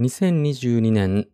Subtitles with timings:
[0.00, 1.28] 2022年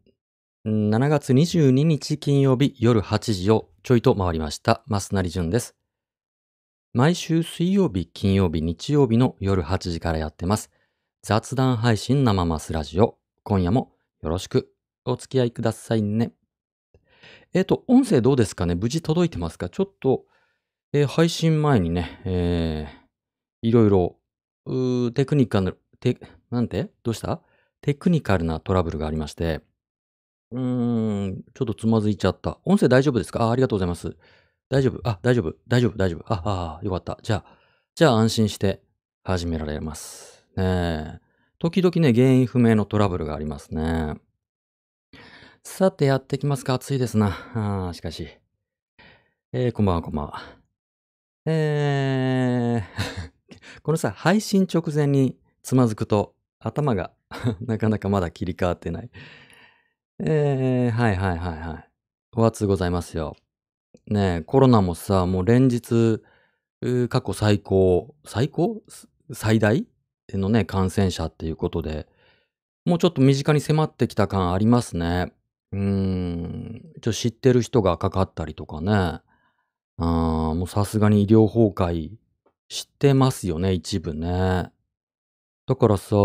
[0.67, 4.83] 7月22日金曜日夜8時をちょいと回りました。
[4.89, 5.77] 増成淳です。
[6.93, 10.71] 毎週水曜日、金曜日、日曜日の夜8時からやってます。
[11.23, 13.17] 雑談配信生マスラジオ。
[13.45, 14.73] 今夜もよろしく
[15.05, 16.33] お付き合いくださいね。
[17.55, 18.75] えっ、と、音声どうですかね？
[18.75, 19.69] 無事届いてますか？
[19.69, 20.25] ちょっと、
[20.93, 26.19] えー配信前にね、えーいろいろ、テクニカル、テ、
[26.51, 26.91] なんて？
[27.05, 27.41] どうした？
[27.81, 29.61] テクニカルなトラブルがありまして、
[30.51, 32.59] うーん、ちょっとつまずいちゃった。
[32.65, 33.45] 音声大丈夫ですか？
[33.45, 34.17] あありがとうございます。
[34.71, 35.01] 大丈夫？
[35.09, 35.55] あ、大丈夫？
[35.69, 35.97] 大丈夫？
[35.97, 36.33] 大丈夫？
[36.33, 37.19] あ、ああ、よかった。
[37.23, 37.45] じゃあ、
[37.95, 38.83] じゃあ安心して
[39.25, 40.45] 始められます。
[40.57, 41.21] ねえ。
[41.59, 44.17] 時々ね、原因不明のトラブルがありますね。
[45.63, 46.75] さて、やってきますか？
[46.75, 47.29] 暑いですな。
[47.55, 48.29] あーしかし。
[49.53, 50.43] えー、こんばんは、こんばんは。
[51.47, 52.83] えー、
[53.83, 57.13] このさ、配信直前につまずくと、頭が
[57.61, 59.11] なかなかまだ切り替わってない。
[60.21, 61.91] えー、はいはいはいはい。
[62.37, 63.37] お熱ございますよ。
[64.07, 66.21] ねえ、コロナもさ、もう連日、
[67.09, 68.83] 過去最高、最高？
[69.33, 69.87] 最大？
[70.33, 72.07] のね、感染者っていうことで、
[72.85, 75.33] もうちょっと身近に迫ってきた感ありますね。
[75.73, 78.93] うーん、ちょ知ってる人がかかったりとかね。
[78.93, 82.13] あーもうさすがに医療崩壊
[82.69, 84.71] 知ってますよね、一部ね。
[85.69, 86.17] だからさ、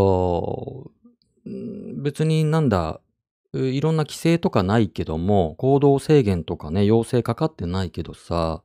[2.01, 3.01] 別になんだ、
[3.53, 8.63] いろんな規制とかないけども、行動制限とかね、要請かかってないけどさ、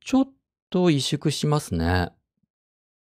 [0.00, 0.28] ちょっ
[0.70, 2.08] と萎縮しますね。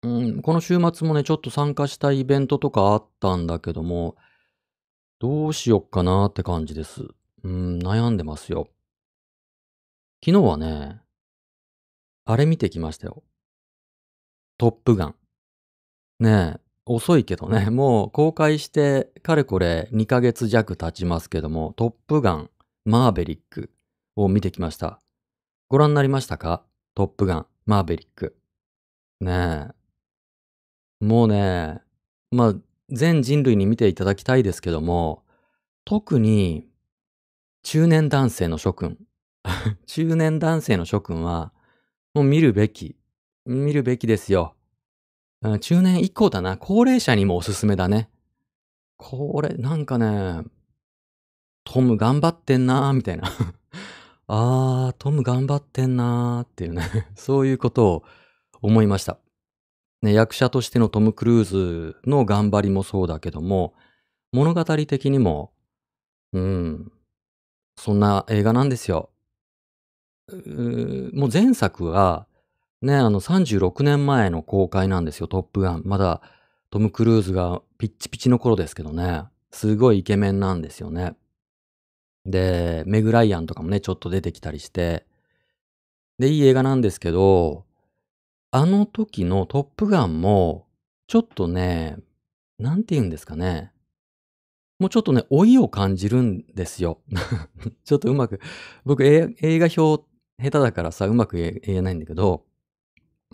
[0.04, 4.16] うん、この週末もね、ちょっと参加したイベントとかあったんだけども、
[5.18, 7.08] どうしよっかなって感じです。
[7.44, 8.70] うん、悩んでますよ。
[10.24, 11.02] 昨日はね、
[12.26, 13.24] あれ見てきましたよ。
[14.60, 15.16] トップガン。
[16.20, 22.50] ねえ、遅いけどね、 もう公開してかれこれ2ヶ月弱経ちますけども、トップガン、
[22.86, 23.72] マーベリック
[24.16, 25.02] を見てきました。
[25.70, 26.64] ご覧になりましたか？
[26.96, 28.36] トップガン、マーベリック。
[29.22, 29.70] ね
[31.02, 31.06] え。
[31.06, 31.82] もうね、
[32.32, 32.56] まあ、
[32.90, 35.24] 全人類に見ていただきたいですけども、
[35.86, 36.68] 特に
[37.64, 38.98] 中年男性の諸君。
[39.88, 41.52] 中年男性の諸君は、
[42.14, 42.96] もう見るべき。
[43.46, 44.56] 見るべきですよ。
[45.60, 46.58] 中年以降だな。
[46.58, 48.10] 高齢者にもおすすめだね。
[48.98, 50.44] これ、なんかね、
[51.66, 53.24] トム頑張ってんなーみたいな。
[54.28, 56.84] あー、トム頑張ってんなーっていうね。
[57.16, 58.04] そういうことを
[58.62, 59.20] 思いました。
[60.02, 63.74] ね、役者としてのトム・クルーズの頑張りもそうだけども、
[64.32, 65.54] 物語的にも、
[66.32, 66.92] うん、
[67.78, 69.10] そんな映画なんですよ。
[70.30, 72.28] うもう前作は、
[72.84, 75.84] ね、あの36年前の公開なんですよ、トップガン。
[75.86, 76.22] まだ
[76.70, 79.24] トム・クルーズがピッチピチの頃ですけどね。
[79.52, 81.16] すごいイケメンなんですよね。
[82.26, 85.06] で、メグ・ライアンとかもね、ちょっと出てきたりして。
[86.20, 87.66] で、いい映画なんですけど、
[88.52, 90.68] あの時のトップガンも、
[91.08, 91.98] ちょっとね、
[92.60, 93.72] なんて言うんですかね。
[94.80, 97.00] もうちょっとね、老いを感じるんですよ。
[97.86, 98.42] ちょっとうまく、
[98.84, 100.04] 僕、映画表
[100.38, 102.46] 下手だからさ、うまく言えないんだけど、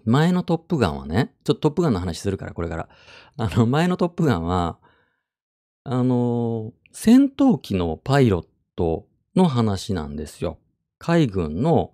[0.06, 2.90] 前のトップガンはね、ちょっとトップガンの話するから、これから。
[3.38, 4.78] あの、前のトップガンは、
[5.84, 8.46] あの、戦闘機のパイロッ
[8.76, 10.58] トの話なんですよ。
[10.98, 11.94] 海軍の、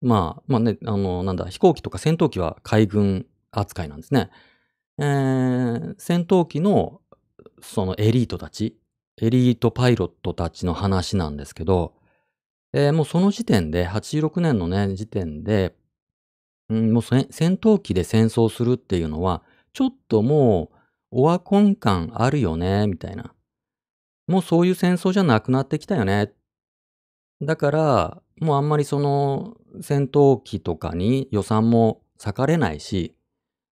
[0.00, 4.30] まあ、まあね、あの、なんだ、飛行機とか戦闘機は海軍扱いなんですね。
[4.98, 7.00] えー戦闘機の、
[7.60, 8.78] そのエリートたち、
[9.20, 11.94] エリートパイロットたちの話なんですけど、
[12.72, 15.74] えーもうその時点で、86年のね、時点で、
[16.70, 19.42] うん、もう戦闘機で戦争するっていうのは、
[19.72, 20.76] ちょっともう、
[21.10, 23.32] オワコン感あるよね、みたいな。
[24.26, 26.32] もうそういう戦争じゃなくなってきたよね。
[27.40, 33.14] だから、もうあんまりその戦闘機とかに予算も割かれないし、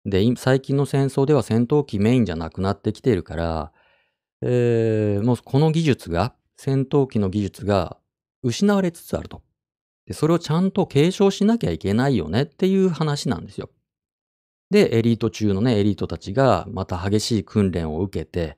[0.05, 3.71] で、最近の戦争では戦闘機メインじゃなくなってきているから、
[4.41, 7.97] えーもうこの技術が、戦闘機の技術が
[8.43, 9.41] 失われつつあると。
[10.05, 13.69] で、それをちゃんと継承しなきゃいけないよねっていう話なんですよ。
[14.69, 18.57] で、エリート中のね、エリートたちがまた激しい訓練を受けて、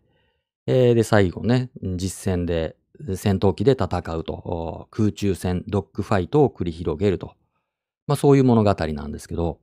[0.68, 2.76] えーで、最後ね、実戦で
[3.16, 7.36] 戦闘機で戦うと、空中戦、ドッグファイトを繰り広げると。
[8.08, 9.60] まあそういう物語なんですけど、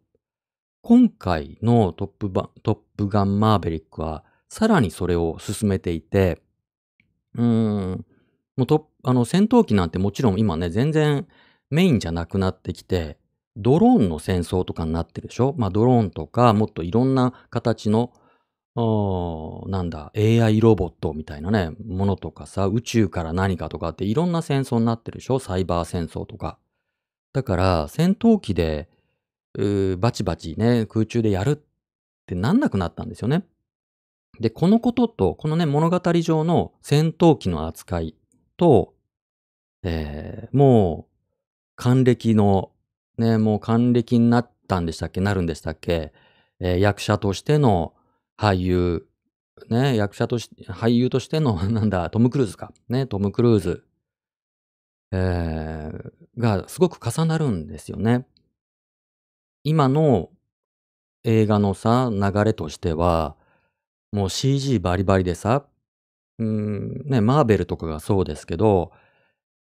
[0.83, 6.43] 今回のトップバトップガンマーベリックは、さらにそれを進めていて、
[7.35, 8.05] うーん、
[8.57, 11.27] もうとあの戦闘機なんてもちろん今ね、全然
[11.73, 13.17] メインじゃなくなってきて、
[13.57, 15.55] ドローンの戦争とかになってるでしょ？
[15.57, 18.13] まあドローンとか、もっといろんな形の、
[19.69, 25.39] なんだ、AI ロボットみたいなね、ものとかさ、宇宙から何かとかっていろんな戦争になってるでしょ？
[25.39, 26.59] サイバー戦争とか。
[27.33, 28.89] だから、戦闘機で、
[29.99, 31.59] バチバチね、空中でやるっ
[32.27, 33.45] てなんなくなったんですよね。
[34.41, 38.15] で、このことと、このね、物語上の戦闘機の扱い
[38.57, 38.95] と、
[39.83, 41.12] えーもう、
[41.77, 42.71] 還暦の、
[43.19, 45.21] ね、もう還暦になったんでしたっけ？
[45.21, 46.13] なるんでしたっけ？
[46.61, 47.95] えー役者としての
[48.39, 49.07] 俳優、
[49.69, 52.73] ね、役者とし、俳優としての、 なんだ、トム・クルーズか。
[52.89, 53.85] ね、トム・クルーズ、
[55.13, 58.27] えーがすごく重なるんですよね。
[59.65, 60.31] 今の
[61.25, 63.37] 映画のさ、流れとしては、
[64.13, 65.67] もう CG バリバリでさ、
[66.39, 68.93] うん、ね、マーベルとかがそうですけど、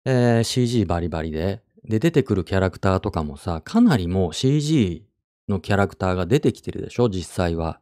[0.06, 5.06] えー CG バリバリで、で、出てくるキャラクターとかもさ、かなりもう CG
[5.50, 7.80] のキャラクターが出てきてるでしょ実際は。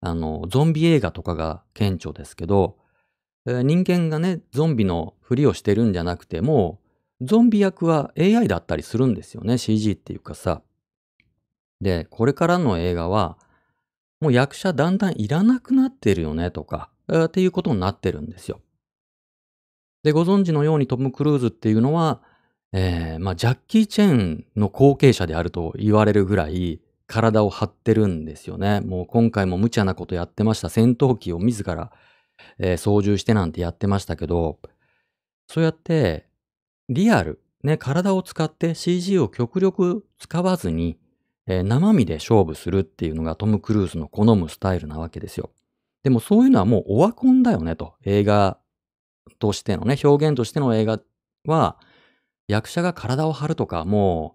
[0.00, 2.76] あの、ゾンビ映画とかが顕著ですけど、
[3.46, 6.80] えー人間がね、ゾンビのふりをしてるんじゃなくて、も、
[7.20, 10.62] ゾンビ役は AI だったりするんですよね、CG っていうかさ。
[11.80, 13.38] で、これからの映画は、
[14.20, 18.60] もう役者だんだんいらなくなってるよね、とか、えーっていうことになってるんですよ。
[20.02, 22.22] で、ご存知のようにトム・クルーズっていうのは、
[22.72, 28.80] えーまあ、ジャッキー・チェンの後継者であると言われるぐらい体を張ってるんですよね。
[28.80, 30.68] もう今回も無茶なことやってました。
[30.68, 31.92] 戦闘機を自ら、
[32.58, 34.58] えー操縦してなんてやってましたけど、
[35.48, 36.26] そうやって
[36.88, 40.98] リアル、ね、体を使って CG を極力使わずに、
[41.46, 45.50] えー生身で勝負するっていうのがトム・クルーズの好むスタイルなわけですよ。
[46.02, 47.94] でもそういうのはもうオワコンだよねと。
[48.04, 48.58] 映画
[49.38, 51.00] としてのね、表現としての映画
[51.46, 51.78] は、
[52.48, 54.34] 役者が体を張るとか、も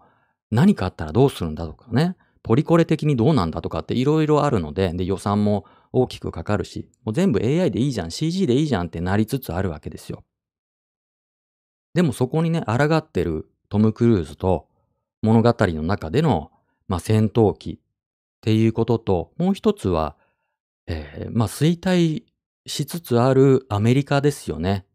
[0.52, 10.24] う何かあったらどうするんだとかね、ポリコレ的にどうなんだとかっていろいろあるので、で予算も大きくかかるし、もう全部 AI でいいじゃん、CG でいいじゃんってなりつつあるわけですよ。
[11.94, 14.68] でもそこにね、抗ってるトム・クルーズと
[15.22, 16.52] 物語の中での、
[16.88, 17.80] まあ、戦闘機っ
[18.42, 20.16] ていうことと、もう一つは、
[20.88, 22.24] えーまあ、衰退
[22.66, 24.86] しつつあるアメリカですよね。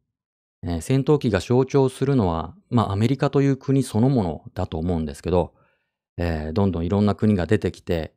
[0.62, 5.54] えー戦闘機が象徴するのは、まあ、アメリカという国そのものだと思うんですけど、
[6.18, 8.14] えーどんどんいろんな国が出てきて、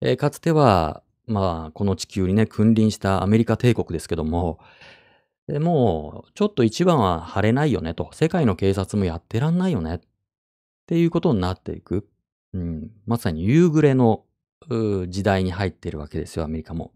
[0.00, 4.58] えーかつては、まあ、この地球にね、君臨したアメリカ帝国ですけども、
[5.48, 10.00] えーもう、ちょっと一番は晴れないよねと、世界の警察もやってらんないよねっ
[10.86, 12.08] ていうことになっていく。
[12.52, 14.24] うん、まさに夕暮れの
[15.08, 16.92] 時代に入っているわけですよ、アメリカも。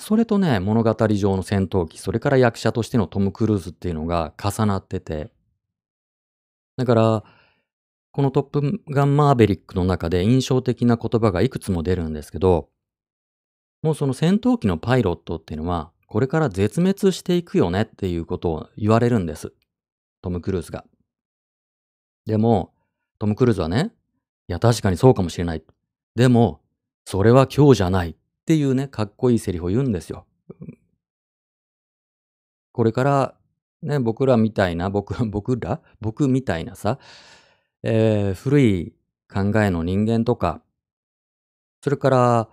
[0.00, 5.30] それとね、物語上の戦闘機、それから役者としてのトム・クルーズっていうのが重なってて、
[6.76, 7.24] だから、
[8.12, 12.68] このトップガンマーベリックの中で印象的な言葉がいくつも出るんですけど、
[13.82, 19.52] もうその戦闘機のパイロットっていうのは、これから絶滅していくよねっていうことを言われるんです。
[20.20, 20.84] トム・クルーズが。
[22.26, 22.74] でも、
[23.18, 23.92] トム・クルーズはね、
[24.48, 25.64] いや確かにそうかもしれない。
[26.14, 26.60] でも、
[27.06, 30.26] それは今日じゃないっていうね、かっこいいセリフを言うんですよ。
[32.72, 33.34] これから、
[33.82, 35.80] ね、僕らみたいな、僕、 僕ら？
[36.00, 36.98] 僕みたいなさ、
[37.82, 38.94] えー古い
[39.32, 40.62] 考えの人間とか、
[41.82, 42.48] それから、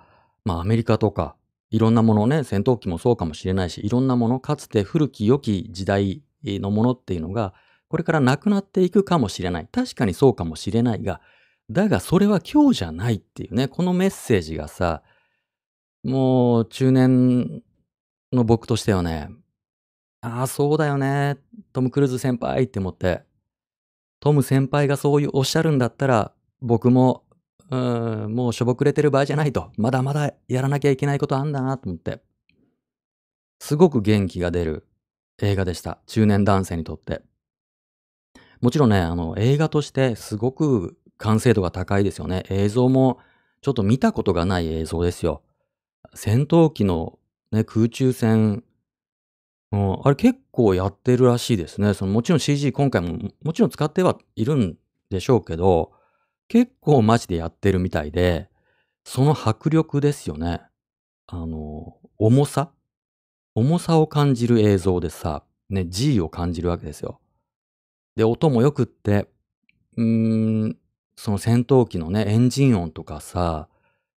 [0.46, 1.36] まあアメリカとか、
[1.72, 7.54] いろんなものね、戦闘機もそうかもしれないし、いろんなもの、かつて古き良き時代のものっていうのが、
[7.90, 9.68] これからなくなっていくかもしれない。
[9.72, 11.22] 確かにそうかもしれないが、
[11.70, 15.04] だがそれは今日じゃないっていうね、このメッセージがさ、
[16.04, 17.62] もう中年
[18.32, 19.30] の僕としてはね、
[20.22, 21.38] ああ、そうだよね。
[21.72, 23.24] トム・クルーズ先輩って思って、
[24.20, 27.24] トム先輩がそういうおっしゃるんだったら、僕も、
[27.72, 29.72] うーん、もうしょぼくれてる場合じゃないと。
[29.78, 32.22] まだまだやらなきゃいけないことあんだなと思って。
[33.60, 34.88] すごく元気が出る
[35.42, 36.00] 映画でした。
[36.06, 37.22] 中年男性にとって。
[38.62, 42.44] もちろんね、あの、映画としてすごく完成度が高いですよね。
[42.50, 43.20] 映像も
[43.62, 45.44] ちょっと見たことがない映像ですよ。
[46.14, 47.20] 戦闘機の、
[47.52, 48.64] ね、空中戦、
[49.72, 51.94] うん、あれ結構やってるらしいですね。
[51.94, 54.78] そのもちろん CG 今回ももちろん使ってはいるん
[55.10, 55.92] でしょうけど、
[56.48, 58.50] 結構マジでやってるみたいで、
[59.04, 60.62] その迫力ですよね。
[61.28, 62.72] あの、重さ？
[63.56, 67.20] 重さを感じる映像でさ、ね、G を感じるわけですよ。
[68.16, 69.28] で、音もよくって、
[69.98, 70.78] うーん、
[71.16, 73.68] その戦闘機のね、エンジン音とかさ、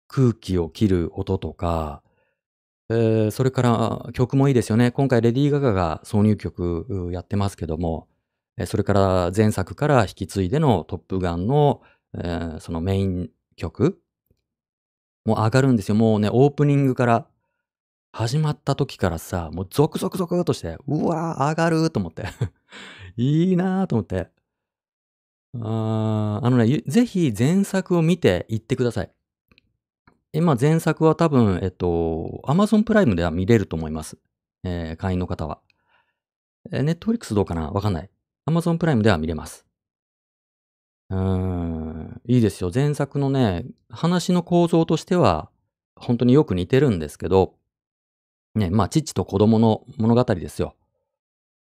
[0.09, 2.02] 空気を切る音とか、
[2.93, 4.91] えーそれから曲もいいですよね。
[4.91, 8.09] 今回レディー・ガガが挿入曲やってますけども、
[8.67, 11.83] それから前作から引き継いでのトップガンの、
[12.15, 13.99] えーそのメイン曲
[15.25, 15.95] もう上がるんですよ。
[15.95, 17.27] もうね、オープニングから
[18.13, 22.25] 始まった時からさ、もうゾクゾクゾクとして、うわー、上がると思って。
[23.17, 24.29] いいなーと思って。
[25.61, 29.11] ああのね、ぜひ前作を見ていってください。
[30.35, 34.17] 今、前作は多分、えっと、Amazon プライムでは見れると思います。
[34.65, 35.61] えー、会員の方は。
[36.71, 37.71] えー、Netflix どうかな？
[37.71, 38.11] わかんない。
[38.49, 39.67] Amazon プライムでは見れます。
[41.11, 42.71] うーん、いいですよ。
[42.75, 45.51] 前作のね、話の構造としては、
[45.97, 47.57] 本当によく似てるんですけど、
[48.55, 50.77] ね、まあ、父と子供の物語ですよ。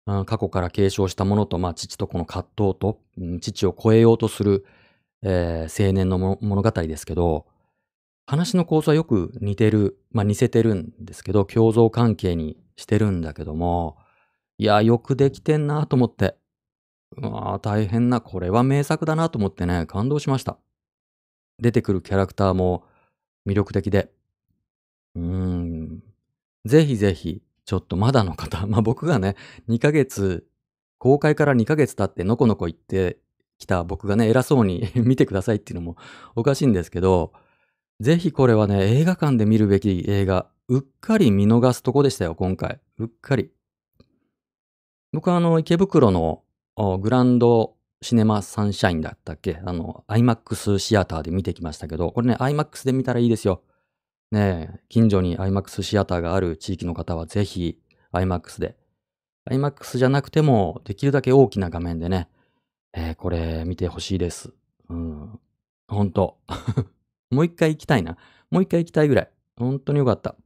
[0.06, 3.00] 過去から継承したものと、まあ、父とこの葛藤と、
[3.40, 4.64] 父を超えようとする、
[5.22, 7.46] えー、青年の物語ですけど、
[8.30, 13.96] 話の構造はよく似てる、まあ、似せてるんですけど、共造関係にしてるんだけども、
[14.56, 16.36] いや、よくできてんなと思って。
[17.16, 20.58] うわ大変な、これは名作だなと思ってね、感動しました。
[21.58, 22.84] 出てくるキャラクターも
[23.48, 24.12] 魅力的で。
[25.16, 26.02] うーん。
[26.64, 29.34] ぜひぜひ、ちょっとまだの方、 まあ僕がね、
[29.68, 30.46] 2ヶ月、
[30.98, 33.18] 公開から2ヶ月経ってのこのこ行って
[33.58, 35.96] きた僕がね、偉そうに 見てくださいっていうのも
[36.36, 37.32] おかしいんですけど、
[38.00, 42.80] ぜひこれはね、映画館で見るべき映画、うっかり見逃すとこでしたよ、今回。
[42.98, 43.50] うっかり。
[45.12, 46.42] 僕はあの、池袋の
[47.00, 49.60] グランドシネマサンシャインだったっけ？
[49.66, 53.62] あの、IMAX シアターで見てきましたけど、これね、IMAX で見たらいいですよ。
[54.30, 57.78] ねえ、近所に IMAX シアターがある地域の方はぜひ
[58.12, 58.76] IMAX で。
[59.50, 62.28] IMAX じゃなくても、できるだけ大きな画面でね、
[62.94, 64.54] えー、これ見てほしいです。
[64.88, 65.38] うん。
[65.88, 66.38] ほんと。
[67.30, 68.16] もう一回行きたいな。
[68.50, 69.30] もう一回行きたいぐらい。
[69.56, 70.36] 本当によかった。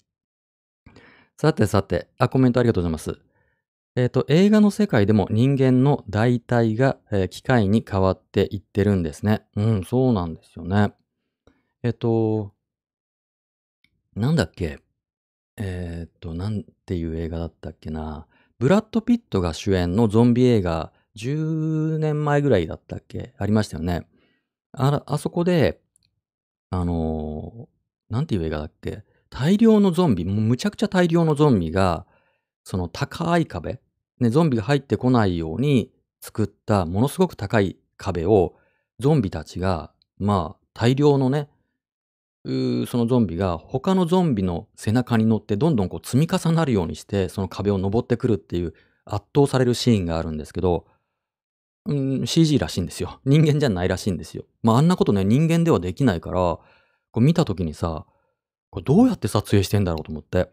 [1.36, 3.18] さてさて、あ、コメントありがとうございます。
[3.96, 9.46] えっ、ー、と、映画の世界でも人間の代替が、えー、機械に変わっていってるんですね。
[9.56, 10.92] うん、そうなんですよね。
[11.82, 12.52] えっ、ー、と、
[14.16, 14.80] なんだっけ？
[15.56, 18.26] えっと、なんていう映画だったっけな。
[18.58, 23.34] ブラッド・ピットが主演のゾンビ映画、10年前ぐらいだったっけ？
[23.38, 24.06] ありましたよね。
[24.72, 25.80] あ、あそこで、
[26.74, 27.68] あの
[28.10, 29.02] なんていう映画だっけ？
[29.30, 32.06] 大量のゾンビ、むちゃくちゃ大量のゾンビが、
[32.62, 33.80] その高い壁、
[34.20, 35.90] ね、ゾンビが入ってこないように
[36.20, 38.54] 作ったものすごく高い壁を
[39.00, 41.48] ゾンビたちが、まあ大量のね、
[42.44, 50.86] そのゾンビが他のゾンビの背中に乗ってどんどんこう積み重なるようにしてその壁を登ってくるっていう圧倒されるシーンがあるんですけど、
[51.86, 53.20] うん、CG らしいんですよ。
[53.24, 54.44] 人間じゃないらしいんですよ。
[54.62, 56.62] まああんなことね人間ではできないから、こ
[57.16, 58.06] う見た時にさ、
[58.70, 60.50] これどうやって撮影してんだろうと思って。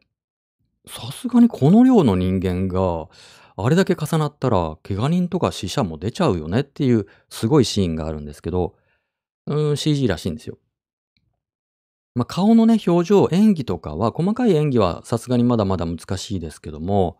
[0.87, 3.07] さすがにこの量の人間が
[3.55, 8.75] あれだけ重なったら怪我人とか死者も出ちゃうよねっていうすごいシーンがあるんですけど、
[9.45, 10.57] うん、CG らしいんですよ。
[12.13, 17.17] まあ、顔のね、表情、演技とかは、細かい演技はさすがにまだまだ難しいですけども、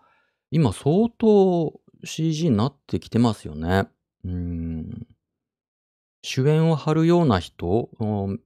[0.51, 3.87] 今相当 CG になってきてますよね。
[4.25, 5.07] うん。
[6.23, 7.89] 主演を張るような人、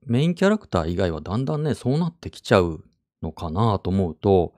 [0.06, 2.84] メインキャラクター以外はだんだんね、そうなってきちゃう
[3.22, 4.54] のかなと思うと、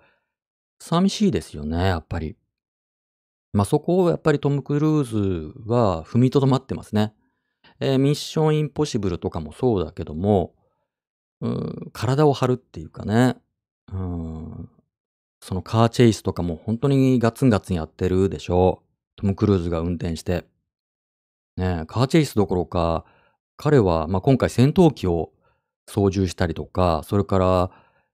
[0.79, 2.35] 寂しいですよね、やっぱり。
[3.53, 7.13] まあ、そこをやっぱりトム・クルーズは踏みとどまってますね。
[7.79, 10.53] えー、ミッション・インポッシブルとかもそうだけども、
[11.41, 13.37] うん、体を張るっていうかね、
[13.91, 14.69] うん、
[15.39, 20.45] そのカーチェイスとかも本当にガツンガツンやってるでしょうトム・クルーズが運転して。
[21.57, 23.05] ねカーチェイスどころか、
[23.57, 25.31] 彼は、まあ、今回戦闘機を
[25.87, 27.71] 操縦したりとか、それから、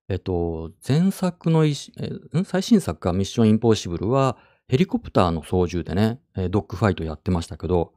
[0.09, 1.73] えっと、前作の、え
[2.45, 6.19] 最新作かミッション・インポッシブルはヘリコプターの操縦でね、
[6.49, 7.93] ドッグファイトやってましたけど、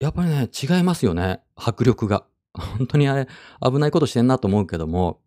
[0.00, 2.26] やっぱりね、違いますよね、迫力が。
[2.54, 3.28] 本当にあれ、
[3.62, 5.20] 危ないことしてんなと思うけども、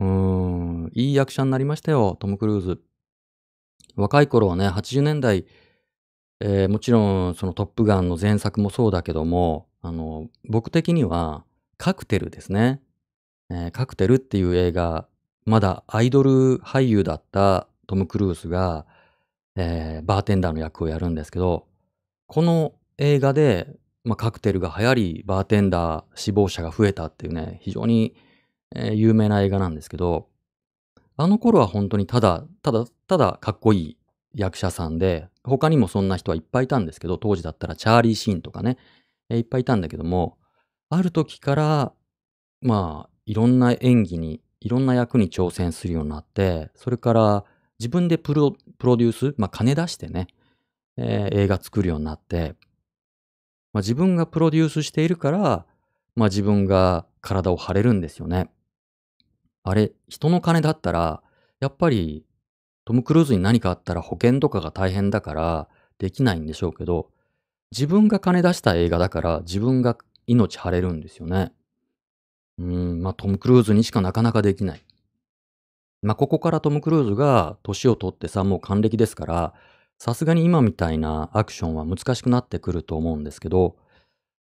[0.00, 2.82] うーん、いい役者になりましたよ、トム・クルーズ。
[3.94, 5.46] 若い頃はね、80年代、
[6.40, 11.44] えー、もちろん、そのトップガンの前作もそうだけども、あの、僕的には、
[11.78, 12.80] カクテルですね。
[13.50, 15.06] えー、カクテルっていう映画、
[15.44, 18.86] まだアイドル俳優だったトム・クルーズが、
[19.56, 21.66] えー、バーテンダーの役をやるんですけど、
[22.26, 23.76] この映画で
[24.06, 28.14] まあ、カクテルが流行り、バーテンダー死亡者が増えたっていうね、非常に、
[28.72, 30.28] えー、有名な映画なんですけど、
[31.16, 33.98] あの頃は本当にただ、ただ、ただかっこいい
[34.36, 38.76] 役者さんで、他にもそんな人はいっぱいいたんですけど、当時だったらチャーリー・シーンとかね、
[39.30, 40.36] いっぱいいたんだけども、
[40.90, 41.92] ある時から、
[42.60, 47.44] まあ、いろんな演技に、いろんな役に挑戦するようになって、それから
[47.78, 50.28] 自分でプロプロデュース、まあ金出してね、
[50.98, 52.54] えー、映画作るようになって、
[53.72, 55.66] まあ、自分がプロデュースしているから、
[56.14, 58.50] まあ、自分が体を張れるんですよね。
[59.64, 61.22] あれ、人の金だったら、
[61.60, 62.25] やっぱり
[62.86, 67.10] トム・クルーズに何かあったら保険とかが大変だからできないんでしょうけど、
[67.72, 71.52] 自分が金出した映画だから自分が命張れるんですよね。
[72.58, 74.82] うん、まあトム・クルーズにしかなかなかできない。
[76.02, 79.54] まあここからトム・クルーズが年を取ってさ、もう還暦ですから、
[79.98, 83.74] さすがに今みたいなアクションは難しくなってくると思うんですけど、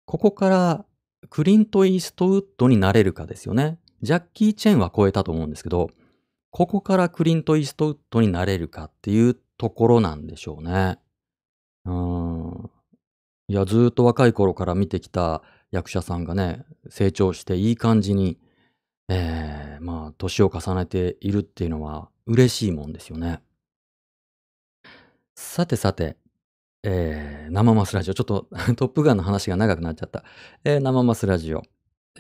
[0.06, 0.86] ここから
[1.32, 3.80] クリント・イーストウッドになれるかですよね。
[4.04, 5.90] ジャッキー・チェンは超えたと思うんですけど、
[6.56, 10.98] ここからクリント・イーストウッドになれるかっていうところなんでしょうね。
[11.84, 12.70] うん。
[13.50, 18.40] いや、ずっと若い頃から見てきた役者さんがね、成長していい感じに、
[19.10, 23.42] えー、まあ、年を重ねているっていうのは嬉しいもんですよね。
[25.36, 26.16] さてさて、
[26.84, 28.14] えー、生マスラジオ。
[28.14, 28.48] ちょっと
[28.78, 30.24] トップガンの話が長くなっちゃった。
[30.64, 31.64] えー、生マスラジオ。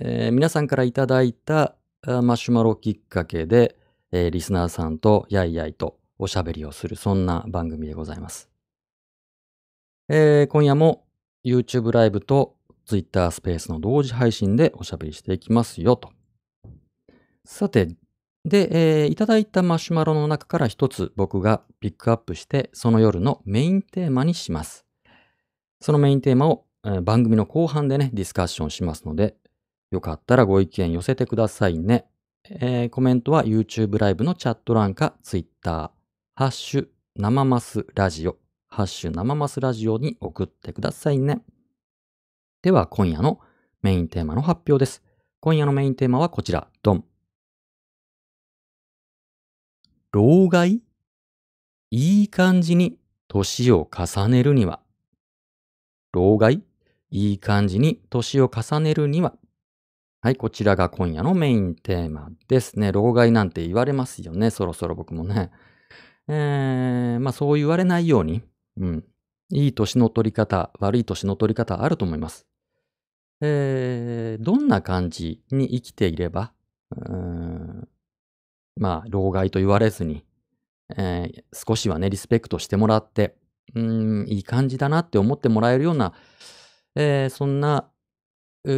[0.01, 3.77] えー、皆さんからいただいたマシュマロきっかけで、
[4.11, 8.49] えー、リスナーさんとやいやいとおしゃべりをする、そんな番組でございます。
[10.07, 11.05] えー、今夜も
[11.43, 16.11] YouTube ライブと Twitter スペースの同時配信でおしゃべりしていきますよと。
[17.43, 17.89] さて、
[18.43, 24.85] で、えー、いただいたマシュマロの中から一つ僕がピックアップしてその夜のメインテーマにします。
[25.81, 29.35] そのメインテーマを、えー、番組の後半でね、ディスカッションしますので、
[29.91, 32.05] よかったらご意見寄せてくださいね。
[32.47, 35.91] えー、コメントは YouTube ライブのチャット欄か Twitter、
[36.35, 38.37] ハッシュ生マスラジオ、
[38.67, 41.41] ハッシュ生マスラジオに送ってくださいね。
[42.61, 43.39] では今夜の
[43.81, 45.01] メインテーマの発表です。
[45.39, 47.03] 今夜のメインテーマはこちら、ドン。
[50.11, 50.83] 老害？
[51.89, 54.81] いい感じに年を重ねるには。
[56.13, 56.61] 老害？
[57.09, 59.33] いい感じに年を重ねるには。
[60.25, 62.91] はい、こちらが今夜のメインテーマですね。
[62.91, 64.49] 老害なんて言われますよね。
[64.49, 65.51] そろそろ僕もね。
[66.27, 68.41] えー、まあそう言われないように、
[68.77, 69.03] うん。
[69.51, 72.47] いい年の取り方、悪い年の取り方あると思います。
[73.39, 76.53] えー、どんな感じに生きていれば、
[76.89, 77.87] うん
[78.77, 80.25] まあ、老害と言われずに、
[80.97, 83.37] えー、少しはね、リスペクトしてもらって、
[83.75, 86.13] うん、いい感じだなって思ってもらえるような、
[86.95, 87.91] えー、そんな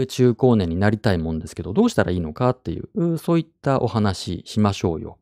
[0.08, 5.17] 中高年になりたいもんですけど、どうしたらいいのかっていう、そういったお話しましょうよ。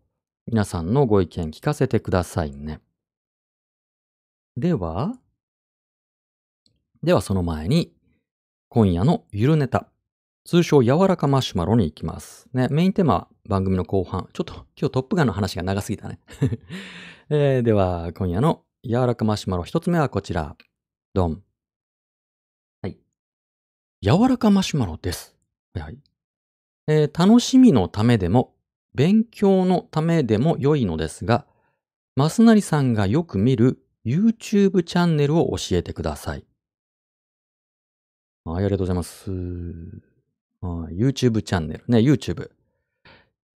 [0.48, 2.80] 皆さんのご意見聞かせてくださいね。
[4.58, 5.14] では、
[7.04, 7.94] ではその前に、
[8.70, 9.88] 今夜のゆるネタ。
[10.46, 12.48] 通称柔らかマシュマロに行きます。
[12.54, 14.30] ね、メインテーマは番組の後半。
[14.34, 16.20] ちょっと今日トップガンの話が長すぎたね。
[17.30, 20.56] えー、では、今夜の柔らかマシュマロ一つ目はこちら。
[21.14, 21.45] ドン。
[24.06, 25.36] 柔らかマシュマロです。
[25.74, 25.98] はい。
[26.86, 28.54] えー、楽しみのためでも、
[28.94, 31.48] 勉強のためでも良いのですが、
[32.16, 36.46] マスナリさんがよく見る YouTube チャンネルを教えてください。
[38.44, 39.32] はい、ありがとうございます。
[40.62, 41.84] YouTube チャンネル。
[41.88, 42.52] ね、YouTube。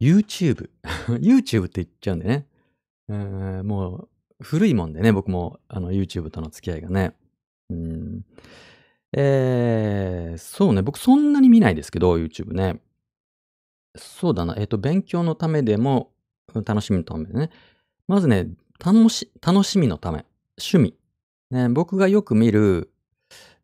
[0.01, 0.71] YouTube。
[1.21, 2.47] YouTube って言っちゃうんでね。
[3.07, 4.09] えー、もう、
[4.41, 7.13] 古いもんでね、僕も、あの、YouTube との付き合いがね。
[7.69, 8.25] うん。
[9.13, 12.81] えー、そうね、僕そんなに見ないですけど、YouTube ね。
[13.95, 16.11] そうだな、えっ、ー、と、勉強のためでも、
[16.65, 17.49] 楽しみのためでね。
[18.07, 18.47] まずね、
[18.83, 20.25] 楽し、楽しみのため。
[20.57, 20.95] 趣味。
[21.51, 22.91] ね、僕がよく見る、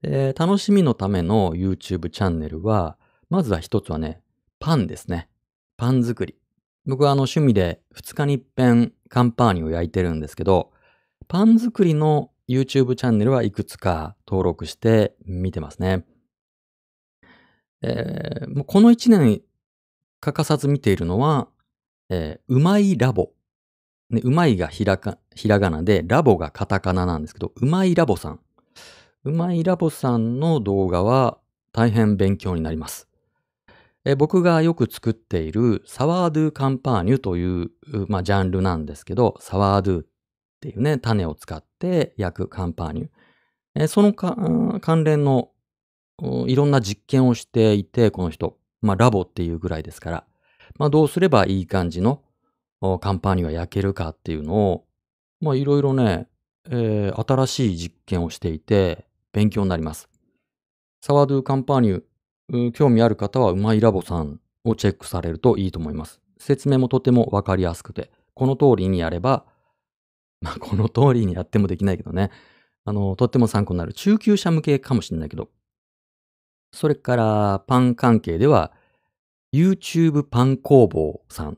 [0.01, 2.97] えー、楽しみのための YouTube チャンネルは、
[3.29, 4.21] まずは一つはね、
[4.60, 5.29] パンですね。
[5.77, 6.36] パン作り。
[6.86, 10.71] 僕はあの趣味で2日に一遍カンパーニュを焼いてるんですけど、
[11.27, 16.05] パン作りの YouTube チャンネルはいくつか登録して見てますね。
[17.81, 19.41] えー、もうこの1年
[20.19, 21.47] 欠かさず見ているのは、
[22.10, 23.31] えー、うまいラボ。
[24.10, 28.39] ね、うまいがひらかひらがなで、ラボがカタカナなんですけど、うまいラボさん。
[29.23, 31.39] うまいラボさんの動画は
[31.71, 33.08] 大変勉強になります。
[34.05, 37.71] え僕がよく作っているサワードゥカンパーニュという、
[38.08, 40.05] まあ、ジャンルなんですけど、サワードゥっ
[40.62, 43.08] ていうね、種を使って焼くカンパーニュ。
[43.76, 45.50] えその関連の
[46.48, 50.24] いろんな実験をしていて、この人、まあ、ラボっていうぐらいですから、
[50.80, 52.21] まあ、どうすればいい感じの
[53.02, 54.86] カンパーニュが焼けるかっていうのを、
[55.41, 56.28] まあ、いろいろね、
[56.69, 60.08] えー、新しい実験をしていて、勉強になります。
[61.02, 66.21] サワドゥカンパーニュ興味ある方はうまいラボさんをチェックされるといいと思います。
[66.38, 69.45] 説明もとてもわかりやすくて、この通りにやれば、
[70.45, 72.29] まあ、この通りにやってもできないけどね。
[72.86, 73.93] あの、とっても参考になる。
[73.93, 75.49] 中級者向けかもしれないけど。
[76.71, 78.71] それから、パン関係では、
[79.53, 81.58] YouTube パン工房さん。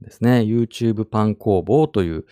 [0.00, 0.40] ですね。
[0.40, 2.24] YouTube パン工房という、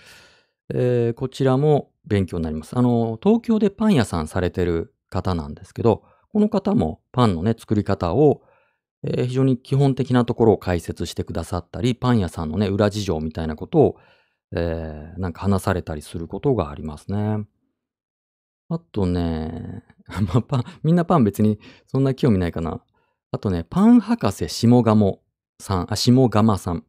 [0.72, 2.76] えーこちらも勉強になります。
[2.76, 8.42] あの、東京でパン屋さんされてる方なんですけど、この方もパンのね、作り方を、
[9.04, 13.96] えー非常に基本的なところを解説してくださったり、パン屋さんのね、裏事情みたいなことを、
[14.54, 17.44] えーなんか話されたりすることがありますね。
[18.68, 19.82] あとね、
[20.32, 22.82] まあ、パン、みんなパン別にそんな興味ないかな。
[23.32, 25.22] あとね、パン博士下鴨
[25.58, 26.84] さん、あ、下鴨さん。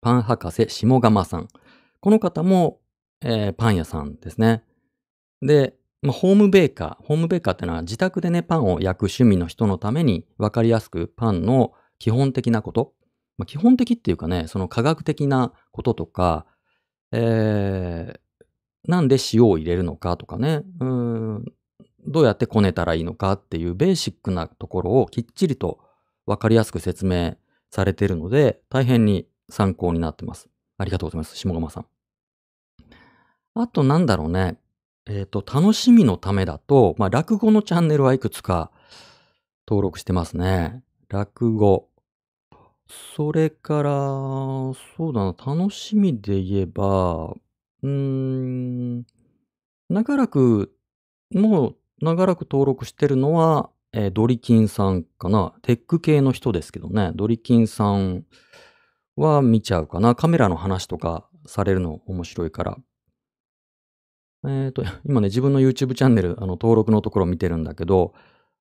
[0.00, 1.48] パン博士下鴨さん。
[2.00, 2.80] この方も、
[3.20, 4.64] えーパン屋さんですね。
[5.40, 7.04] で、まあ、ホームベーカー。
[7.04, 12.94] ホームベーカーってのは自宅でね、パンを焼く趣味の人のために分かりやすくパンの基本的なこと。
[13.38, 16.46] まあ、基本的っていうかね、その科学的なこととか、
[17.12, 18.20] えー
[18.86, 21.44] なんで塩を入れるのかとかね、うん、
[22.06, 25.80] どうやってこねたらいいのかっていうベーシックなところをきっちりと
[26.26, 27.36] 分かりやすく説明
[27.70, 30.48] されているので、大変に参考になってます。
[30.78, 31.36] ありがとうございます。
[31.36, 31.86] 下鴨さん。
[33.54, 34.58] あとなんだろうね。
[35.06, 38.70] えっ、と、楽しみのためだと、まあ、落語のチャンネルはいくつか
[39.68, 40.82] 登録してますね。
[41.08, 41.88] 落語。
[42.88, 43.90] それから、
[44.96, 47.34] そうだな、楽しみで言えば、
[47.82, 49.06] うーん、
[49.88, 50.74] 長らく、
[51.32, 55.54] もう長らく登録してるのは、えードリキンさんかな。
[55.62, 57.12] テック系の人ですけどね。
[57.14, 58.24] ドリキンさん
[59.16, 60.14] は見ちゃうかな。
[60.14, 62.78] カメラの話とかされるの面白いから。
[64.46, 68.14] えっ、と、今ね、自分の YouTube チャンネル、あの、登録のところ見てるんだけど、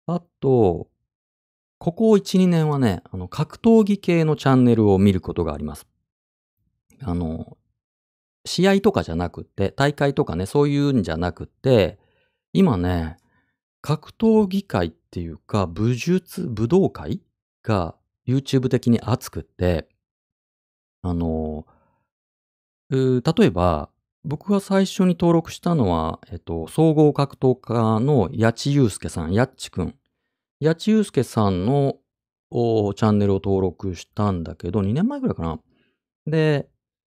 [0.07, 0.87] あと、
[1.83, 5.85] ここ1、2年はね、あの、格闘技系のチャンネルを見ることがあります。
[7.01, 7.57] あの、
[8.45, 11.99] 試合とかじゃなくて、大会とかね、そういうんじゃなくて、
[12.53, 13.17] 今ね、
[13.81, 17.21] 格闘技界っていうか、武術、武道会
[17.63, 19.89] が YouTube 的に熱くって、
[21.01, 21.67] あの、
[22.89, 23.89] 例えば、
[24.23, 29.95] 僕が最初に登録したのは、えっと、総合格闘家の八千祐介さん、やっちくん。
[30.63, 31.97] 八千祐介さんの
[32.51, 35.59] チャンネルを登録したんだけど、2年前ぐらいかな。
[36.25, 36.69] で、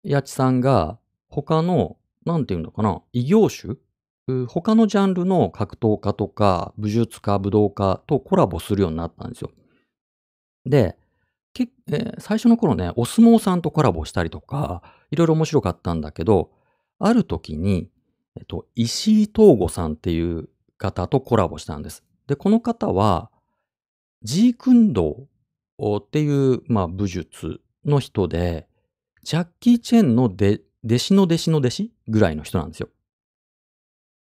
[0.08, 3.76] 八千さんが他の、なんていうのかな、異業種
[4.48, 9.52] 他のジャンルの格闘家とか武術家、武道家とコラボするようになったんですよ。
[10.66, 10.98] で、
[11.90, 16.52] え最初の頃ね、お相撲さんとコラボしたりとか、いろいろ面白かったんだけど、
[17.00, 17.90] ある時に、
[18.36, 22.04] えっと、石井東吾さんっていう方とコラボしたんです。
[22.28, 23.32] で、この方は、
[24.24, 28.68] ジークンドーっていう、まあ、武術の人で、
[29.24, 30.60] ジャッキー・チェンの弟
[30.98, 32.90] 子の弟子の弟子ぐらいの人なんですよ。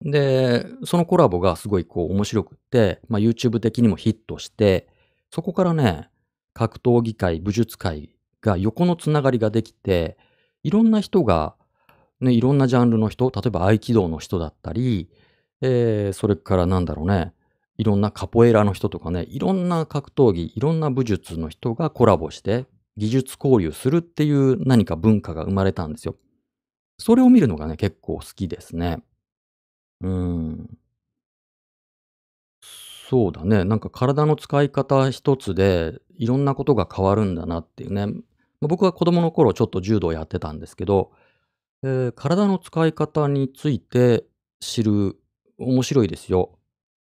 [0.02, 4.88] で、そのコラボがすごいこう面白くって、まあ、YouTube 的にもヒットして、
[5.32, 6.10] そこからね、
[6.54, 10.18] 格闘技界、武術界が横のつながりができて、
[10.64, 11.56] いろんな人が、
[12.20, 15.10] ね、いろんなジャンルの人、例えば合気道の人だったり、
[15.62, 17.34] えーそれからなんだろうね、
[17.78, 22.66] いろんなカポエラの人とかね、いろんな格闘技、いろんな武術の人がコラボして、
[22.98, 26.16] 技術交流するっていう何か文化が生まれたんですよ。
[27.00, 29.00] それを見るのがね、結構好きですね。
[30.02, 30.78] うん。
[33.10, 33.64] そうだね。
[33.64, 38.08] なんか体の使い方一つでいろんなことが変わるんだなっていうね。
[38.62, 41.12] 僕は子供の頃ちょっと柔道やってたんですけど、
[41.84, 44.26] えー体の使い方について
[44.62, 45.18] 知る
[45.60, 46.57] 面白いですよ。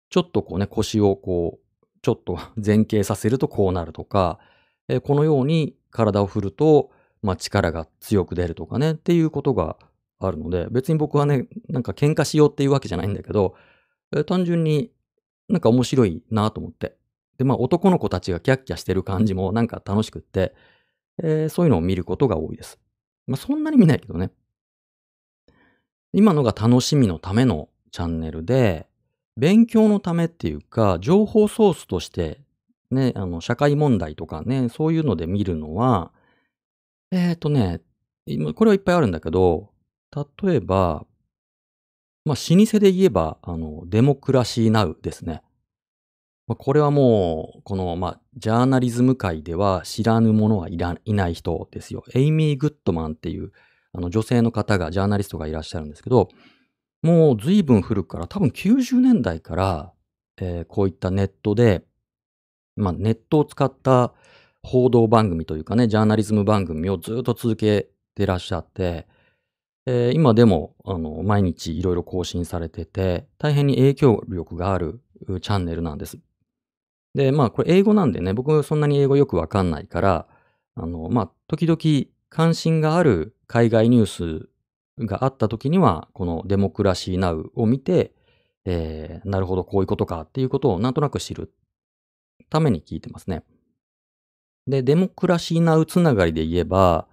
[0.10, 4.40] ちょっとこうね、腰をこう、ちょっと 前傾させるとこうなるとか、
[4.88, 6.92] えーこのように体を振ると、
[7.22, 9.78] まあ、力が強く出るとかね、っていうことが
[10.20, 13.56] あるので、別に僕はね、なんか喧嘩しようっていうわけじゃないんだけど、
[14.16, 14.92] えー単純に
[15.50, 16.98] なんか面白いなと思って。
[17.38, 20.54] で、まあ男の子たちがキャッキャしてる感じもなんか楽しくって、
[21.22, 22.80] えーそういうのを見ることが多いです。
[23.26, 24.32] まあそんなに見ないけどね。
[26.14, 28.88] 今のが楽しみのためのチャンネルで、
[29.38, 32.42] 勉強のためっていうか、情報ソースとして、
[32.90, 36.12] ね、あの、社会問題とかね、そういうので見るのは、
[37.12, 37.82] えっ、とね、
[38.56, 39.70] これはいっぱいあるんだけど、
[40.42, 41.06] 例えば、
[42.26, 45.42] まあ、老舗で言えば、あの、デモクラシーナウですね。
[46.48, 52.04] まあ、これはもう、この、まあ、ジャーナリズム界では知らぬ者はいらいない人ですよ。
[52.14, 53.52] エイミー・グッドマンっていう、
[53.94, 56.30] あの、女性の方が、ジャーナリストがいらっしゃるんですけど、
[57.08, 59.94] もう随分古くから、多分90年代から、
[60.42, 61.86] えーこういったネットで、
[62.76, 64.14] まあ、ネットを使った
[64.62, 69.08] 報道番組というかね、ジャーナリズム番組をずっと続けてらっしゃって、
[69.86, 75.00] えー今でも、あの、毎日いろいろ更新されてて、大変に影響力がある
[75.42, 76.20] チャンネルなんです。
[77.16, 80.28] で、まあ、これ英語なんでね、僕そんなに英語よくわかんないから、
[80.76, 81.80] あの、まあ、時々
[82.28, 84.06] 関心がある海外ニュー
[84.44, 84.50] ス
[85.00, 88.14] があった時には、このデモクラシーナウを見て、
[88.66, 91.54] えー、なるほど、こういうことかっていうことをなんとなく知る
[92.50, 93.44] ために聞いてますね。
[94.68, 97.08] で、デモクラシーナウつながりで言えば、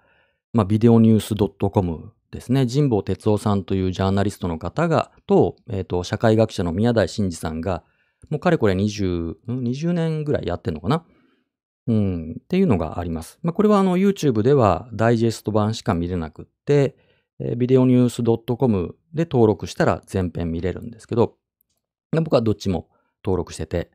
[0.52, 1.34] まあ、ビデオニュース
[1.70, 2.66] .com ですね。
[2.66, 7.84] 神保哲夫さんというジャーナリストの方が、と、えっ、ー、と、社会学者の宮台真司さんが、
[8.30, 11.04] もうかれこれ20、20年ぐらいやってんのかな
[11.86, 13.38] うん、っていうのがあります。
[13.42, 16.96] まあ、これはあの YouTube ではダイジェスト版しか見れなくって、
[17.56, 18.22] ビデオニュース
[18.56, 21.36] .com で登録したら全編見れるんですけど、
[22.12, 22.88] 僕はどっちも
[23.24, 23.90] 登録してて、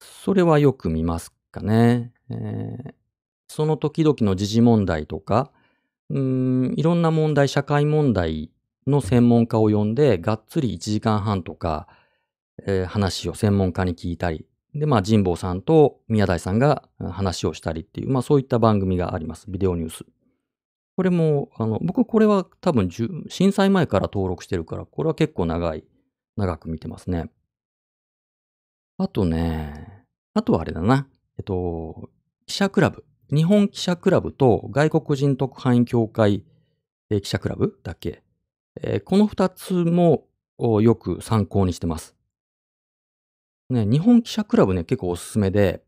[0.00, 2.12] それはよく見ますかね。
[2.30, 2.94] えー、
[3.48, 5.50] その時々の時事問題とか、
[6.10, 8.50] うん、いろんな問題、社会問題
[8.86, 11.88] の専門家を呼んで、がっつり1時間半とか、
[12.66, 19.46] えー、話を専門家に聞いたり、で、まあ、神保さんと宮台さんが話をしたりっていう、まあ、そういった番組があります。
[19.50, 20.04] ビデオニュース。
[20.98, 25.84] これも、あの、僕これは多分、震災前から登録してるから、これは結構長い、
[26.36, 27.30] 長く見てますね。
[28.96, 31.06] あとね、あとはあれだな。
[31.38, 32.10] えっと、
[32.46, 33.04] 記者クラブ。
[33.32, 36.44] 日本記者クラブと外国人特派員協会
[37.10, 38.24] え記者クラブだっけ、
[38.82, 40.26] え、この二つも
[40.58, 42.16] よく参考にしてます。
[43.70, 45.84] ね、日本記者クラブね、結構おすすめで、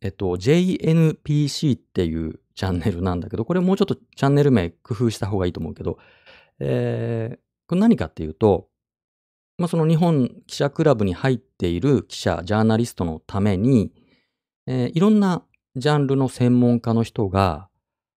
[0.00, 5.98] えっと、JNPC っていうチャンネルなんだけど、これもうちょっとチャンネル名工夫した方がいいと思うけど、
[6.60, 8.68] えー、これ何かっていうと、
[9.58, 13.92] まあ、その日本記者クラブに入っている記者、ジャーナリストのために、
[14.66, 15.44] えー、いろんな
[15.76, 17.68] ジャンルの専門家の人が、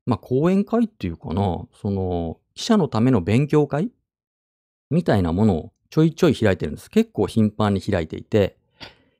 [0.06, 3.92] まあ、講演会っていうかな、その、記者のための勉強会？
[4.90, 6.90] みたいなものをちょいちょい開いてるんです。
[6.90, 8.58] 結構頻繁に開いていて、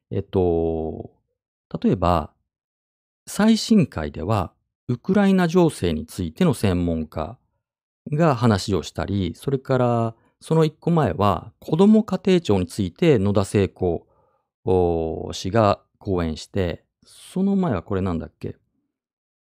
[0.10, 1.12] えっと、
[1.84, 2.32] 例えば、
[3.28, 4.54] 最新回では、
[4.90, 7.38] ウクライナ情勢についての専門家
[8.12, 14.08] が話をしたり、それからその一個前は子ども家庭庁について野田聖子
[15.34, 18.56] 氏が講演して、その前はこれなんだっけ？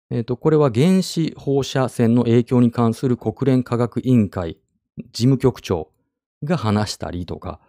[0.10, 4.58] えっ、ー、と、これは原子放射線の影響に関する国連科学委員会
[5.12, 5.92] 事務局長
[6.44, 7.60] が話したりとか、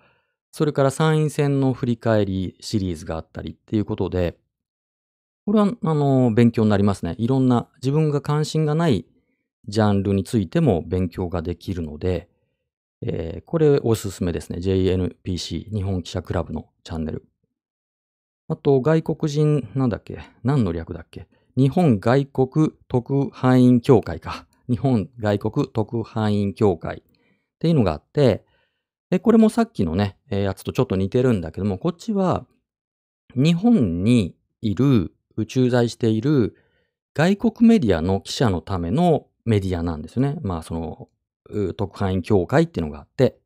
[0.53, 4.37] それから参院選の振り返りシリーズがあったりっていうことで、
[5.47, 7.15] これは、あの、勉強になりますね。
[7.19, 9.07] いろんな自分が関心がない
[9.69, 12.29] ジャンルについても勉強ができるので、
[13.01, 14.59] えー、これおすすめですね。
[14.59, 17.25] JNPC、日本記者クラブのチャンネル。
[18.49, 20.21] あと、外国人、なんだっけ？
[20.43, 21.29] 何の略だっけ？
[21.57, 24.47] 日本外国特派員協会か。
[24.69, 27.03] 日本外国特派員協会っ
[27.61, 28.45] ていうのがあって、
[29.11, 32.47] で、これもさっきのね、やつとちょっと似てるんだけども、こっちは
[33.37, 35.13] 日本にいる
[35.45, 36.57] 駐在している
[37.15, 40.37] 外国メディアの記者のためのメディアなんですね。
[40.43, 41.09] まあ、その、
[41.77, 43.39] 特派員協会っていうのがあって。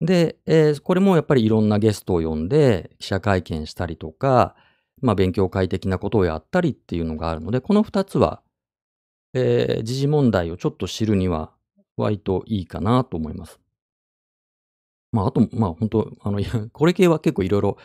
[0.00, 4.54] で、えー、これもやっぱりいろんなゲストを呼んで記者会見したりとか、
[5.00, 8.42] まあ、勉強会的なことをやったりっていうのがあるので、この二つは、
[9.34, 11.52] えー、時事問題をちょっと知るには
[11.96, 13.60] 割といいかなと思います。
[15.12, 16.40] まあ、あと、まあ、本当あの、
[16.72, 17.78] これ系は結構いろいろ、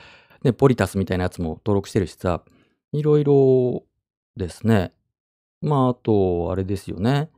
[0.44, 2.44] ね、ポリタスみたいなやつも登録してるしさ、
[2.94, 3.84] いろいろ
[4.38, 4.94] ですね。
[5.62, 7.30] まあ、あと、あれですよね。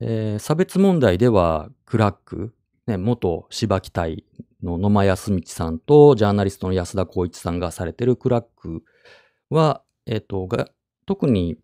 [0.00, 2.54] えー、差別問題では、クラック、
[2.86, 4.24] ね、元芝木隊
[4.62, 8.82] の野間康道さんと、ジャーナリストの安田光一さんがされてるクラック
[9.48, 10.68] は、えっ、ー、と、が、
[11.06, 11.56] 特に、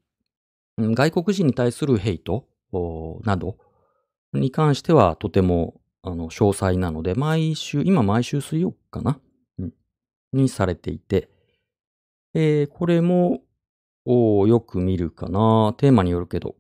[0.79, 2.47] 外国人に対するヘイト
[3.25, 3.59] など
[4.33, 9.21] に関してはとてもあの詳細なので、毎週、今毎週水曜かな、
[9.59, 9.73] うん、
[10.33, 11.29] にされていて、
[12.35, 13.43] えー、これも、
[14.07, 15.75] よく見るかな。
[15.79, 16.57] テーマによるけど。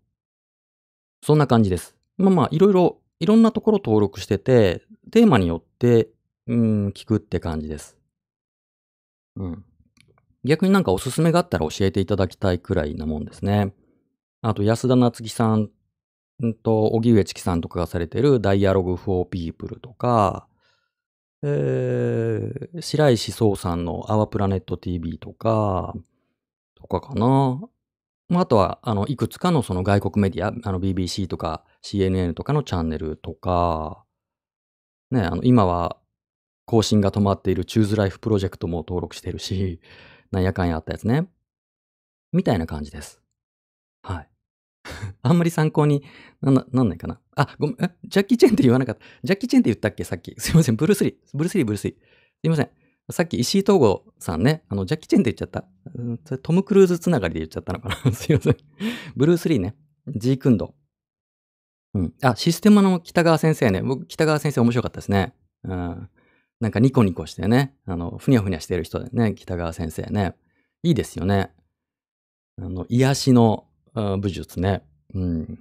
[1.22, 1.96] そんな感じです。
[2.16, 6.08] まあまあ、いろいろ、いろんなところ登録してて、テーマによって、
[6.46, 7.98] うん、聞くって感じです。
[9.36, 9.64] うん。
[10.44, 13.74] 逆になんかおすすめがあったら教えていただきたいくらいなもんですね。
[14.42, 15.70] あと、安田夏樹さん
[16.62, 20.48] と、荻上チキさんとかがされてる Dialogue for People とか、
[21.42, 25.94] えー、白石壮さんの Our Planet TV とか、
[26.74, 27.60] とかかな。
[28.28, 34.04] まああとは、あの、いくつかのその外国メディア、あの BBC とか CNN とかのチャンネルとか、
[35.10, 35.96] ね、あの、今は
[36.66, 39.80] 更新が止まっている Choose Life プロジェクトも登録してるし、
[40.30, 41.26] なんやかんやあったやつね。
[42.32, 43.20] みたいな感じです。
[44.02, 44.28] はい。
[45.22, 46.02] あんまり参考に
[46.40, 47.20] な、なんないかな。
[47.36, 49.02] あ、ごめん、ジャッキー・チェンって言わなかった。
[49.22, 50.04] ジャッキー・チェンって言ったっけ？
[50.04, 50.34] さっき。
[50.38, 51.14] すいません、ブルース・リー。
[51.34, 51.96] ブルース・リー、ブルース・リー。
[51.96, 52.00] す
[52.44, 52.70] いません。
[53.10, 56.38] さっき石井東郷さんね、あの、ジャッキー・チェンって言っちゃった。
[56.38, 58.56] トム・クルーズつながりで言っちゃったのかな すいません。
[59.16, 59.76] ブルース・リーね。
[60.08, 60.74] ジークンド。
[61.94, 62.14] うん。
[62.22, 63.82] あ、システムの北川先生ね。
[63.82, 65.34] 僕、北川先生面白かったですね。
[65.64, 66.08] うん。
[66.60, 67.74] なんかニコニコしてね。
[67.86, 69.34] あの、ふにゃふにゃしてる人でね。
[69.34, 70.34] 北川先生ね。
[70.82, 71.50] いいですよね。
[72.58, 74.82] あの、癒しの武術ね。
[75.14, 75.58] うん。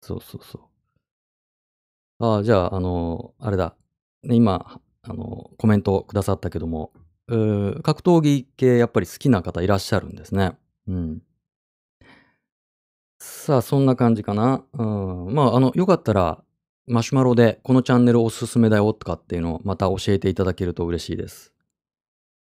[0.00, 0.62] そうそうそう。
[2.20, 3.76] ああ、じゃあ、あの、あれだ。
[4.24, 6.92] 今、あの、コメントくださったけども、
[7.28, 10.56] 格闘技系やっぱり好きな方いらっしゃるんですね。
[10.88, 11.22] うん。
[13.20, 14.64] さあ、そんな感じかな。
[14.72, 15.34] うん。
[15.34, 16.42] まあ、あの、よかったら、
[16.86, 21.52] マシュマロでこのチャンネルおすすめだよとかっていうのをまた教えていただけると嬉しいです。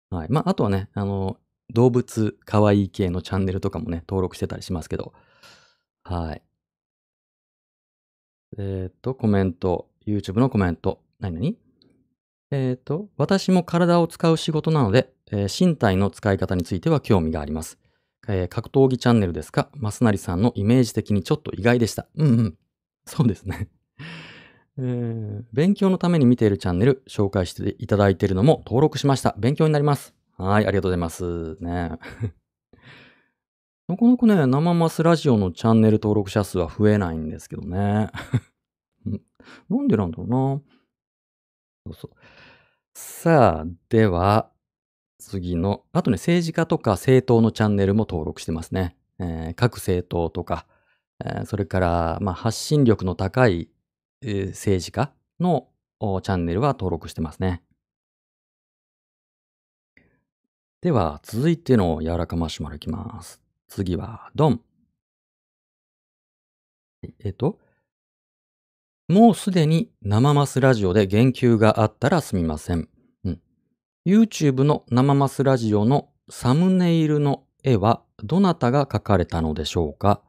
[0.09, 0.27] はい。
[0.29, 1.37] まあ、あとはね、あの、
[1.73, 5.13] 動物可愛い系のチャンネルとかもね、登録してたりしますけど。
[6.03, 6.41] はい。
[8.57, 11.01] えっ、と、コメント、YouTube のコメント。
[11.19, 11.39] 何？
[11.39, 11.55] 々
[12.51, 17.77] えっ、と、私も体を使う仕事なので、えー、身体の使い方については興味があります。
[18.27, 19.69] えー、格闘技チャンネルですか？
[19.73, 22.07] マスナリさんのイメージ的にちょっと意外でした。
[22.15, 22.57] うんうん。
[23.05, 23.67] そうですね。
[24.77, 29.35] えー、勉強のために見ているチャンネル紹介していただいているのも登録しました。
[29.37, 30.13] 勉強になります。
[30.37, 31.55] はい、ありがとうございます。
[31.61, 31.91] ね。
[33.87, 38.09] なかなかね、生マスラジオのチャンネル登録者数は増えないんですけどね。
[39.69, 40.61] なんでなんだろうな。
[41.85, 42.11] そうそう。
[42.93, 44.51] さあ、では、
[45.19, 48.97] 次の、あとね、政治家とか政党のチャンネルも登録してますね。
[49.19, 50.67] えー、各政党とか、
[51.23, 53.69] えー、それから、まあ、発信力の高い、
[54.21, 55.69] えー、政治家の
[55.99, 57.63] チャンネルは登録してますね。
[60.85, 63.41] では、続いての柔らかマシュマロいきます。
[63.67, 64.61] 次は、ドン。
[67.21, 67.57] えっと、
[69.07, 72.87] もうすでに生マスラジオで言及があったらすみません。
[73.23, 73.41] うん、
[74.05, 80.21] YouTube の生マスラジオのサムネイルの絵はどなたが描かれたのでしょうか？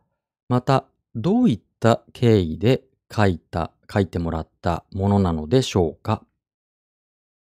[0.49, 6.25] また、どういった経緯で描いた、描いてもらったものなのでしょうか？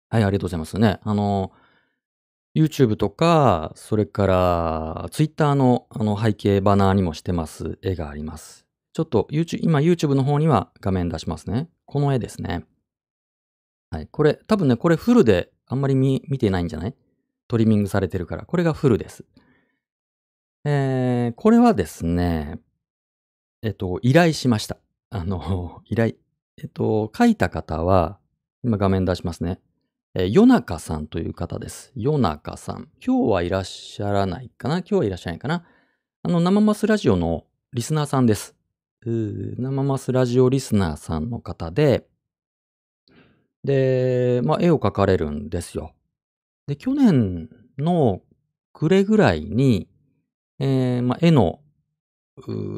[0.09, 0.99] はい、ありがとうございますね。
[1.03, 1.51] あの、
[2.57, 8.65] YouTube とか、それから Twitter のあの背景バナーにもしてます絵があります。
[8.93, 11.69] ちょっと YouTube、今 YouTube の方には画面出しますね。
[11.85, 12.65] この絵ですね。
[13.91, 14.07] はい。
[14.07, 16.95] これ、多分ね、これフルであんまり見見てないんじゃない？
[17.47, 18.45] トリミングされてるから。
[18.45, 19.23] これがフルです。
[20.65, 22.59] えー、これはですね、
[23.61, 24.77] えっと、依頼しました。
[25.11, 26.15] あの、依頼。
[26.61, 28.17] えっと、書いた方は、
[28.63, 29.61] 今画面出しますね。
[30.15, 31.91] え、夜中さんという方です。
[31.95, 32.89] 夜中さん。
[33.05, 34.79] 今日はいらっしゃらないかな？
[34.79, 35.63] 今日はいらっしゃらないかな？
[36.23, 38.55] あの、生マスラジオのリスナーさんです。
[39.05, 42.07] 生マスラジオリスナーさんの方で、
[43.63, 45.93] で、まあ、絵を描かれるんですよ。
[46.67, 48.21] で、去年の
[48.73, 49.87] 暮れぐらいに、
[50.59, 51.59] えー、まあ、絵の、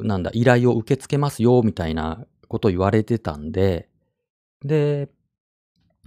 [0.03, 3.89] なんだ、依頼を受け付けますよ、みたいなことを言われてたんで、
[4.63, 5.09] で、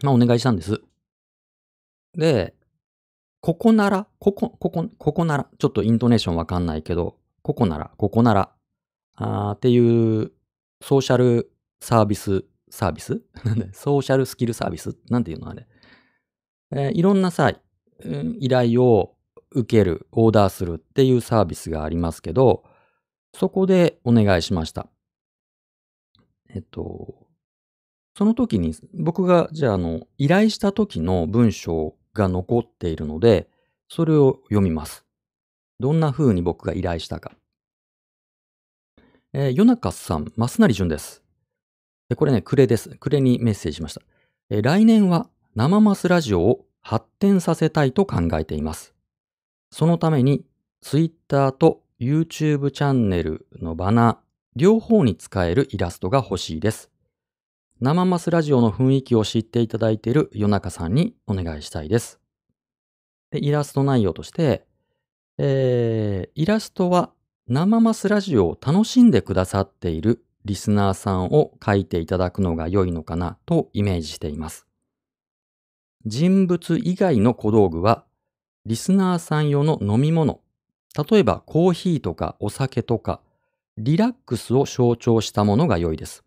[0.03, 0.83] まあ、お願いしたんです。
[2.17, 2.55] で、
[3.41, 8.53] ここなら、ここ、ここ、ここなら、ちょっとイントネーションわかんないけど、ここなら、ここなら、
[9.15, 10.33] あっていう
[10.81, 13.23] ソーシャルサービス、サービス？
[13.73, 14.97] ソーシャルスキルサービス？
[15.11, 15.67] なんていうのあれ？
[16.75, 17.53] えー、いろんなさ、
[18.39, 19.17] 依頼を
[19.51, 22.65] 受ける、オーダーするっていうサービスがありますけど、
[23.35, 24.89] そこでお願いしました。
[26.49, 27.27] えっと、
[28.17, 33.49] その時に僕がじゃああの依頼した時の文章が残っているので、
[33.89, 35.05] それを読みます。
[35.81, 37.33] どんな風に僕が依頼したか。
[39.33, 41.23] えー、夜中さん、増成淳です。
[42.17, 42.91] これね、暮れです。
[42.97, 44.03] 暮れにメッセージしました。
[44.51, 48.95] えー、来年は生マスラジオを発展させたいと考えています。
[49.71, 50.45] そのために、
[50.83, 54.17] Twitter と YouTube チャンネルのバナー、
[54.55, 56.92] 両方に使えるイラストが欲しいです。
[57.85, 62.21] 生マスラジオの雰囲気を知っていただいている夜中さんにお願いしたいです。
[63.33, 64.65] でイラスト内容として、
[65.37, 67.11] えー、イラストは
[67.49, 74.69] 生マスラジオを楽しんでくださっているリスナーさんを書いていただくのが良いのかなとイメージしています。
[76.07, 78.05] 人物以外の小道具は、
[78.65, 80.41] リスナーさん用の飲み物、
[81.11, 83.21] 例えばコーヒーとかお酒とか、
[83.77, 86.23] リラックスを象徴したものが良いです。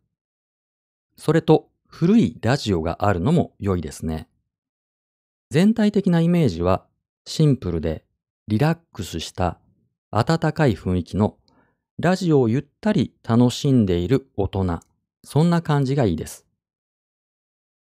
[1.17, 4.27] それと古いラジオがあるのも良いですね。
[5.49, 6.85] 全体的なイメージは
[7.25, 8.03] シンプルで
[8.47, 9.59] リラックスした
[10.11, 11.37] 温かい雰囲気の
[11.97, 14.79] ラジオをゆったり楽しんでいる大人、
[15.23, 16.45] そんな感じがいいです。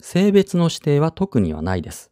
[0.01, 2.11] 性別の指定は特にはないです。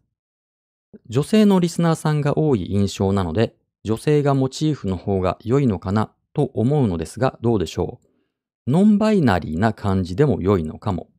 [1.07, 7.99] 女性のリスナーさんが多い印象なので、女性がモチーフの方が良いのかなと思うのですが、どうでしょ
[8.67, 8.71] う？
[8.71, 11.09] ノンバイナリーな感じでも良いのかも。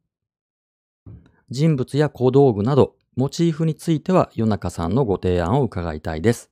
[1.50, 6.50] 人物や小道具など、モチーフについては、夜中さんのご提案を伺いたいです。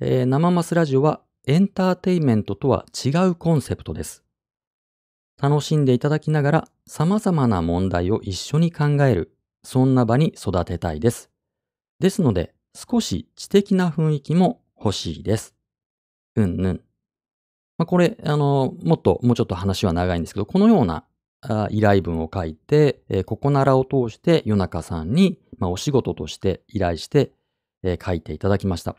[0.00, 4.24] えー、生マスラジオはエンターテイメントとは違うコンセプトです。
[5.40, 11.30] 楽しんでいただきながら様々な問題を一緒に考える、そんな場に育てたいです。
[11.98, 15.54] ですので、少し知的な雰囲気も欲しいです。
[16.36, 16.80] うんぬん。
[17.76, 21.04] まあ、これ、あの、もっと、もうちょっと話は長いんですけど、このような
[21.70, 27.32] 依頼文を書いて、えー、ここならを通して夜中さんに、まあ、お仕事として依頼して、
[27.82, 28.96] えー、書いていただきました。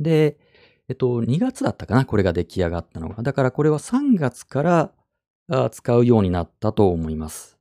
[0.00, 0.38] で、
[0.88, 3.22] えっと、2月だったかなこれが出来上がったのが。
[3.22, 4.62] だからこれは3月か
[5.48, 7.58] ら使うようになったと思います。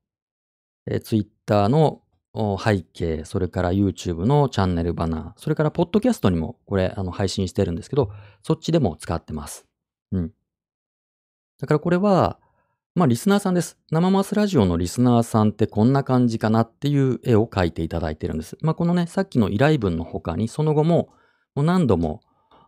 [0.88, 2.02] えー、Twitter の
[2.34, 9.66] 背景、それから YouTube のチャンネルバナー、それからポッドキャストにもこれあの配信してるんですけど、そっちでも使ってます。
[10.14, 10.32] うん。
[11.60, 12.40] だからこれは、
[12.94, 13.78] まあリスナーさんです。
[13.90, 18.58] 生マスラジオのリスナーさんってこんな感じかなっていう絵を描いていただいてるんです。
[18.62, 21.10] まあこのね、さっきの依頼文の他にその後も
[21.56, 22.22] もう何度も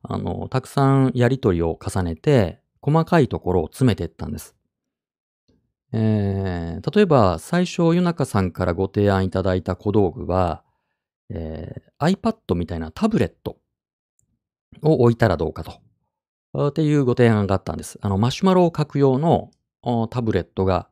[0.03, 4.55] あの、たくさんやりとりを重ねて細かいところを詰めていったんです。
[5.93, 10.63] えー、例えば、最初、ゆなかさんからご提案いただいた小道具は、
[11.29, 13.57] えー、iPad みたいなタブレット
[14.81, 16.67] を置いたらどうかと。
[16.67, 17.97] っていうご提案があったんです。
[18.01, 19.51] あの、マシュマロを書く用の
[20.09, 20.89] タブレットが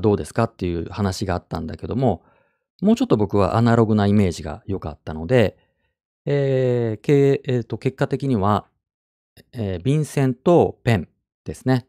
[0.00, 2.22] どうですかっていう話があったんだけども、
[2.82, 5.56] もうちょっと僕はアナログなイメージが良かったので、
[6.26, 8.66] えーけえーと、結果的には、
[9.52, 11.08] えー、便箋とペン
[11.44, 11.86] ですね。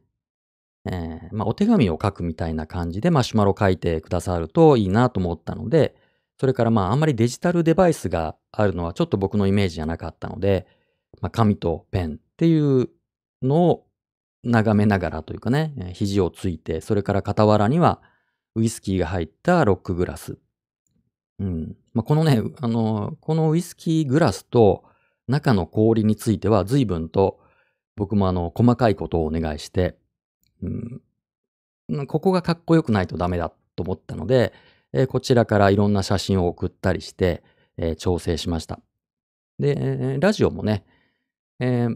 [0.85, 5.95] えー、まあ、お手紙を書くみたいな感じでマシュマロ書いてくださるといいなと思ったので、
[6.39, 10.67] それからまああんまりデジタルデバイスがあるのはちょっと僕のイメージじゃなかったので、
[11.21, 12.89] まあ、紙とペンっていう
[13.41, 13.87] のを
[14.45, 18.01] 眺めながらというかね、肘をついて、それから傍らには
[18.55, 20.37] ウイスキーが入ったロックグラス。
[21.39, 21.75] うん。
[21.93, 24.85] まあ、このね、あの、このウイスキーグラスと
[25.27, 27.39] 中の氷については随分と
[27.95, 29.97] 僕もあの、細かいことをお願いして、
[30.61, 34.53] うん、ここがかっこよくないとダメだと思ったので、
[34.93, 37.43] えー、こちらからいろんな写真を送ったりして、
[37.77, 38.79] えー、調整しました。
[39.59, 40.85] で、ラジオもね、
[41.59, 41.95] えー、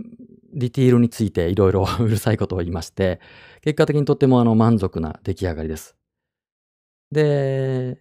[0.53, 3.19] ディティールについていろいろ うるさいことを言いまして、
[3.61, 5.95] 結果的にとってもあの満足な出来上がりです。
[7.11, 7.97] で、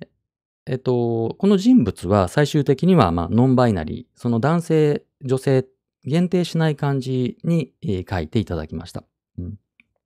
[0.67, 5.67] えっと、この人物は最終的にはまあノンバイナリー、その男性、女性
[6.05, 7.73] 限定しない感じに
[8.09, 9.05] 書いていただきました。
[9.39, 9.59] うん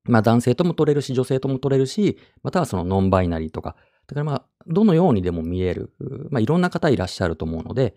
[0.04, 3.76] まあ男性とも取れるし、女性とも取れるし、またはそのノンバイナリーとか、
[4.06, 5.92] だからまあ、どのようにでも見える、
[6.30, 7.94] まあいろんな方いらっしゃると思うので、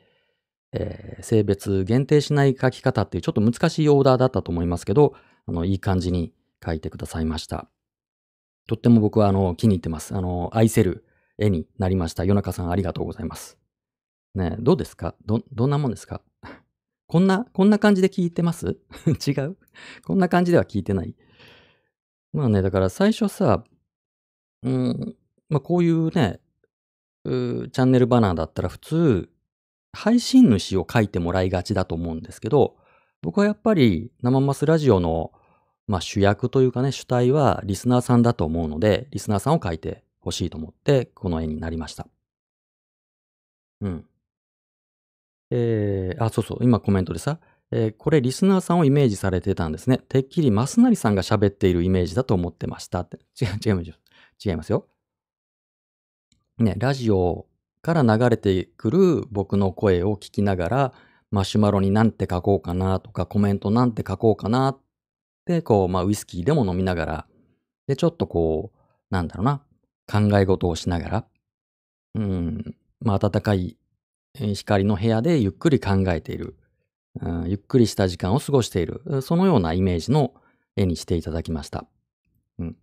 [0.78, 5.16] えー、性別限定しない書き方っていうちょっと難しいオーダーだったと思いますけど、
[5.48, 6.34] あの、いい感じに
[6.66, 7.70] 書いてくださいました。
[8.68, 10.16] とっても僕はあの、気に入ってます。
[10.16, 11.06] あの、愛せる
[11.38, 12.26] 絵になりました。
[12.26, 13.58] 夜中さんありがとうございます。
[14.34, 15.16] ねどうですか？
[15.26, 16.22] ど、どんなもんですか？
[17.08, 18.78] こんな、こんな感じで聞いてます？
[19.26, 19.58] 違う？
[20.06, 21.16] こんな感じでは聞いてない？
[22.34, 23.64] まあね、だから最初さ、
[24.64, 25.16] うん、
[25.48, 26.40] まあこういうね、
[27.24, 29.30] うチャンネルバナーだったら普通、
[29.96, 32.76] 配信主を書いてもらいがちだと思うんですけど、
[33.22, 35.32] 僕はやっぱり生マスラジオの、
[35.88, 42.08] まあ、主役というかね、主体はリスナーさんだと思うので、リスナーさんを書いてほしいと思って、この絵になりました。
[43.82, 44.06] うん。
[45.52, 47.40] えー、あ、そうそう、今コメントでさ、
[47.72, 49.98] えー、これリスナーさんをイメージされてたんですね。
[49.98, 53.18] てっきりマスナリさんが喋っているイメージだと思ってましたって。
[53.42, 53.84] 違う、違う、
[54.44, 54.88] 違いますよ。
[56.58, 57.48] ね、ラジオ
[57.86, 60.94] から流れてくる僕の声を聞きながら、
[61.30, 64.80] マシュマロになんて書こうかなとか、コメントなんて書こうかなっ
[65.46, 67.28] て、こう、まあ、ウイスキーでも飲みながら、
[67.86, 68.80] で、ちょっとこう、
[69.12, 69.62] なんだろうな、
[70.12, 71.26] 考え事をしながら、
[72.16, 73.78] うん、まあ、暖かい
[74.34, 76.58] 光の部屋でゆっくり考えている、
[77.22, 80.34] うん、ゆっくりした時間を過ごしている、そのようなイメージの
[80.76, 81.86] 絵にしていただきました。
[82.58, 82.76] うん。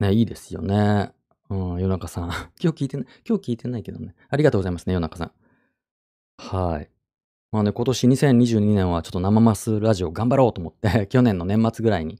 [0.00, 1.12] ね、いいですよね。
[1.50, 2.28] うん、夜中さん。
[2.60, 4.14] 今日聞いてない、今日聞いてないけどね。
[4.28, 5.32] ありがとうございますね、夜中さん。
[6.38, 6.90] はい。
[7.52, 12.18] まあね、今年2022年はちょっと生マスラジオ頑張ろうと思って、 去年の年末ぐらいに、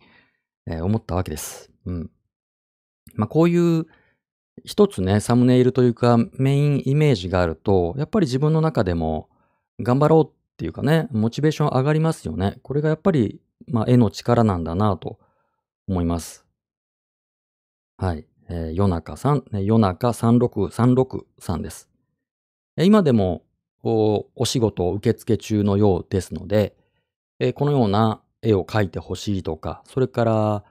[0.67, 1.71] えー、思ったわけです。
[1.85, 2.11] うん。
[3.15, 3.87] まあこういう
[4.65, 9.29] 一つね、サムネイルというかメインイメージがあると、やっぱり自分の中でも
[9.81, 12.59] 頑張ろうっていうかね、モチベーション上がりますよね。
[12.63, 15.19] これがやっぱり、まあ、絵の力なんだなと
[15.87, 16.47] 思います。
[17.99, 18.27] はい。
[18.49, 21.89] えー、夜中さん、夜中3636さんです。
[22.77, 23.43] 今でも
[23.83, 26.77] お仕事を受付中のようですので、
[27.39, 30.65] えー、このような絵を描いてほしいとか、それから、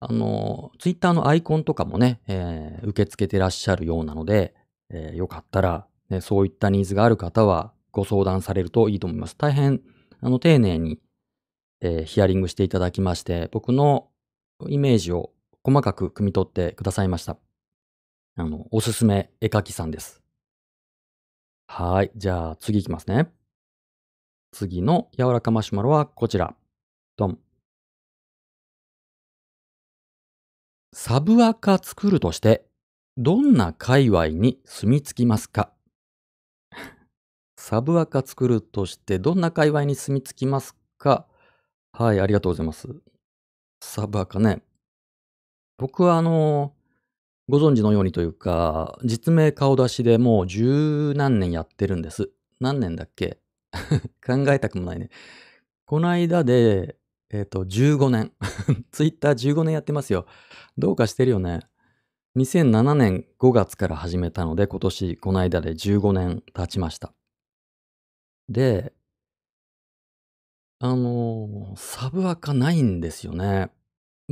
[0.00, 4.54] あの、ツイッターのアイコンとかもね、えー、受け付けてらっしゃるようなので、
[4.90, 9.36] えー、よかったら、ね、そういったニーズがある方はご相談されるといいと思います。
[9.36, 9.80] 大変、
[10.20, 10.98] あの、丁寧に、
[11.80, 14.08] えー、ヒアリングしていただきまして、僕の
[14.68, 15.31] イメージを
[15.64, 17.36] 細かく汲み取ってくださいました。
[18.36, 20.22] あの、おすすめ絵描きさんです。
[21.66, 22.10] はい。
[22.16, 23.32] じゃあ次いきますね。
[24.52, 26.54] 次の柔らかマシュマロはこちら。
[27.16, 27.38] ドン。
[30.92, 32.66] サブアカ作るとして、
[33.16, 35.72] どんな界隈に住み着きますか？
[37.56, 41.26] サブアカ作るとして、どんな界隈に住み着きますか？
[41.92, 42.88] はい、ありがとうございます。
[43.80, 44.62] サブアカね。
[45.82, 46.74] 僕はあの、
[47.48, 52.30] ご存知のようにというか、実名顔出しでもう十何年やってるんです。
[52.60, 53.40] 何年だっけ？
[54.24, 55.10] 考えたくもないね。
[55.84, 56.94] この間で、
[57.30, 58.32] えっ、ー、と、15年。
[58.92, 60.26] ツイッター15年やってますよ。
[60.78, 61.62] どうかしてるよね。
[62.36, 67.12] 2007年5月から始めたので、今年この間で15年経ちました。
[68.48, 68.92] で、
[70.78, 73.72] あのー、サブアカないんですよね。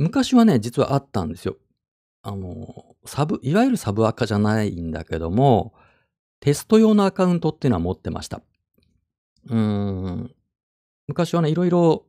[0.01, 1.57] 昔はね、実はあったんですよ。
[2.23, 5.75] あの、サブ、いわゆるサブアカじゃないんだけども、
[6.39, 8.41] テスト用のアカウントっていうのは持ってました。
[9.47, 10.35] うーん。
[11.07, 12.05] 昔はね、いろいろ、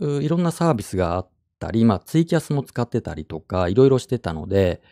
[0.00, 4.82] いろんなサービスがあったり、まあ、ツイキャスも使ってたりとか、いろいろしてたので、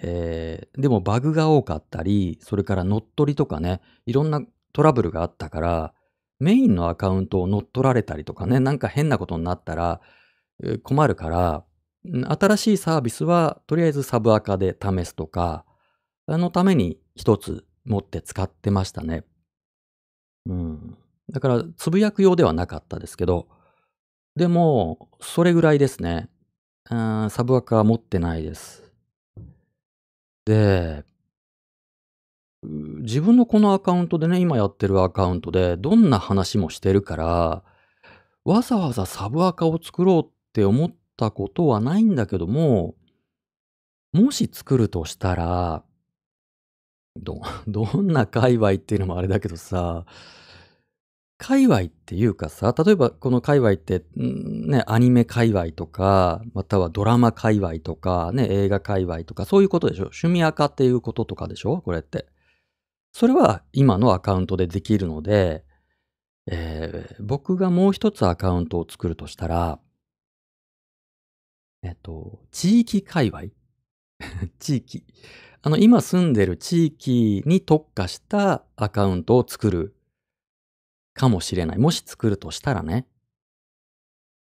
[0.00, 4.40] えー、でもバグが多かったり、それから乗っ取りとかね、いろんな
[4.72, 5.94] トラブルがあったから、
[6.38, 10.00] メインのアカウントを乗っ取られたりとかね、なんか変なことになったら
[10.82, 11.64] 困るから、
[12.28, 15.64] 新しいサービスはとりあえずサブアカで試すとか、
[16.26, 19.24] あのために一つ持って使ってましたね。
[20.46, 20.98] うん。
[21.30, 23.48] だから、つぶやく用ではなかったですけど、
[24.36, 26.28] でも、それぐらいですね。
[26.88, 28.84] サブアカは持ってないです。
[30.44, 31.04] で、
[32.62, 37.64] 自分のこのアカウントでね、今やってるアカウントでどんな話もしてるから、
[38.44, 42.94] わざわざサブアカを作ろうって思ったことはないんだけども、
[44.12, 45.84] もし作るとしたら、
[47.16, 50.04] ど、 どんな界隈っていうのもあれだけどさ、
[51.38, 60.04] 界隈っていうかさ、例えばこの界隈って、ね、アニメ界隈とか、またはドラマ界隈とか、ね、映画界隈とか、そういうことでしょ？
[60.04, 61.82] 趣味垢っていうこととかでしょ？
[61.82, 62.26] これって。
[63.12, 65.64] それは今のアカウントでできるので、
[66.46, 69.78] えー、僕がもう一つアカウントを作るとしたら、
[71.82, 73.44] えっと、地域界隈？
[74.58, 75.04] 地域。
[75.62, 79.96] あの、今住んでる地域に特化したアカウントを作る
[81.14, 81.78] かもしれない。
[81.78, 83.06] もし作るとしたらね。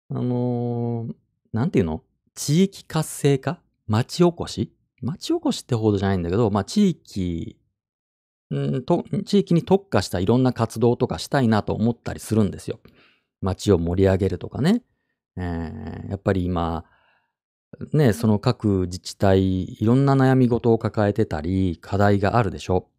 [0.10, 1.16] あのー、
[1.52, 2.04] なんていうの？
[2.36, 3.62] 地域活性化？
[3.88, 4.72] 町おこし？
[5.02, 7.58] 町おこしってほどじゃないんだけど、まあ、地域、
[8.54, 12.80] んと、地域に特化したいろんな活動とかしたいなと思ったりするんですよ。
[13.42, 14.84] 町を盛り上げるとかね。
[15.38, 16.86] えー、やっぱり今、
[17.94, 22.90] ね、その各自治体、いろんな悩み事を抱えてたり、課題があるでしょ。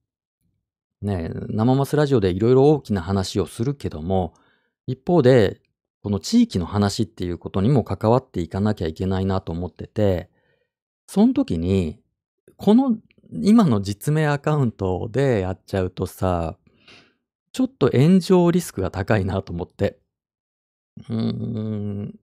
[1.03, 4.35] ね、生マスラジオでいろいろ大きな話をするけども、
[4.87, 5.61] 一方で、
[6.03, 10.31] この地域の話っていうことにも関わっていかなきゃいけないなと思ってて、
[11.07, 12.01] その時に、
[12.57, 12.97] この
[13.33, 16.57] 今の実名アカウントでやっちゃうとさ、
[17.53, 19.99] ちょっと炎上リスクが高いなと思って。
[21.09, 22.15] うーん、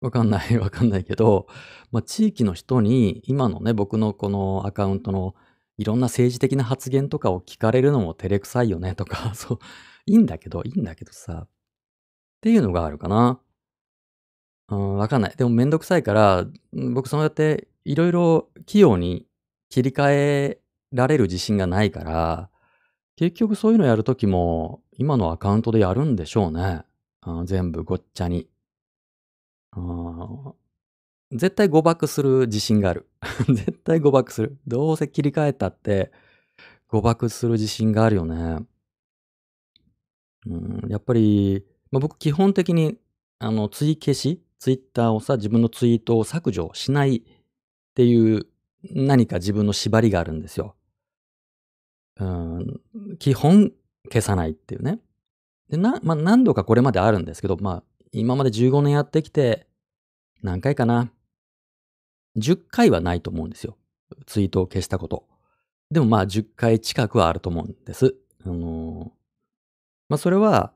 [0.00, 1.46] わかんない、 わかんないけど、
[1.90, 5.34] まあ、地域の人に今のね、僕のこのアカウントの
[5.76, 9.58] いろんな政治的な発言とかを聞かれるのも照れくさいよねとか、 そう、
[10.06, 11.48] いいんだけど、いいんだけどさ、っ
[12.40, 13.40] ていうのがあるかな。
[14.68, 15.36] うん、わかんない。
[15.36, 19.26] でもめんどくさいから、僕そうやっていろいろ器用に
[19.70, 20.60] 切り替え
[20.92, 22.50] られる自信がないから、
[23.16, 26.82] 結局そういうのやるときも、今のアカウントでやるんでしょうね。
[27.26, 28.48] うん、全部ごっちゃに。
[31.32, 33.08] 絶対誤爆する自信がある。
[33.48, 34.58] 絶対誤爆する。
[34.66, 36.10] どうせ切り替えたって
[36.88, 38.66] 誤爆する自信があるよね。
[40.46, 42.98] うん、やっぱり、まあ、僕基本的に
[43.38, 47.22] あの追消し、ツイッターをさ、自分のツイートを削除しないっ
[47.94, 48.46] ていう
[48.82, 50.76] 何か自分の縛りがあるんですよ。
[52.20, 52.80] うん、
[53.18, 53.72] 基本
[54.10, 54.98] 消さないっていうね。
[55.68, 59.66] でな、まあ、何度かこれまであるんですけど、まあ、今まで15年やってきて、
[60.42, 61.10] 何回かな。
[62.36, 63.76] 10回はないと思うんですよ。
[64.26, 65.26] ツイートを消したこと。
[65.90, 68.14] でもまあ10回近くはあると思うんです。
[68.44, 69.10] あのー、
[70.08, 70.72] まあそれは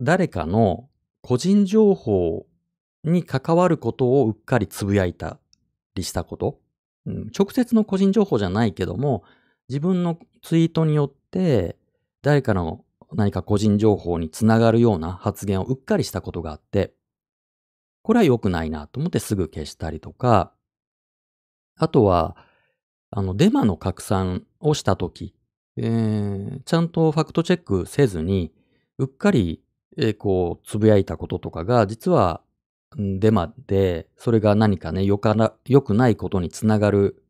[0.00, 0.88] 誰かの
[1.22, 2.46] 個人情報
[3.04, 5.38] に関わることをうっかりつぶやいた
[5.94, 6.60] りしたこと。
[7.06, 9.24] 直接の個人情報じゃないけども、
[9.68, 11.76] 自分のツイートによって、
[12.22, 16.94] 誰かの何か個人情報につながるような発言をうっかりしたことがあって、
[18.02, 20.52] これは良くないなと思ってすぐ消したりとか、
[21.76, 22.36] あとは、
[23.10, 25.34] あの、デマの拡散をしたとき、
[25.76, 28.52] えーちゃんとファクトチェックせずに、
[28.98, 29.62] うっかり、
[29.96, 32.42] えーこう、つぶやいたこととかが、実は、
[32.96, 37.22] デマで、それが何かね、よから、良くないことにつながる、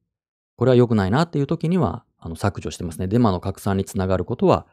[0.57, 3.09] これは良くないなっていう時には、あの、削除してますね。
[3.09, 4.67] デマの拡散につながることは、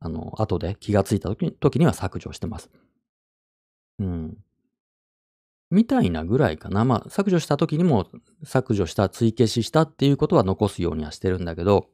[0.00, 2.70] あの、後で気がついた時時には削除してます。
[3.98, 4.36] うん。
[5.70, 6.84] みたいなぐらいかな。
[6.84, 8.08] まあ、削除した時にも
[8.44, 11.88] 削除した、追消ししたっていうことは残すようにはしてるんだけど、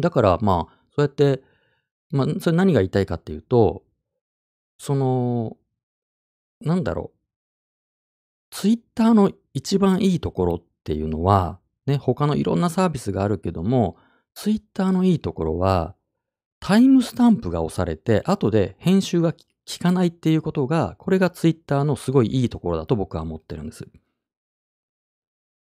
[0.00, 1.42] だからまあ、そうやって、
[2.10, 3.82] まあ、それ何が言いたいかっていうと、
[4.78, 5.56] その、
[6.60, 7.18] なんだろう。
[8.50, 13.96] ツイッターの一番いいところっていうのは、ね、他のいろんなサービスがあるけども、
[14.34, 15.94] ツイッターのいいところは、
[16.60, 19.38] タイムスタンプが押されて、後で編集が効
[19.78, 23.88] かないっていうことが、これがツイッターのすごいいいところだと僕は思ってるんです。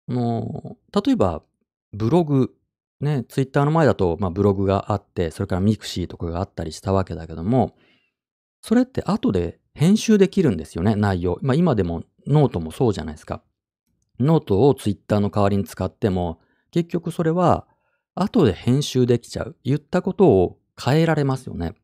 [0.09, 1.43] あの、例えば、
[1.93, 2.53] ブログ、
[2.99, 7.75] ね、ツイッターの前だと、まあ、ブログがあって、それからミクシーとかがあったりしたわけだけども、
[8.61, 11.37] それって後で編集できるんですよね、内容。
[11.41, 13.43] まあ、今でもノートもそうじゃないですか。
[14.19, 16.39] ノートをツイッターの代わりに使っても、
[16.71, 17.67] 結局それは
[18.15, 19.55] 後で編集できちゃう。
[19.63, 21.75] 言ったことを変えられますよね。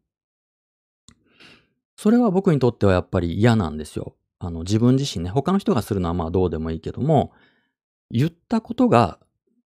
[1.95, 4.15] それは僕にとってはやっぱり嫌なんですよ。
[4.39, 7.31] あの自分自身ね、他の人がするのはまあどうでもいいけども、
[8.11, 9.19] 言ったことが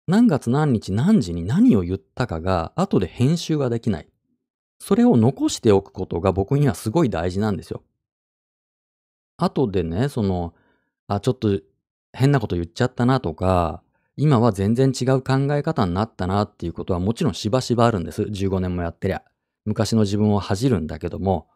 [0.08, 4.08] 何月何日何時に何を言ったかが後で編集ができない。
[4.80, 7.84] それを残しておくことが僕にはすごい大事なんですよ。
[9.38, 10.54] 後でね、その、
[11.08, 11.60] あ、ちょっと
[12.12, 13.82] 変なこと言っちゃったなとか、
[14.16, 18.24] 今は全然違う考え方になったなっていうことはもちろんしばしばあるんです。
[18.24, 19.24] 15年もやってりゃ。
[19.66, 21.48] 昔の自分を恥じるんだけども。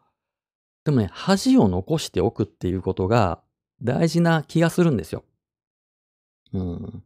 [0.84, 3.40] でもね、恥を残しておくっていうことが
[3.82, 5.24] 大事な気がするんですよ。
[6.52, 7.04] うん。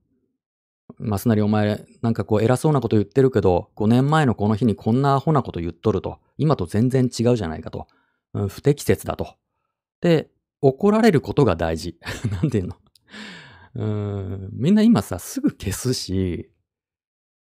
[0.99, 6.21] マスナリお前、なんかこう偉そうなこと言ってるけど、5年前のこの日にこんなアホなこと言っとると。
[6.39, 7.89] 今と全然違うじゃないかと。
[8.35, 9.35] うん不適切だと。
[10.01, 10.31] で、
[10.61, 11.99] 怒られることが大事。
[12.31, 12.77] なんていうの？
[13.75, 16.51] うんみんな今さ、すぐ消すし、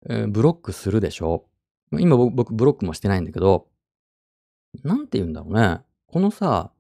[0.08, 1.46] えーブロックするでしょ？
[1.92, 3.68] 今僕ブロックもしてないんだけど、
[4.82, 5.80] なんて言うんだろうね。
[6.06, 6.72] このさ、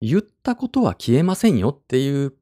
[0.00, 2.34] 言ったことは消えませんよっていう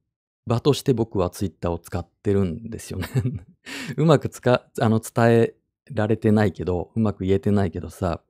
[0.46, 3.08] 場として僕はツイッターを使ってるんですよね。
[3.96, 5.54] うまくつか、あの、伝え
[5.92, 8.22] られてないけど、うまく言えてないけどさ、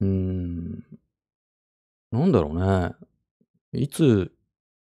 [0.00, 0.84] うーん、
[2.10, 2.94] なんだろうね。
[3.72, 4.32] いつ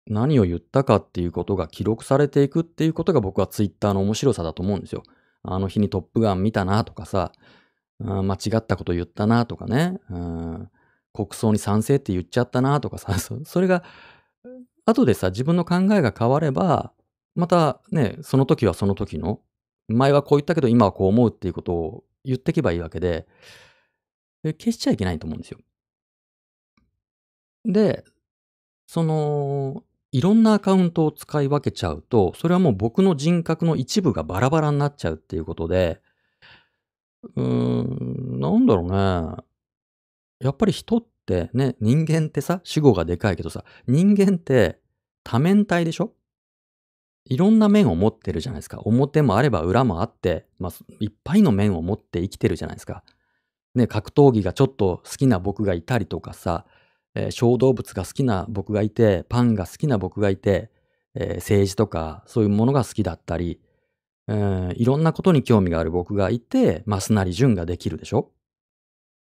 [0.06, 5.02] 何を言ったかっていうことが記録されていくっていうことが僕はツイッターの面白さだと思うんですよ。
[5.42, 7.32] あの日にトップガン見たなとかさ、
[8.00, 10.70] うん間違ったこと言ったなとかね、うん
[11.12, 13.84] 国葬に賛成って言っちゃったなとかさ、 それが、
[14.86, 16.92] 後でさ、自分の考えが変われば、
[17.34, 19.40] またね、その時はその時の、
[19.88, 23.26] 前はこう言ったけど今はこう思うっていうことを言ってけばいいわけで、
[24.42, 25.58] 消しちゃいけないと思うんですよ。
[27.64, 28.04] で、
[28.86, 36.00] その、いろんなアカウントを使い分けちゃうと、それはもう僕の人格の一部がバラバラになっちゃうっていうことで、
[37.34, 39.42] うーん、なんだろうね。
[40.40, 44.80] やっぱり人ってね、人間ってさ、主語がでかいけどさ、人間って
[45.24, 46.12] 多面体でしょ？
[47.24, 48.80] いろんな面を持ってるじゃないですか。
[48.80, 53.04] 表もあれば裏もあって、まあ、いっぱいの面を持って生きてるじゃないですか。
[53.76, 56.66] ね、格闘技がちょっと好きな僕がいたりとかさ、
[57.14, 60.70] えー小動物が好きな僕がいて、パンが好きな僕がいて、
[61.14, 63.60] えー政治とかそういうものが好きだったり、
[64.28, 68.30] えーいろんなことに興味がある僕がいて、マスなり順ができるでしょ？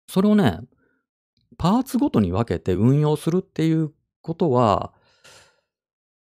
[0.08, 0.60] それをね、
[1.56, 4.92] パーツごとに分けて運用するっていうことは、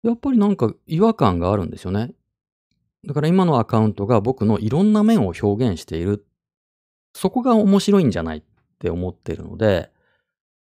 [0.04, 2.12] やっぱりなんか違和感があるんですよね。
[3.06, 6.26] だから今のアカウントが僕のいろんな面を表現している。
[7.14, 8.44] そこが面白いんじゃないっ
[8.80, 9.92] て思ってるので、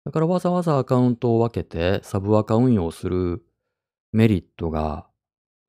[0.06, 3.44] だからわざわざアカウントを分けてサブアカ運用する
[4.12, 5.08] メリットが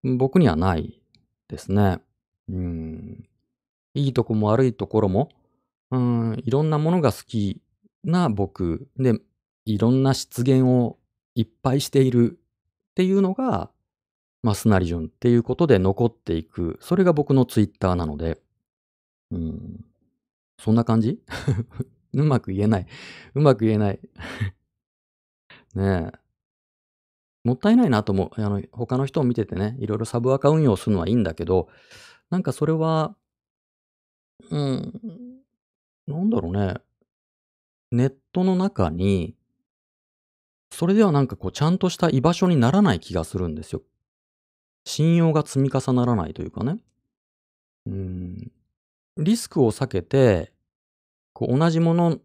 [0.04, 1.00] 僕にはない
[1.48, 2.00] ですね。
[2.48, 3.28] うん。
[3.94, 5.30] いいとこも悪いところも、
[5.90, 7.62] うん、いろんなものが好き
[8.04, 9.18] な僕で、
[9.64, 10.98] いろんな失言を
[11.34, 13.70] いっぱいしているっていうのが、
[14.42, 16.78] マスナリ順っていうことで残っていく。
[16.80, 18.38] それが僕のツイッターなので、
[19.32, 19.84] うん。
[20.58, 21.20] そんな感じ？
[22.12, 22.86] うまく言えない。
[23.34, 24.00] うまく言えない。
[25.74, 26.18] ねえ。
[27.44, 28.40] もったいないなと思う。
[28.40, 31.68] あの、他の人を見ててね、いろいろサブアカ運用するのはいいんだけど、
[32.30, 33.16] なんかそれは、
[34.50, 34.92] うん、
[36.06, 36.74] なんだろうね。
[37.92, 39.36] ネットの中に、
[40.72, 43.82] それではなんかこう、ちゃんとした居場所にならない気がするんですよ。
[44.84, 46.78] 信用が積み重ならないというかね。
[47.86, 48.52] うん。
[49.16, 50.52] リスクを避けて、
[51.36, 52.18] こう同じもの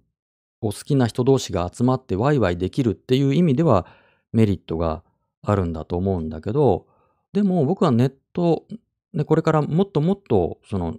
[0.61, 3.85] を好きな人同士が集まってワイワイできるっていう意味では
[4.31, 5.03] メリットが
[5.43, 6.87] あるんだと思うんだけど、
[7.33, 8.63] でも僕はネット、
[9.11, 10.95] ね、これからもっともっとその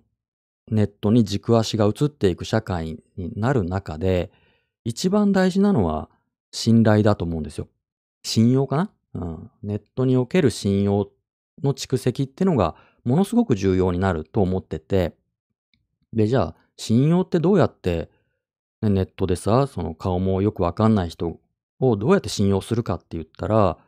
[0.70, 4.30] ネットに軸足が移っていく社会になる中で、
[4.84, 6.10] 一番大事なのは
[6.50, 7.66] 信頼だと思うんですよ。
[8.24, 8.90] 信用かな？
[9.14, 9.50] うん。
[9.62, 11.08] ネットにおける信用
[11.62, 15.14] の蓄積ってのがものすごく重要になると思ってて、
[16.12, 18.10] で、じゃあ、信用ってどうやって、
[18.82, 21.38] ね、ネットでさ、その顔もよくわかんない人
[21.80, 23.78] をどうやって信用するかって言ったら、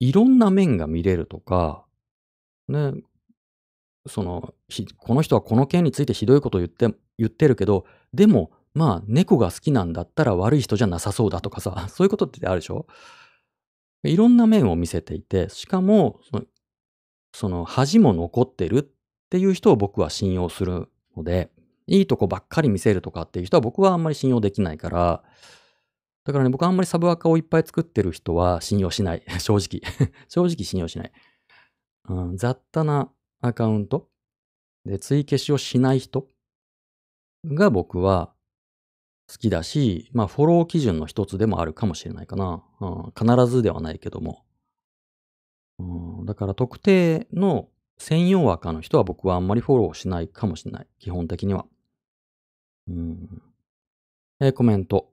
[0.00, 1.84] いろんな面が見れるとか、
[2.68, 2.92] ね、
[4.06, 4.54] その、
[4.96, 6.88] この人はこの件についてひどいこと言って、
[7.18, 7.84] 言ってるけど、
[8.14, 12.86] でも、まあ、猫が好きなんだったら悪い人じゃなさそうだとかさ、 そういうことってあるでしょ？
[14.04, 16.44] いろんな面を見せていて、しかも、その、
[17.32, 18.86] その恥も残ってるっ
[19.30, 21.50] ていう人を僕は信用するので、
[21.88, 25.22] いいとこばっかり見せるとかっていう人は僕はあんまり信用できないから、
[26.24, 29.22] だからね、僕はあんまりサブアカをいっぱい作ってる人は信用しない。
[29.40, 29.80] 正直。
[30.28, 31.12] 正直信用しない。
[32.10, 33.10] うん、雑多な
[33.40, 34.10] アカウント
[34.84, 36.28] で追消しをしない人
[37.46, 38.34] が僕は
[39.30, 42.62] 好きだし、まあフォロー基準の一つでもあるかもしれないかな。
[42.80, 44.44] うん、必ずではないけども。
[45.78, 50.86] うん、だから特定の専用赤の人は僕はあんまりフォローしないかもしれない。
[50.98, 51.66] 基本的には。
[52.88, 53.42] うん。
[54.40, 55.10] えー、コメント。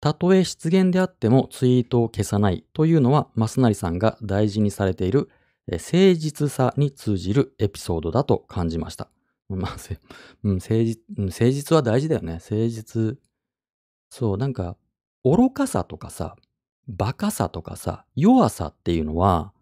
[0.00, 5.30] たとえ失言であってもツイートを消さないというのは、マスナリさんが大事にされている
[5.68, 9.08] え誠実さに通じるエピソードだと感じました。
[9.48, 9.76] まあ、
[10.44, 12.34] うん、誠実、誠実は大事だよね。
[12.34, 13.18] 誠実。
[14.10, 14.76] そう、なんか、
[15.24, 16.36] 愚かさとかさ、
[16.88, 19.52] 馬鹿さとかさ、弱さっていうのは、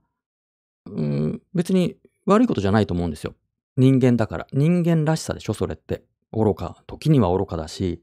[0.86, 1.96] うん、別に
[2.26, 3.34] 悪いことじゃないと思うんですよ。
[3.76, 4.46] 人間だから。
[4.52, 6.04] 人間らしさでしょ、それって。
[6.34, 6.82] 愚か。
[6.86, 8.02] 時には愚かだし、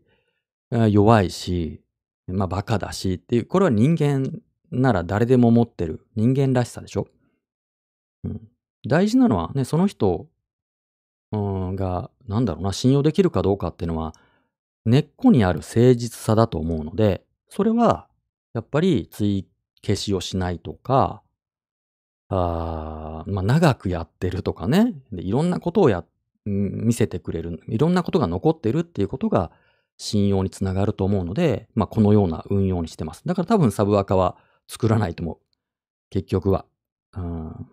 [0.90, 1.82] 弱いし、
[2.28, 4.40] まあバカだしっていう、これは人間
[4.72, 7.08] なら誰でも持ってる人間らしさでしょ？
[8.24, 8.48] うん。
[8.88, 10.28] 大事なのはね、その人、
[11.34, 14.14] が、なんだろうな、信用できるかどうかっていうのは、
[14.86, 18.08] 根っこにある誠実さだと思うので、それは
[18.54, 19.48] やっぱり追
[19.84, 21.22] 消しをしないとか、
[22.30, 26.06] あまあ、長くやってるとかねで、いろんなことをやっ、
[26.46, 29.52] 見せてくれる、いろんなことが残ってるっていうことが
[29.98, 33.24] 信用につながると思うので、まあ、このような運用にしてます。
[33.26, 34.38] だから多分サブアカは
[34.68, 35.38] 作らないと思う。
[36.10, 36.66] 結局は。
[37.16, 37.68] うん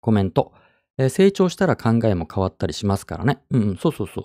[0.00, 0.52] コメント、
[0.98, 3.42] えー、成長したら考えも変わったりしますからね。
[3.50, 4.24] うん、そうそうそう。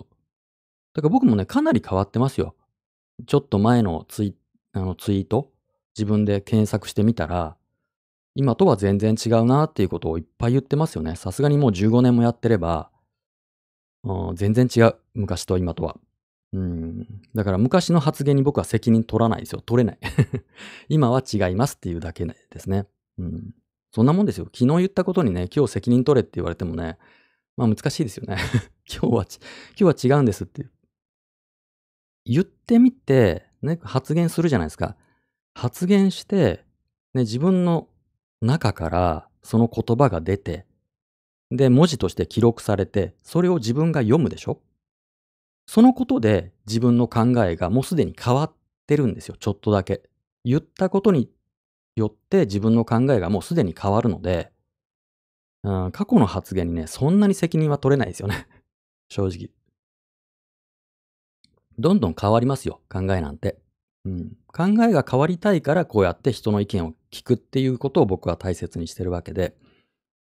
[0.94, 2.54] だから僕もね、かなり変わってますよ。
[3.26, 4.34] ちょっと前のツイ
[4.72, 5.50] あのツイート、
[5.96, 7.56] 自分で検索してみたら、
[8.34, 11.16] 今とは全然違うなっていうことをいっぱい言ってますよね。
[11.16, 12.90] さすがにもう15年もやってれば、
[14.34, 14.94] 全然違う。
[15.14, 15.96] 昔と今とは。
[16.52, 17.06] うん。
[17.34, 19.60] だから昔の発言に僕は責任取らないですよ。
[19.60, 19.98] 取れない。
[20.88, 22.86] 今は違いますっていうだけですね。
[23.18, 23.54] うん。
[23.92, 24.44] そんなもんですよ。
[24.46, 26.98] 昨日言ったことにね、今日責任取れって言われてもね、
[27.56, 28.36] まあ難しいですよね。
[28.86, 29.26] 今日は、
[29.78, 30.70] 今日は違うんですっていう。
[32.24, 34.96] 言ってみて、ね、発言するじゃないですか。
[35.54, 36.64] 発言して、
[37.14, 37.88] ね、自分の
[38.42, 40.65] 中からその言葉が出て、
[41.50, 44.60] で、文字として記録されて、それを自分が読むでしょ？
[45.66, 48.52] そのことで自分の考えがもうすでに変わっ
[48.86, 49.36] てるんですよ。
[49.38, 50.02] ちょっとだけ。
[50.44, 51.28] 言ったことに
[51.96, 54.52] よって自分の考えがもうすでに変わるので、
[55.64, 58.46] うん、過去の発言にね、そんなに責任は取れないですよね。
[59.08, 59.50] 正直。
[61.78, 63.58] どんどん変わりますよ、考えなんて。
[64.04, 69.56] うん、考えが変わりたいからこうやって人の意見を聞くっていうことを僕は大切にしてるわけで、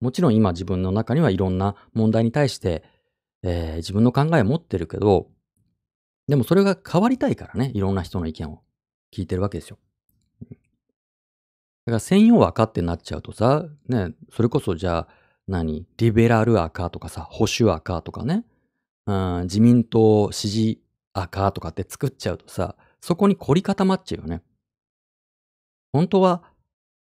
[0.01, 2.85] もちろん今自分の中にはいろんな問題に対して、
[3.43, 5.29] えー、自分の考えを持ってるけど、
[6.29, 8.63] でもそれが変わりたいからね、いろんな人の意見を
[9.13, 9.79] 聞いてるわけですよ。
[10.51, 15.09] だから専用赤ってなっちゃうとさ、ね、それこそじゃあ
[15.47, 18.45] 何、リベラル赤とかさ、保守赤とかね、
[19.07, 20.83] うん、自民党支持
[21.15, 24.43] 赤とかって作っちゃうとさ、そこに凝り固まっちゃうよね。
[25.93, 26.43] 本当は、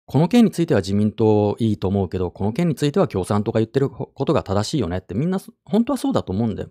[0.06, 6.70] この件については自民党いいと思うけど、この件については共産党が言ってることが正しいよねってみんな本当はそうだと思うんだよ。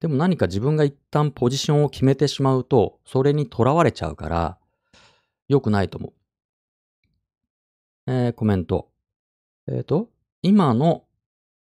[0.00, 4.58] でも何か自分が一旦ポジションを決めてしまうと、それにとらわれちゃうから、
[5.48, 6.12] 良くないと思う。
[8.06, 8.90] えーコメント。
[9.66, 10.08] えっ、と、
[10.42, 11.04] 今の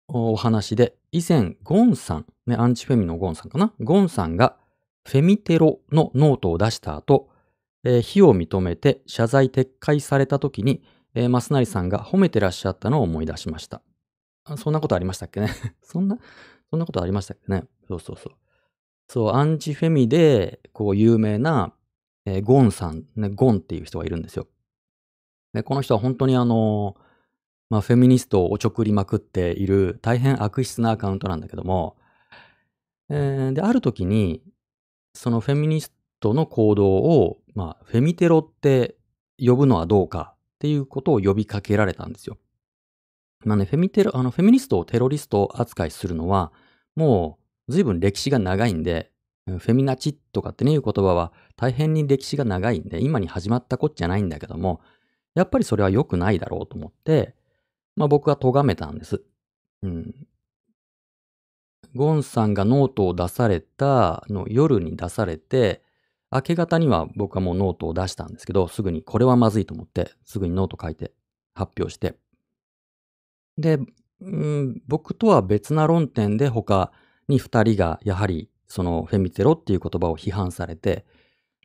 [0.08, 3.74] お話で、以前、ゴンさん、ね、アンチフェミのゴンさんかな？
[3.82, 4.56] ゴンさんが、
[5.04, 7.31] フェミテロのノートを出した後、
[7.84, 13.82] えー非を認めて謝罪撤回された時に、えー、マスナリさんが褒めてらっしゃったのを思い出しました。
[14.44, 15.50] あそんなことありましたっけね？
[15.84, 16.18] そんな、
[16.70, 17.66] そんなことありましたっけね？
[17.88, 18.34] そうそうそう。
[19.08, 21.74] そう、アンチフェミで、こう、有名な、
[22.26, 24.48] えーゴンさん、ね、ゴンっていう人がいるんですよ。
[25.54, 26.96] で、この人は本当にあの、
[27.70, 31.98] まあ、フェミニストをおちょくりまくっている大変悪質なアカウントなんだけども、
[33.10, 34.42] えーで、ある時に、
[35.14, 38.96] そのフェミニストトの行動を、まあ、フェミテロって
[39.38, 42.38] 呼ぶのはどうかっていうことを呼びかけられたんですよ。
[43.44, 46.54] まあね、フェミテロ、あの、フェミニストをテロリスト扱いするのは、
[46.96, 49.12] もう随分歴史が長いんで、
[49.48, 54.82] フェミナチとかってね、いう言葉は大変に歴史が長いんで、今に始まったこっちゃないんだけども、
[55.34, 57.36] やっぱりそれは良くないだろうと思って、
[57.96, 59.24] まあ僕は咎めたんです。
[59.82, 60.28] うん。
[61.96, 65.82] ゴンさんがノートを出されたの夜に出されて、
[66.32, 71.12] 明け方には僕はもうノートを出したんですけど、すぐにこれはまずいと思って、すぐにノート書いて
[71.54, 72.16] 発表して。
[73.58, 73.80] で、
[74.22, 76.92] うん、僕とは別な論点で他
[77.28, 81.06] に二人がやはりそのフェミテロっていう言葉を批判されて、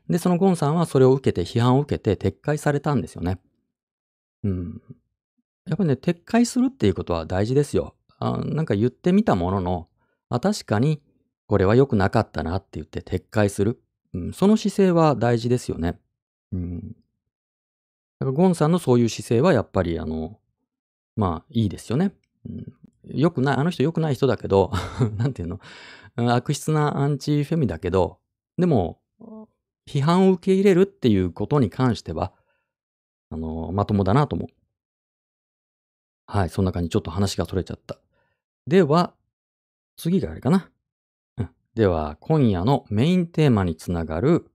[0.09, 3.39] で、そのゴンさんはそれを受けて批判を受けて撤回されたんですよね。
[4.43, 4.83] うん。
[5.67, 7.95] やっぱりね、撤回するっていうことは大事ですよ。
[8.19, 9.89] あなんか言ってみたものの、
[10.29, 11.03] あ確かに
[11.47, 13.81] これは良くなかったなって言って撤回する。
[14.19, 15.99] ん、その姿勢は大事ですよね。
[16.53, 16.81] うん。
[18.19, 20.39] だからゴンさんのそういう姿勢はやっぱりあの、
[21.17, 22.13] まあいいですよね。
[22.49, 22.73] うん、
[23.05, 24.73] 良くない、あの人良くない人だけど、
[25.17, 25.61] なんていうの、
[26.35, 28.19] 悪質なアンチフェミだけど、
[28.59, 29.01] でも、
[29.87, 32.33] 批判を受け入れるっていうことに関しては、
[33.31, 34.49] あの、まともだなと思う。
[36.27, 36.89] はい、そんな感じ。
[36.89, 37.99] ちょっと話がそれちゃった。
[38.67, 39.15] では、
[39.97, 40.71] 次があれかな。
[41.77, 44.47] では、今夜のメインテーマにつながる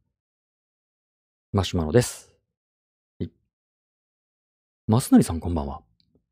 [1.54, 2.34] マシュマロです。
[3.20, 3.32] はい。
[4.88, 5.82] マスナリさんこんばんは。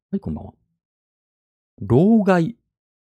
[0.10, 0.54] はい、こんばんは。
[1.80, 2.56] 老害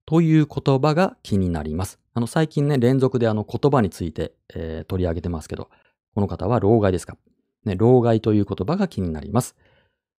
[0.06, 2.00] という言葉が気になります。
[2.14, 5.72] あの、最近ね、連続であの言葉について、えー取り上げてますけど、
[6.14, 7.18] この方は老害ですか？
[7.66, 9.56] ね、老害という言葉が気になります。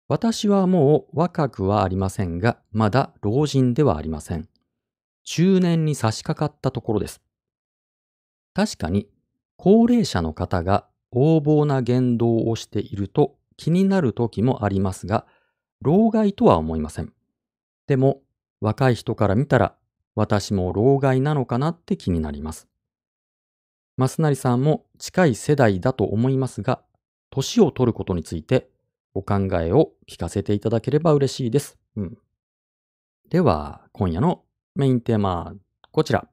[0.08, 4.48] 私はもう若くはありませんが、まだ老人ではありません。
[5.22, 7.22] 中年に差し掛かったところです。
[8.54, 9.08] 確かに、
[9.56, 15.26] 高齢者の方が横暴な言動をしていると気になる時もありますが、
[15.80, 17.12] 老害とは思いません。
[17.86, 18.22] でも、
[18.60, 19.76] 若い人から見たら、
[20.14, 22.68] 私も老害なのかなって気になります。
[23.98, 26.82] 増成さんも近い世代だと思いますが、
[27.30, 28.70] 年を取ることについて
[29.14, 31.78] お考えを聞かせていただければ嬉しいです。
[31.96, 32.18] うん、
[33.28, 34.44] では、今夜の
[34.74, 35.54] メインテーマ、
[35.90, 36.31] こちら。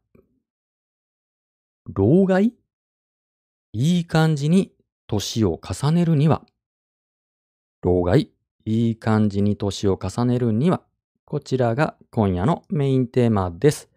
[1.92, 2.54] 老害？
[3.74, 4.72] いい感じに
[5.08, 6.46] 年を重ねるには。
[7.82, 8.32] 老害？
[8.66, 10.84] いい感じに年を重ねるには。
[11.26, 13.90] こちらが今夜のメインテーマです。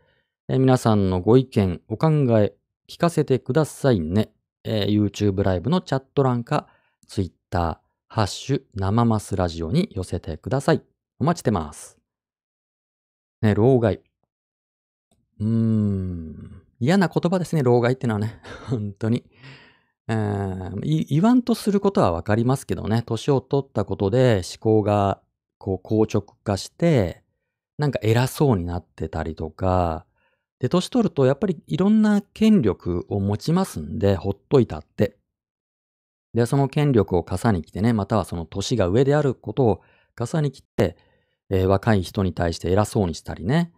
[0.49, 2.09] え皆さんのご意見、お考
[2.41, 2.55] え、
[2.89, 4.33] 聞かせてくださいね。
[4.65, 6.69] えー YouTube ライブのチャット欄か、
[7.07, 7.79] Twitter、
[8.09, 10.83] ハッシュ、生マスラジオに寄せてください。
[11.19, 11.99] お待ちしてます。
[13.43, 14.01] ね、老害。
[15.41, 16.62] うーん。
[16.83, 18.41] 嫌な言葉ですね、老害ってのはね。
[18.69, 19.23] 本当に。
[20.09, 25.23] えー言わんとすることはわかりますけどね、年を取ったことで思考が
[25.59, 27.23] こう硬直化して、
[27.79, 30.07] なんか偉そうになってたりとか、
[30.59, 35.17] で、年取るとやっぱりいろんな権力を持ちますんで、ほっといたって。
[36.35, 39.83] で、その権力を傘に来てね、またはその年が上であることを
[40.17, 40.97] 傘に来て、
[41.49, 43.73] えー若い人に対して偉そうにしたりね、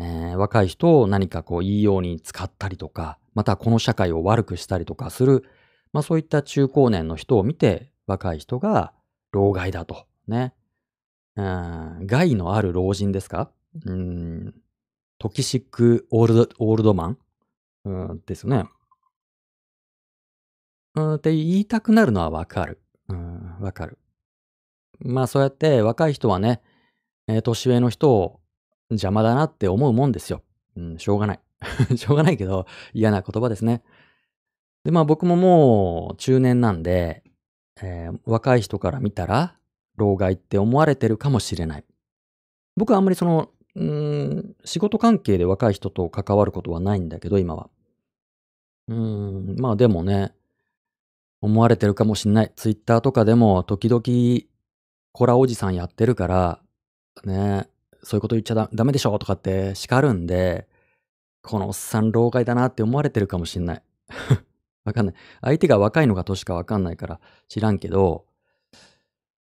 [0.00, 5.44] えー若い人を何かこういいように使ったりとか、またこの社会を悪くしたりとかする、
[5.92, 8.92] まあそういった中高年の人を見て、若い人が
[9.30, 10.06] 老害だと。
[10.26, 10.54] ね。
[11.36, 13.50] うん害のある老人ですか？
[13.84, 14.54] うん。
[15.18, 17.18] トキシックオールド、オールドマン？
[17.84, 18.64] うん、ですね。
[20.96, 22.80] うん、って言いたくなるのはわかる。
[23.08, 23.98] うん、わかる。
[25.00, 26.62] まあそうやって若い人はね、
[27.28, 28.39] えー年上の人を
[28.90, 30.42] 邪魔だなって思うもんですよ。
[30.76, 31.40] うん、しょうがない。
[31.96, 33.82] しょうがないけど嫌な言葉ですね。
[34.84, 37.22] で、まあ僕ももう中年なんで、
[37.82, 39.56] えー若い人から見たら
[39.96, 41.84] 老害って思われてるかもしれない。
[42.76, 47.68] 僕はあんまりその、うん、仕事関係で若い人と関わることはないんだけど、今は。
[48.88, 50.34] うん、まあでもね、
[51.42, 52.52] 思われてるかもしんない。
[52.56, 54.02] ツイッターとかでも時々
[55.12, 56.62] コラおじさんやってるから、
[57.24, 57.68] ね、
[58.02, 60.66] そういうこと言っちゃダメでしょとかって叱るんで、
[61.42, 63.82] このおっさん老害だなって思われてるかもしんない。
[64.84, 65.14] わかんない。
[65.40, 68.26] 相手が若いのか年かわかんないから知らんけど、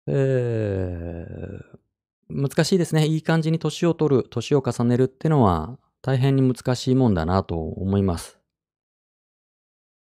[0.07, 1.79] えー、
[2.31, 3.07] 難しいですね。
[3.07, 8.39] いい感じに年を取る、年を重ねるってのは大変に難しいもんだなと思います。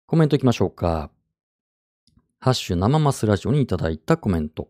[0.06, 1.10] コメントいきましょうか。
[2.40, 4.68] ハッシュ生マスラジオにいただいたコメント。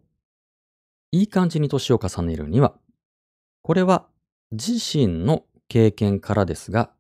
[1.13, 2.75] いい感じに年を重ねるには、
[3.63, 4.07] これは
[4.53, 6.91] 自身の経験からですが、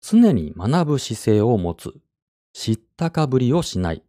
[0.00, 1.94] 常に学ぶ姿勢を持つ、
[2.52, 4.02] 知ったかぶりをしない、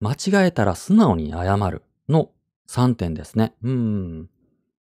[0.00, 2.30] 間違えたら素直に謝るの
[2.68, 3.54] 3点ですね。
[3.62, 4.30] うん。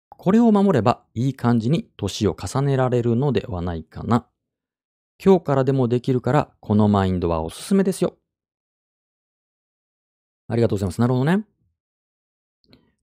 [0.09, 4.27] これを守ればいい感じに年を重ねられるのではないかな。
[5.23, 8.17] 今日からでもできるから、このマインドはおすすめですよ。
[10.47, 11.01] ありがとうございます。
[11.01, 11.45] なるほどね。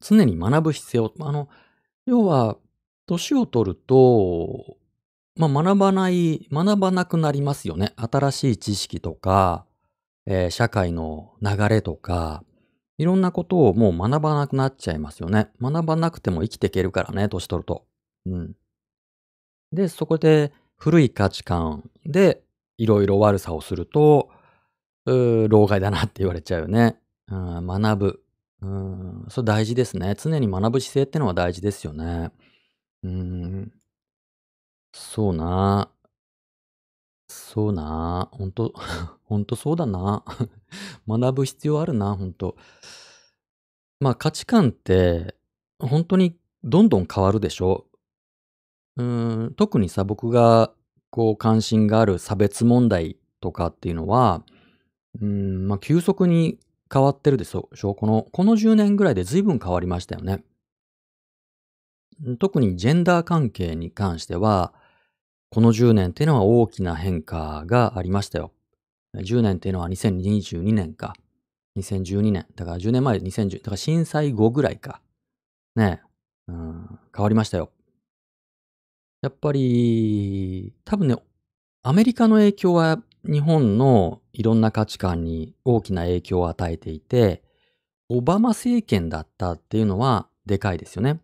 [0.01, 1.13] 常に学ぶ必要。
[1.21, 1.49] あの、
[2.05, 2.57] 要は、
[3.07, 4.77] 年を取ると、
[5.37, 7.93] まあ、学ばない、学ばなくなりますよね。
[7.97, 9.67] 新しい知識とか、
[10.27, 12.43] えー社会の流れとか、
[12.99, 15.51] いろんなことをもう学ばなくなっちゃいますよね。
[15.61, 17.85] 学ばなくても生きていけるからね、年取ると。
[18.27, 18.57] うん。
[19.73, 22.43] で、そこで古い価値観で
[22.79, 24.31] いろいろ悪さをすると、
[25.07, 26.99] うー老害だなって言われちゃうよね。
[27.29, 28.23] うん、学ぶ。
[28.63, 30.15] うん、それ大事ですね。
[30.19, 32.31] 常に学ぶ姿勢ってのは大事ですよね。
[33.07, 33.73] うん。
[34.93, 35.91] そうな。
[37.29, 38.29] そうな。
[38.33, 38.73] ほんと、
[39.25, 40.25] ほんとそうだな。
[41.09, 42.57] 学ぶ必要あるな、ほんと。
[44.01, 45.35] まあ価値観って、
[45.79, 47.87] 本当にどんどん変わるでしょ？
[48.97, 50.73] うん、特にさ、僕が
[51.11, 54.43] こう関心がある差別問題とかっていうのは、
[55.21, 56.59] うん、まあ急速に
[56.93, 57.69] 変わってるでしょ。
[57.95, 60.45] この、この10年ぐらいで随分変わりましたよね。
[62.39, 64.73] 特にジェンダー関係に関しては、
[65.51, 68.53] この10年っていうのは大きな変化がありましたよ。
[69.15, 71.15] 10年っていうのは2022年か。
[71.77, 72.47] 2012年。
[72.57, 75.01] だから10年前2010、だから震災後ぐらいか。
[75.77, 76.01] ね
[76.49, 77.71] え、うん、変わりましたよ。
[79.23, 81.17] やっぱり、多分ね、
[81.83, 87.43] アメリカの影響は日本のいろんな価値観に大きな影響を与えていて、
[88.09, 91.21] オバマ政権だったっていうのはでかいですよね。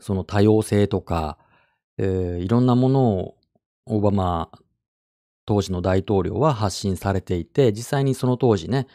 [0.00, 1.38] その多様性とか、
[1.98, 3.36] えーいろんなものを
[3.86, 4.50] オバマ
[5.46, 8.86] 当時の大統領は発信されていて、実際にその当時ね、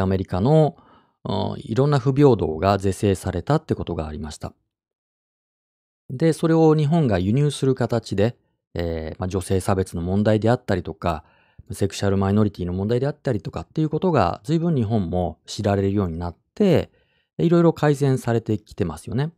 [0.00, 0.76] アメリカの
[1.24, 4.52] うんいろんな不平等が是正されたってことがありました。
[6.08, 8.36] で、それを日本が輸入する形で、
[8.74, 11.24] えーまあ、女性差別の問題であったりとか、
[11.72, 16.92] セクシャルマイノリティの問題であったりとかっていうことが随分日本も知られるようになって、
[17.38, 19.32] いろいろ改善されてきてますよね。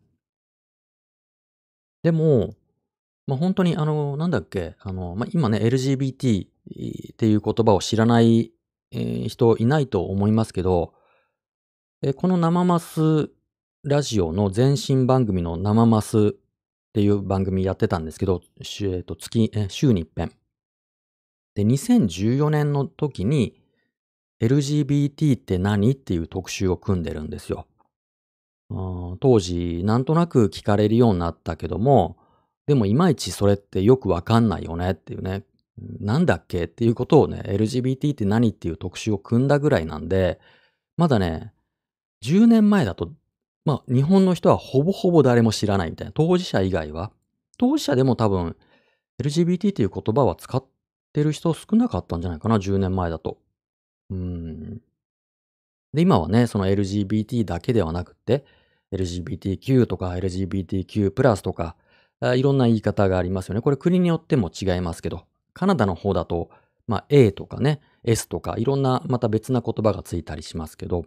[2.03, 2.55] でも、
[3.27, 8.53] まあ、本当にあの、なんだっけ、あの、まあ、今ね、LGBT っていう言葉を知らない、
[8.91, 10.95] えー人いないと思いますけど、
[12.03, 13.31] えーこの生マス
[13.85, 16.33] ラジオの前身番組の生マスっ
[16.93, 20.33] ていう番組やってたんですけど、えーと月、えー週に一遍。
[21.55, 23.61] で、2014年の時に
[24.41, 25.93] LGBT って何？
[25.93, 27.67] っていう特集を組んでるんですよ。
[28.71, 32.17] 当時、なんとなく聞かれるようになったけども、
[32.67, 35.45] でもいまいちそれってよくわかんないよねっていうね。
[36.01, 40.39] なんだっけっていうことをね、LGBT って何っていう特集を組んだぐらいなんで、
[40.97, 41.53] まだね、
[42.25, 43.11] 10年前だと、
[43.65, 46.13] まあ日本の人はほぼほぼ誰も知らないみたいな。
[46.13, 47.13] 当事者以外は。
[47.59, 48.57] 当事者でも多分
[49.23, 50.65] LGBT っていう言葉は使っ
[51.13, 53.39] てる人少なかったんじゃないかな、10年前だと。
[54.11, 54.81] うん。
[55.93, 58.45] で、今はね、その LGBT だけではなくて、
[58.93, 61.77] LGBTQ とか LGBTQ プラスとか、
[62.21, 63.61] いろんな言い方がありますよね。
[63.61, 66.51] これ国によっても違いますけど、カナダの方だと、
[66.87, 71.05] まあ A とかね、S とかいろんなまた別な言葉がついたりしますけど、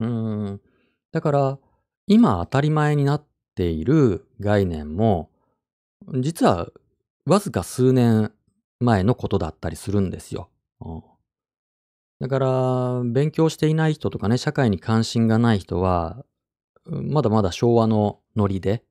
[0.00, 0.08] うー
[0.52, 0.60] ん。
[1.12, 1.58] だから、
[2.06, 5.30] 今当たり前になっている概念も、
[6.20, 6.68] 実は
[7.26, 8.32] わずか数年
[8.80, 10.50] 前のことだったりするんですよ。
[10.80, 11.02] うん
[12.20, 16.24] だから、勉強していない人とかね、社会に関心がない人は、
[16.88, 18.82] まだまだ昭和のノリで、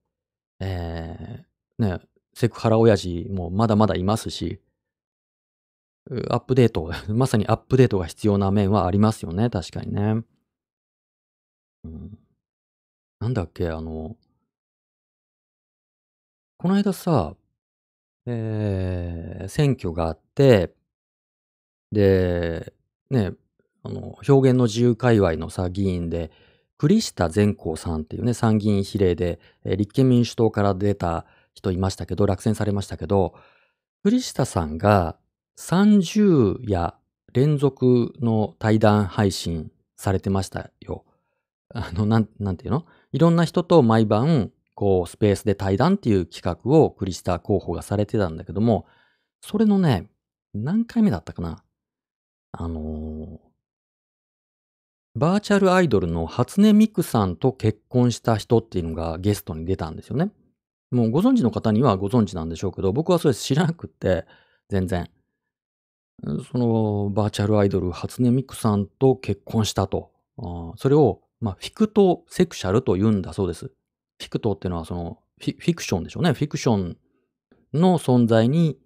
[0.60, 2.00] えーね、
[2.34, 4.62] セクハラ親父もまだまだいますし、
[6.30, 10.24] アップデート、 まさにアップデートが必要な面はありますよね、確かにね。
[11.84, 12.20] うん、
[13.20, 14.16] なんだっけ、あの、
[16.58, 17.36] この間さ、
[18.26, 20.76] えー選挙があって、
[21.92, 22.74] で、
[23.10, 23.34] ね、
[23.84, 26.32] あの、表現の自由界隈のさ、議員で、
[26.78, 33.34] 栗下善光さんっていうね、参議院比例で、えー立憲民主党から出た人いましたけど、落選されましたけど、
[34.04, 35.18] 栗下さんが
[35.58, 36.94] 30夜
[37.34, 41.04] 連続の対談配信されてましたよ。
[41.74, 42.86] あの、なん、なんていうの？
[43.12, 48.86] いろんな人と毎晩、こう、スペースで対談っていう企画をクリスタ候補がされてたんだけども、
[49.42, 50.08] それのね、
[50.54, 51.64] 何回目だったかな？
[52.52, 53.40] あの
[55.18, 60.30] バーチャルアイドルの初音ミクさんと結婚した人っていうのがゲストに出たんですよね。
[60.92, 64.26] もうご存知の方にはご存知なんでしょうけど、僕はそれ知らなくて、
[64.70, 65.10] 全然。
[66.52, 70.12] そのバーチャルアイドル初音ミクさんと結婚したと。
[70.38, 73.66] あそれを、まあ、フィクトセクシャルと言うんだそうです。
[73.66, 76.34] フィクトっていうのはそのフィフィクションでしょうね。
[76.34, 76.98] フィクション
[77.74, 78.78] の存在に、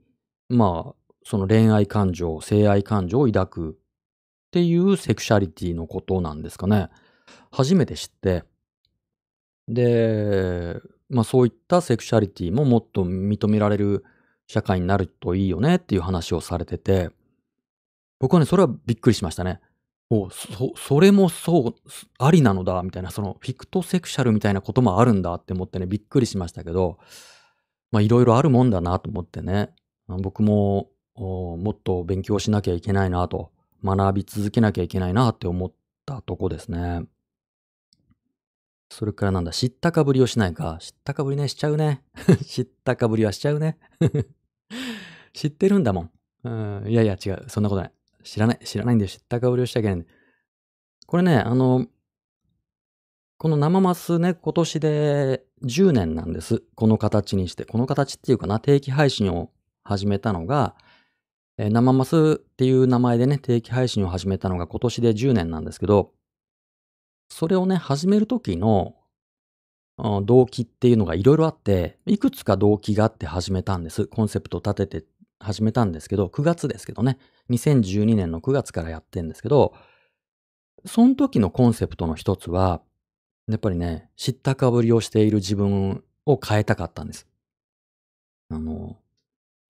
[0.48, 3.81] まあ、その恋愛感情、性愛感情を抱く
[4.52, 6.90] っていうセクシャリティのことなんですかね。
[7.52, 8.44] 初めて知って。
[9.70, 14.04] で、まあそういったセクシャリティももっと認められる
[14.48, 17.12] 社会になるといいよねっていう話をされてて、
[18.20, 19.62] 僕はね、それはびっくりしましたね。
[20.10, 21.76] おそ、それもそう、
[22.20, 27.00] ありなのだ、みたいな、そのフィクトセクシャルみたいなこともあるんだって思ってね、びっくりしましたけど、
[27.90, 29.74] まあいろいろあるもんだなと思ってね、
[30.08, 33.52] 僕ももっと勉強しなきゃいけないなと、
[33.84, 35.72] 学び続けなきゃいけないなって思っ
[36.06, 37.04] たとこですね。
[38.90, 40.78] それからなんだ、知ったかぶりをしないか。
[40.82, 42.04] 知ったかぶりね、しちゃうね。
[42.46, 43.78] 知ったかぶりはしちゃうね。
[45.34, 46.12] 知ってるんだもん。
[46.44, 47.46] うん、いやいや違う。
[47.48, 47.94] そんなことない。
[48.24, 48.60] 知らない。
[48.64, 49.10] 知らないんだよ。
[49.10, 50.12] 知ったかぶりをしちゃいけないんだよ。
[51.08, 51.88] これね、あの、
[53.38, 56.62] この生マスね、今年で10年なんです。
[56.76, 57.66] この形にして。
[57.66, 59.52] この形っていうかな、定期配信を
[59.84, 60.76] 始めたのが、
[61.58, 66.14] えー生マスっていう名前でね、定期配信を始めたのが今年で10年なんですけど、
[67.30, 68.96] それをね、始める時の
[70.24, 74.08] 動機っていうのがいろいろあって、いくつか動機があって始めたんです。
[74.08, 75.06] コンセプトを立てて
[75.40, 77.18] 始めたんですけど、9月ですけどね、
[77.50, 79.74] 2012年の9月からやってんですけど、
[80.86, 82.82] その時のコンセプトの一つは、
[83.48, 87.28] やっぱりね、知ったかぶりをしている自分を変えたかったんです。
[88.50, 88.98] あの、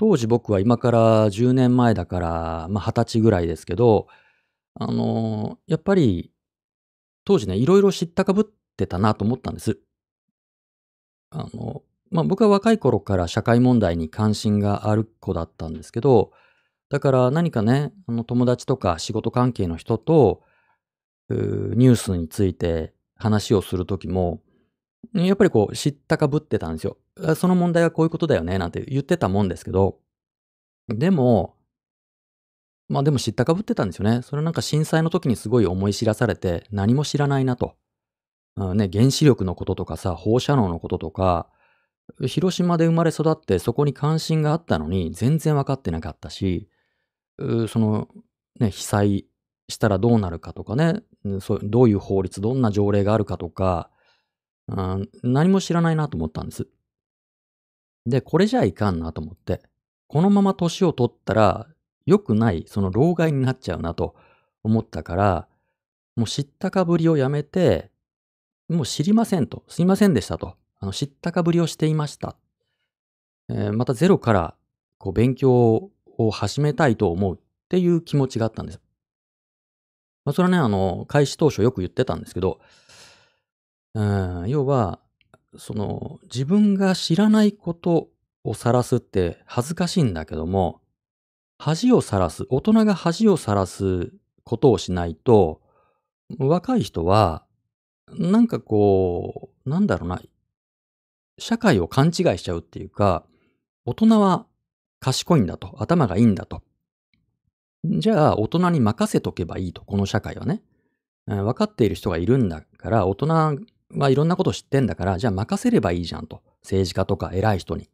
[0.02, 4.08] 当時僕は今から10年前だから、まあ20歳ぐらいですけど、
[4.74, 6.32] あの、やっぱり
[7.24, 8.45] 当時ね、いろいろ知ったかぶっ
[8.76, 9.78] てたなと思ったんです。
[11.30, 16.32] あの、まあ僕は若い頃から社会問題に関心がある子だったんですけど、
[16.89, 20.41] だから何かね、あの友達とか仕事関係の人と、
[21.30, 24.41] ニュースについて話をするときも、
[25.14, 26.97] やっぱりこう知ったかぶってたんですよ。
[27.36, 29.99] その問題はこういうことだよね、なんて言ってたもんですけど、
[30.88, 31.56] でも、
[32.88, 34.22] まあでも知ったかぶってたんですよね。
[34.22, 37.76] それなんか震災の時にすごい思い知らされて何も知らないなと。
[38.58, 41.49] うんね、原子力のこととかさ、放射能のこととか、
[42.28, 46.70] 広島で生まれ育ってそこに関心があったのに全然分かってなかったし、
[47.70, 48.10] その
[48.60, 49.26] ね、被災
[49.70, 51.02] したらどうなるかとかね、
[51.39, 53.89] そうどういう法律、どんな条例があるかとか、
[54.72, 56.67] うん何も知らないなと思ったんです。
[58.05, 59.61] で、これじゃいかんなと思って、
[60.07, 61.67] このまま年を取ったら
[62.05, 64.15] 良くない、その老害になっちゃうなと
[64.64, 65.48] 思ったから、
[66.15, 67.91] もう知ったかぶりをやめて、
[68.69, 69.64] もう知りませんと。
[69.68, 70.56] すいませんでしたと。
[70.80, 72.38] あの知ったかぶりをしていました。
[73.49, 74.56] えーまたゼロから
[74.98, 77.39] こう勉強を始めたいと思うっ
[77.69, 78.81] ていう気持ちがあったんです。
[80.23, 82.60] まあ、それはね、あの、開始当初よく言ってたんですけど、
[83.99, 84.99] ん要は、
[85.57, 88.09] その、自分が知らないこと
[88.43, 90.81] を晒すって恥ずかしいんだけども、
[91.57, 94.13] 恥を晒す、大人が恥を晒す
[94.43, 95.61] ことをしないと、
[96.39, 97.45] 若い人は、
[98.18, 100.22] なんかこう、なんだろうな、
[101.38, 103.26] 社会を勘違いしちゃうっていうか、
[103.85, 104.45] 大人は
[104.99, 106.61] 賢いんだと、頭がいいんだと。
[107.84, 110.61] じゃあ、大人に任せとけばいいと、この社会はね。
[111.26, 113.59] 分かっている人がいるんだから、大人
[113.95, 116.41] はいろんなこと知ってんだから、じゃあ任せればいいじゃんと。
[116.61, 117.85] 政治家とか偉い人に。
[117.85, 117.88] っ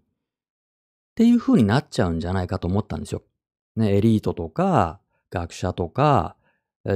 [1.15, 3.23] ていう風になっちゃうんじゃないかと思ったんですよ。
[3.75, 4.99] ね、エリートとか、
[5.31, 6.35] 学者とか、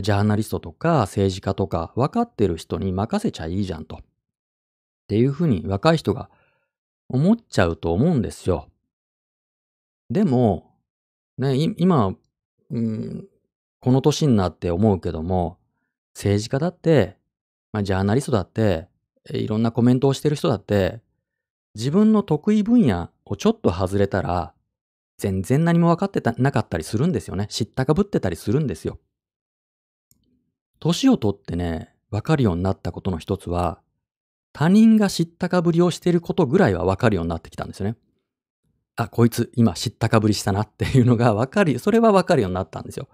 [0.01, 3.97] ジャーナリストとか、政治家とか、分かってる人に任せちゃいいじゃんと。
[3.97, 3.99] っ
[5.07, 6.29] ていう風に若い人が
[7.09, 8.69] 思っちゃうと思うんですよ。
[10.09, 10.71] でも、
[11.37, 12.15] ね、今、
[12.69, 13.27] うん、
[13.79, 15.57] この年になって思うけども、
[16.13, 17.17] 政治家だって、
[17.73, 18.87] まあ、ジャーナリストだって、
[19.29, 21.01] いろんなコメントをしてる人だって、
[21.75, 24.53] 自分の得意分野をちょっと外れたら、
[25.17, 27.47] 全然何も分かってたなかったりするんですよね。
[27.49, 28.99] 知ったかぶってたりするんですよ。
[30.79, 33.79] 年を取ってね、わかるようになったことの一つは、
[34.53, 37.95] 他人が知ったかぶりをしていることぐらいはわかるようになってきたんですよね。
[38.95, 43.07] あ、こいつ今知ったかぶりしたなっていうのがわかる、それはわかるようになったんですよ。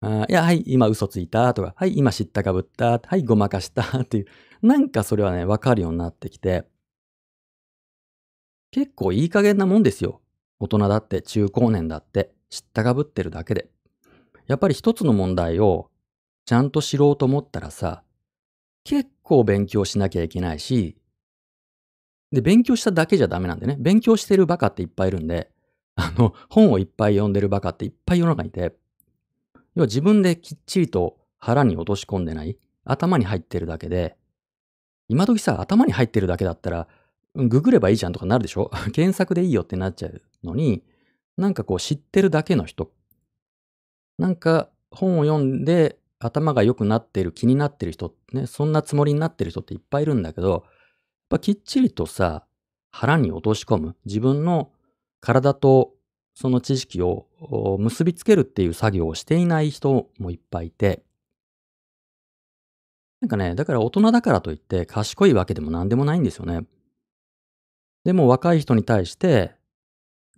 [0.00, 4.26] あいや、はい、今嘘ついたとか、はい、今知ったかぶった、はい、ごまかした っていう、
[4.62, 6.66] なんかそれはね、わかるようになってきて、
[8.70, 10.20] 結構いい加減なもんですよ。
[10.60, 13.70] 大人だって中高年だって知ったかぶってるだけで。
[14.46, 15.90] やっぱり一つの問題を
[16.46, 18.02] ちゃんと知ろうと思ったらさ、
[18.84, 20.96] 結構勉強しなきゃいけないし、
[22.32, 23.76] で、勉強しただけじゃダメなんでね。
[23.78, 25.50] 勉強してるバカっていっぱいいるんで、
[25.96, 28.74] あの、本をいっぱい読んでるバカっていっぱい世の中にいて、
[29.78, 34.16] 要は自分できっちりと腹に落とし込んでない、頭に入ってるだけで、
[35.06, 36.88] 今時さ、頭に入ってるだけだったら、
[37.36, 38.72] ググればいいじゃんとかなるでしょ？
[38.92, 40.82] 検索でいいよってなっちゃうのに、
[41.36, 42.90] なんかこう知ってるだけの人、
[44.18, 50.62] なんか本を読んで頭が良くなってる、気になってる人、ね、そんなつもりになってる人っていっぱいいるんだけど、やっ
[51.28, 52.44] ぱきっちりとさ、
[52.90, 54.72] 腹に落とし込む、自分の
[55.20, 55.94] 体と
[56.40, 57.26] その知識を
[57.80, 61.02] 結びつけるっていう作業をしていない人もいっぱいいて、
[63.20, 66.64] なんかね、だから大人だからといって賢いわけでも何でもないんですよね。
[68.04, 69.56] でも若い人に対して、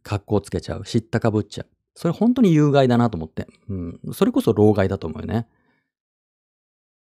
[0.03, 0.85] 格好つけちゃう。
[0.85, 1.67] 知ったかぶっちゃう。
[1.95, 3.47] それ本当に有害だなと思って。
[3.69, 4.01] うん。
[4.15, 5.49] それこそ老害だと思うよね。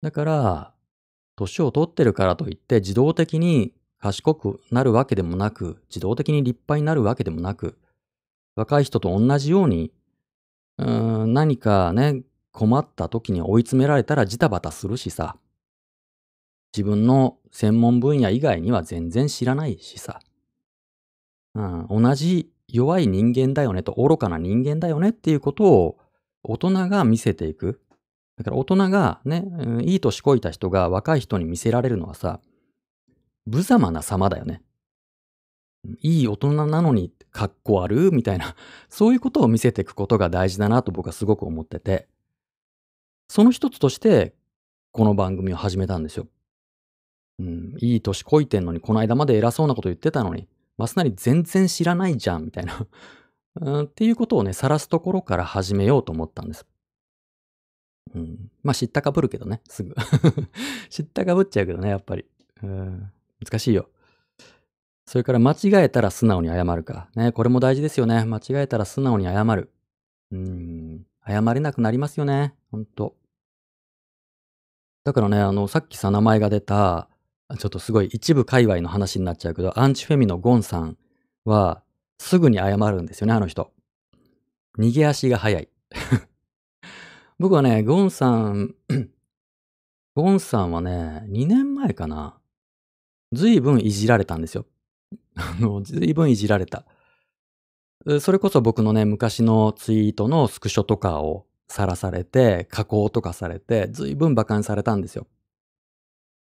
[0.02, 0.74] だから、
[1.36, 7.78] 年を取ってるからといって自動的に賢くなるわけでもなく、自動的に立派になるわけでもなく、
[8.58, 9.94] 若い人と同じように、
[10.80, 10.92] う
[11.28, 15.38] ん、何かね、困った時に追い詰められたらジタバタするしさ、
[16.76, 20.20] 自分の専門分野以外には全然知らないしさ、
[21.54, 25.98] うん、同じ弱い人間だよねと、愚かな人間だよねっていうことを
[26.44, 27.80] 大人が見せていく。
[28.38, 32.40] だから大人がね、うん、いい年こいた人が若い人に見せられるのはさ、
[33.46, 34.64] 無様な様だよね。
[36.02, 38.56] いい大人なのに格好あるみたいな、
[38.90, 42.08] そういうことを見せていくことが大事だなと僕はすごく思ってて、
[43.30, 44.34] その一つとして、
[44.92, 46.28] この番組を始めたんですよ。
[47.40, 50.48] うん、いい年こいてんのに、この間まで偉そうなこと言ってたのに、
[50.78, 52.88] マスナリ全然知らないじゃん、みたいな
[53.62, 53.84] うん。
[53.84, 56.66] っていうことをね、晒すところから始めようと思ったんです。
[58.16, 58.52] うん。
[58.64, 59.94] まあ、知ったかぶるけどね、すぐ
[60.90, 62.26] 知ったかぶっちゃうけどね、やっぱり。
[62.64, 63.12] うん。
[63.44, 63.90] 難しいよ。
[65.08, 67.10] それから間違えたら素直に謝るか。
[67.16, 68.26] ね、これも大事ですよね。
[68.26, 69.72] 間違えたら素直に謝る。
[70.32, 71.06] うん。
[71.26, 72.54] 謝れなくなりますよね。
[72.72, 73.16] ほんと。
[75.06, 77.08] だからね、あの、さっきさ、名前が出た、
[77.58, 80.98] ちょっとすごい一部界隈の話になっちゃうけど、アンチフェミのゴンさん
[81.46, 81.82] は、
[82.20, 83.72] すぐに謝るんですよね、あの人。
[84.78, 85.70] 逃げ足が早い。
[87.40, 88.76] 僕はね、ゴンさん、
[90.16, 92.38] ゴンさんはね、2年前かな。
[93.32, 94.66] ずいぶんいじられたんですよ。
[95.36, 96.86] あの、ずいぶんいじられた。
[98.20, 105.28] それこそ僕のね、昔のツイートのスクショとかをさらされて、加工とかされて、ずいぶん馬鹿にされたんですよ。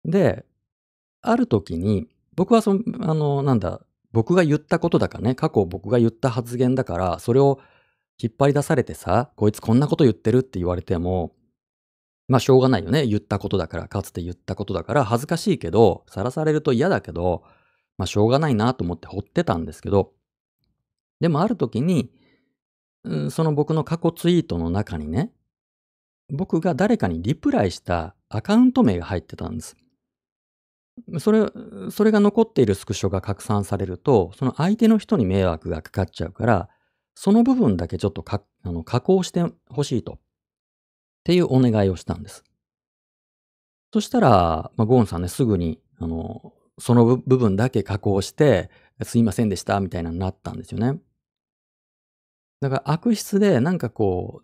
[0.05, 0.45] で、
[1.21, 3.81] ある時に、僕はその、あの、なんだ、
[4.11, 7.59] 僕が言ったことだからね、過去僕が言った発言だから、それを
[8.21, 11.33] 引っ張り出されてさ、こいつこんなこと言ってるって言われても、
[12.27, 13.05] まあしょうがないよね。
[13.05, 17.43] 言ったことだから、かつて言ったことだから、恥ずかしいけど、さらされると嫌だけど、
[17.97, 20.13] まあしょうがないなと思って掘ってたんですけど、
[21.19, 22.11] でもある時に、
[23.29, 25.31] その僕の過去ツイートの中にね、
[26.29, 29.77] 僕が誰かにリプライしたアカウント名が入ってたんです。
[31.19, 31.47] それ、
[31.91, 36.69] それが残っているスクショが拡散されると、その相手の人に迷惑がかかっちゃうから、
[37.15, 40.13] その部分だけちょっとかあの加工してほしいと。
[40.13, 40.19] っ
[41.23, 42.43] ていうお願いをしたんです。
[43.91, 48.69] そしたら、まあ、ゴーンさんね、すぐに、あの、その部分だけ加工して、
[49.03, 50.99] すいませんでした、みたいなのになったんですよね。
[52.61, 54.41] だから悪質で、なんかこ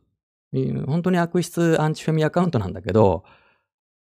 [0.51, 3.23] う、本当に悪質アンチフェミアカウントなんだけど、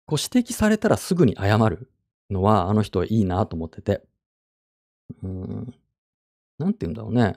[0.07, 1.91] こう指摘されたらすぐに謝る。
[2.31, 4.03] のは、あの人いいなと思ってて。
[5.23, 5.75] うん。
[6.59, 7.37] なんて言うんだろうね。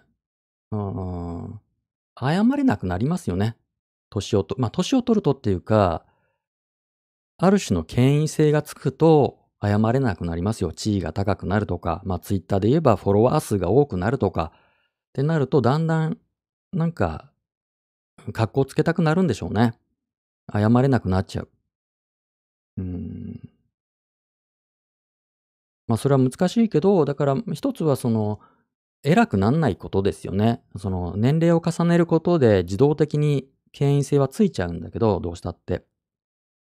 [0.71, 1.61] うん。
[2.19, 3.55] 謝れなくなりますよね。
[4.09, 6.05] 年をと、まあ、年を取るとっていうか、
[7.37, 10.71] ある種の権威性がつくと、謝れなくなりますよ。
[10.71, 14.59] 地位が高くなるとか、まあ、ツイッターで言えばフォロワー数が多くなるとか、っ
[15.13, 16.17] てなると、だんだん、
[16.73, 17.31] なんか、
[18.33, 19.73] 格好つけたくなるんでしょうね。
[20.51, 21.49] 謝れなくなっちゃう。
[22.77, 23.49] うん。
[25.87, 28.39] まあそれは難しいけど、だから一つはその、
[29.03, 30.61] 偉くなんないことですよね。
[30.77, 35.85] その年齢を重ねることで自動的に権威性はついちゃうんだけど、どうしたって。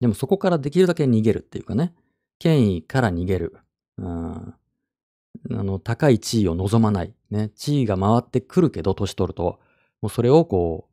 [0.00, 1.94] でもそこからできるだけ逃げるっていうかね。
[2.43, 3.56] 権威から逃げる。
[3.98, 4.55] うん、あ
[5.48, 7.14] の、高い地位を望まない。
[7.31, 7.51] ね。
[7.51, 9.60] 地位が回ってくるけど、年取ると、
[10.01, 10.89] もうそれをこ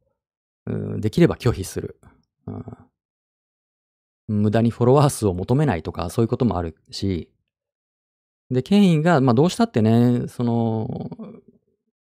[0.68, 2.00] う、うん、できれば拒否する、
[2.46, 2.66] うん。
[4.28, 7.32] 無駄にフォロワー数を求めないとか、そういうこともあるし、
[8.52, 11.10] で、権威が、まあどうしたってね、その、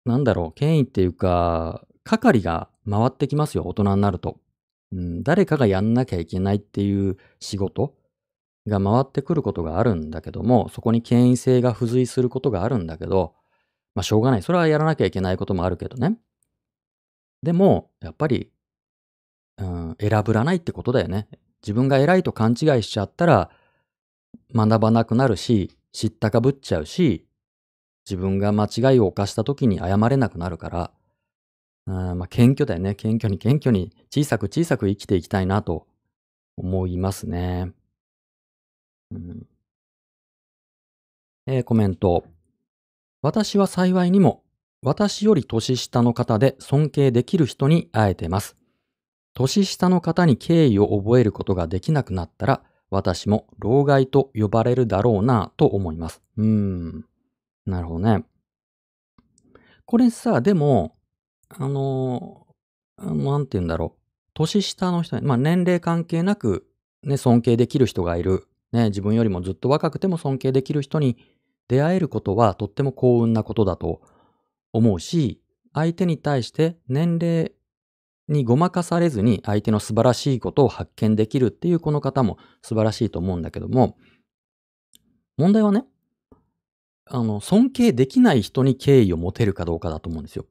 [0.04, 4.42] なんだろう、権威っていうか、係が回ってきますよ、大人になると。
[4.92, 7.96] うん、誰かがやんなきゃいけないっていう仕事
[8.68, 13.34] が回ってくることがあるんだけども、そこに権威性が付随することがあるんだけど、
[13.96, 14.44] まあしょうがない。
[14.44, 16.18] それはやらなきゃいけないこともあるけどね。
[17.44, 18.52] でも、やっぱり、
[19.58, 21.28] うん、選ぶらないってことだよね。
[21.64, 23.50] 自分が偉いと勘違いしちゃったら、
[24.54, 27.28] 学ばなくなるし、知ったかぶっちゃうし、
[28.06, 30.92] 自分が間違いを犯した時に謝れなくなるから、
[31.88, 32.96] あまあ、謙虚だよね。
[32.96, 35.88] 謙虚に謙虚に小さく小さく生きていきたいなと
[36.58, 37.72] 思いますね。
[39.12, 39.48] うん
[41.48, 42.26] えー、コメント。
[43.22, 44.44] 私は幸いにも
[44.84, 48.58] 私より年下の方で尊敬できる人に会えてます。
[49.34, 56.22] 年下の方に敬意を覚えることができなくなったら私も老害と呼ばれるだろうなと思います。
[56.38, 57.06] うーん。
[57.66, 58.26] なるほどね。
[59.86, 60.96] これさ、でも、
[61.50, 62.48] あの、
[62.98, 64.02] なんて言うんだろう。
[64.34, 66.66] 年下の人にまあ年齢関係なく、
[67.04, 68.48] ね、尊敬できる人がいる。
[68.72, 71.18] ね、自分よりもずっと若くても尊敬できる人に
[71.68, 74.02] 出会えることはとっても幸運なことだと
[74.74, 75.42] 思うし、
[75.74, 77.54] 相手に対して年齢
[78.28, 83.98] にごまかされずに相手の素晴らしいことを発見できるっていうこの方も素晴らしいと思うんだけども、
[85.38, 85.86] 問題はね、
[87.06, 90.46] あの、尊敬できない人に敬意を持てるかどうかだと思うんですよ。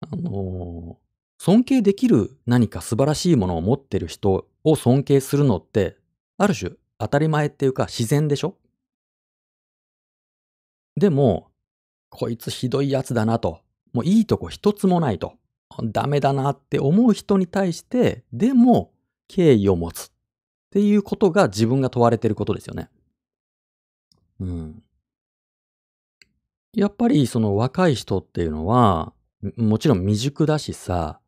[0.00, 0.98] あの、
[1.38, 5.97] 尊敬できる何か素晴らしいものを持ってる人を尊敬するのって、
[6.38, 8.56] ある種当たり前っていうか自然でしょ？
[10.96, 11.50] でも、
[12.08, 13.60] こいつひどいやつだなと。
[13.92, 15.34] もういいとこ一つもないと。
[15.84, 18.92] ダメだなって思う人に対して、でも
[19.28, 20.10] 敬意を持つっ
[20.70, 22.88] ていうことが自分が問われてることですよね。
[24.40, 24.82] うん。
[26.74, 29.12] やっぱりその若い人っていうのは、
[29.56, 31.20] もちろん未熟だしさ、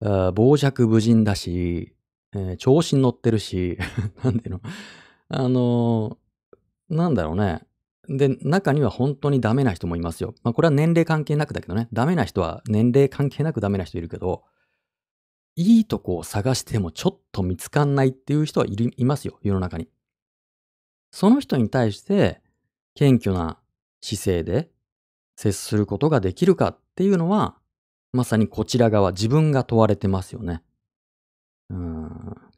[0.00, 1.93] 傍若無人だし、
[2.34, 3.78] えー、調子に乗ってるし、
[4.22, 4.60] なんていうの？
[5.28, 7.62] あのー、なんだろうね。
[8.08, 10.34] で、中には本当にダメな人もいますよ。
[10.42, 11.88] まあこれは年齢関係なくだけどね。
[11.92, 14.44] ダメな人は年齢関係なくダメな人いるけど、
[15.56, 19.38] いいとこを探してもちょっと見つかんないっていう人はいるいますよ。
[19.42, 19.88] 世の中に。
[21.10, 22.42] その人に対して
[22.94, 23.58] 謙虚な
[24.00, 24.70] 姿勢で
[25.36, 27.56] 接することができるかっていうのは、
[28.12, 30.62] まさにこちら側、自分が問われてますよね。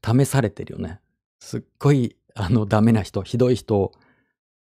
[0.05, 1.01] 試されてるよね。
[1.41, 3.93] すっごい、あの、ダメな人、ひどい人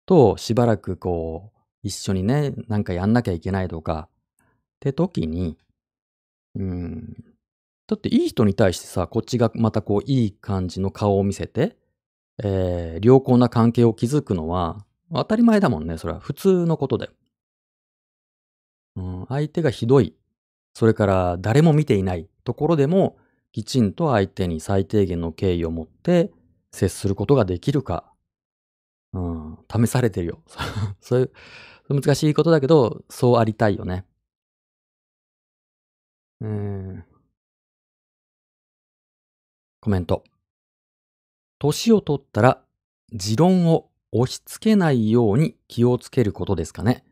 [0.07, 4.09] としばらくこう、一緒にね、なんかやんなきゃいけないとか、
[4.41, 4.47] っ
[4.81, 5.57] て時に、
[6.55, 7.25] うん、
[7.87, 11.77] だっていい人に対してさ、こっちがまたこう、いい感じの顔を見せて、
[12.43, 15.97] えー、良好な関係を築くのは、当たり前だもんね。
[15.99, 17.13] それは普通のことだよ。
[18.97, 20.15] うん、相手がひどい。
[20.75, 23.17] それから誰も見ていないところでも、
[23.53, 26.31] きちんと相手に最低限の敬意を持って
[26.71, 28.13] 接することができるか
[29.13, 30.43] うん、試されてるよ。
[31.01, 34.05] そういう、難しいことだけど、そうありたいよね。
[36.41, 37.05] うん。
[39.81, 40.25] コメント。
[41.59, 42.65] 年を取ったら、
[43.13, 47.05] 持論を押し付けないように気をつけることですかね。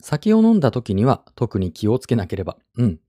[0.00, 2.58] 酒を飲んだ時には特に気をつけなければ。
[2.76, 3.00] うん。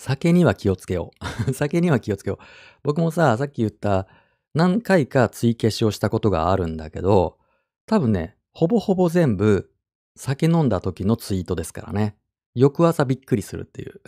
[0.00, 1.10] 酒には気をつけよ
[1.46, 1.52] う。
[1.52, 2.44] 酒には気をつけよう。
[2.82, 4.06] 僕もさ、さっき言った
[4.54, 7.36] 何回か追消しをしたことがあるんだけど、
[7.84, 9.70] 多分ね、ほぼほぼ全部
[10.16, 12.16] 酒飲んだ時のツイートですからね。
[12.54, 14.00] 翌朝びっくりするっていう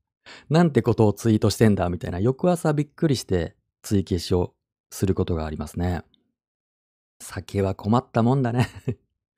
[0.50, 4.54] なんてことをツイートしてんだみたいな翌朝びっくりして追消しを
[4.90, 6.02] することがありますね。
[7.20, 8.68] 酒は困ったもんだね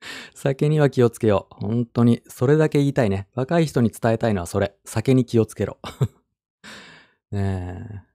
[0.33, 1.55] 酒には気をつけよう。
[1.55, 3.27] 本当に、それだけ言いたいね。
[3.35, 4.75] 若い人に伝えたいのはそれ。
[4.85, 5.77] 酒に気をつけろ。
[7.31, 8.11] ねえ。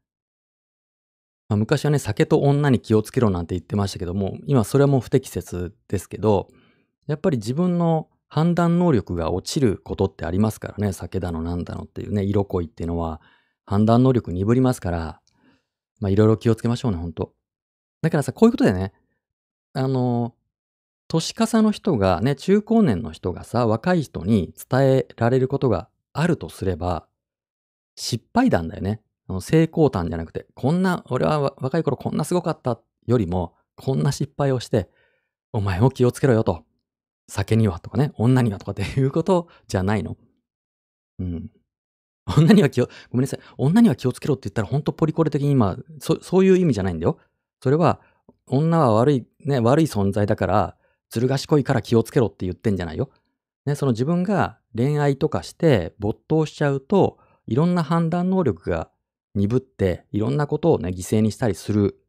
[1.49, 6.49] まあ、昔はね、酒と女に気をつけろなんて言ってましたけども、今それはもう不適切ですけど、
[7.07, 13.21] やっぱり自分の判断能力が落ちることってありますからね、酒だのなんだのっていうね、色恋っていうのは
[13.65, 15.21] 判断能力鈍りますから、
[16.01, 17.33] まあいろいろ気をつけましょうね、ほんと。
[18.03, 18.93] だからさ、こういうことでね、
[19.73, 20.35] あの、
[21.09, 27.07] 年さの人がね、中高年の人がさ、若い人に伝えられることがあるとすれば、
[27.97, 29.01] 失敗談だよね。
[29.29, 34.89] あの成功談じゃなくて、こんな、俺は若い頃こんなすごかったよりも、こんな失敗をして、
[35.53, 36.65] お前も気をつけろよと。
[37.29, 40.17] 酒にはとかね、女にはとかっていうことじゃないの。
[41.19, 41.51] うん。
[42.37, 43.41] 女には気を、ごめんなさい。
[43.57, 47.19] 女には気をつけろって言ったら、ほんとポリコレ的に今、そ、そういう意味じゃないんだよ。
[47.63, 48.01] それは、
[48.47, 50.77] 女は悪い、ね、悪い存在だから、
[51.11, 53.11] ずる賢いから気をつけろって言ってんじゃないよ。
[53.65, 58.91] ね、その自分が恋愛とかして没頭しちゃうと、いろんな判断能力が
[59.35, 62.01] 鈍って、いろんなことをね、犠牲にしたりする。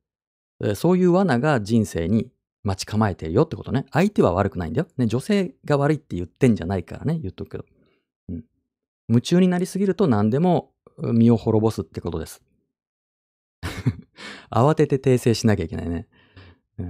[0.76, 2.32] そういう罠が人生に
[2.64, 3.86] 待ち構えてるよってことね。
[3.92, 4.88] 相手は悪くないんだよ。
[4.98, 7.66] ね、女性が悪いって言ってんじゃないからね、言っとくけど。
[8.30, 8.44] うん。
[9.10, 12.42] 夢中になりすぎると何でも身を滅ぼすってことです。
[14.50, 16.08] 慌てて訂正しなきゃいけないね。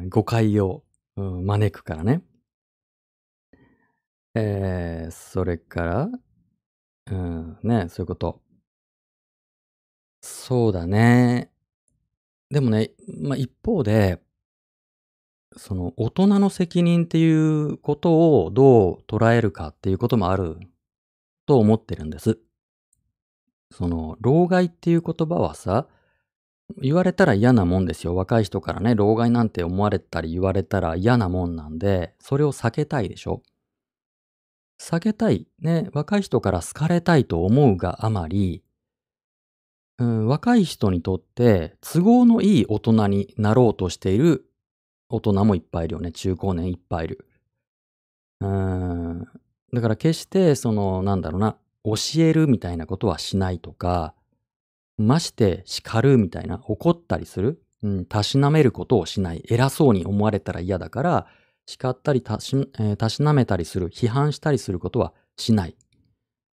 [0.10, 0.84] 誤解を
[1.22, 2.22] 招くからね。
[4.36, 6.10] えー、それから、
[7.12, 8.42] うん、ね、そういうこと。
[10.22, 11.52] そうだね。
[12.50, 12.92] でもね、
[13.22, 14.22] まあ、一方で、
[15.56, 20.58] その大人の責任っていうことをどう捉えるかっていうこともある
[21.48, 22.38] と思ってるんです。
[23.72, 25.88] その、老害っていう言葉はさ、
[26.76, 28.16] 言われたら嫌なもんですよ。
[28.16, 33.42] 若い人からね、老害なんて思われたり言われたら嫌なもんなんで、それを避けたいでしょ。
[34.80, 38.64] 避けたい、ね、若い人から好かれたいと思うがあまり、
[40.00, 44.46] うん、若い人にとって都合のいい大人になろうとしている
[45.10, 46.12] 大人もいっぱいいるよね。
[46.12, 47.26] 中高年いっぱいいる。
[48.42, 49.26] うん。
[49.74, 54.14] だから決してその、なんだろうな、教えるみたいなことはしないとか、
[54.98, 59.44] まして叱るみたいな、怒ったりする、うん、たしなめることをしない。
[59.50, 61.28] 偉そうに思われたら嫌だから、
[61.66, 65.76] 叱ったりたし,、えー、たしなめたりする、批判したりすることはしない。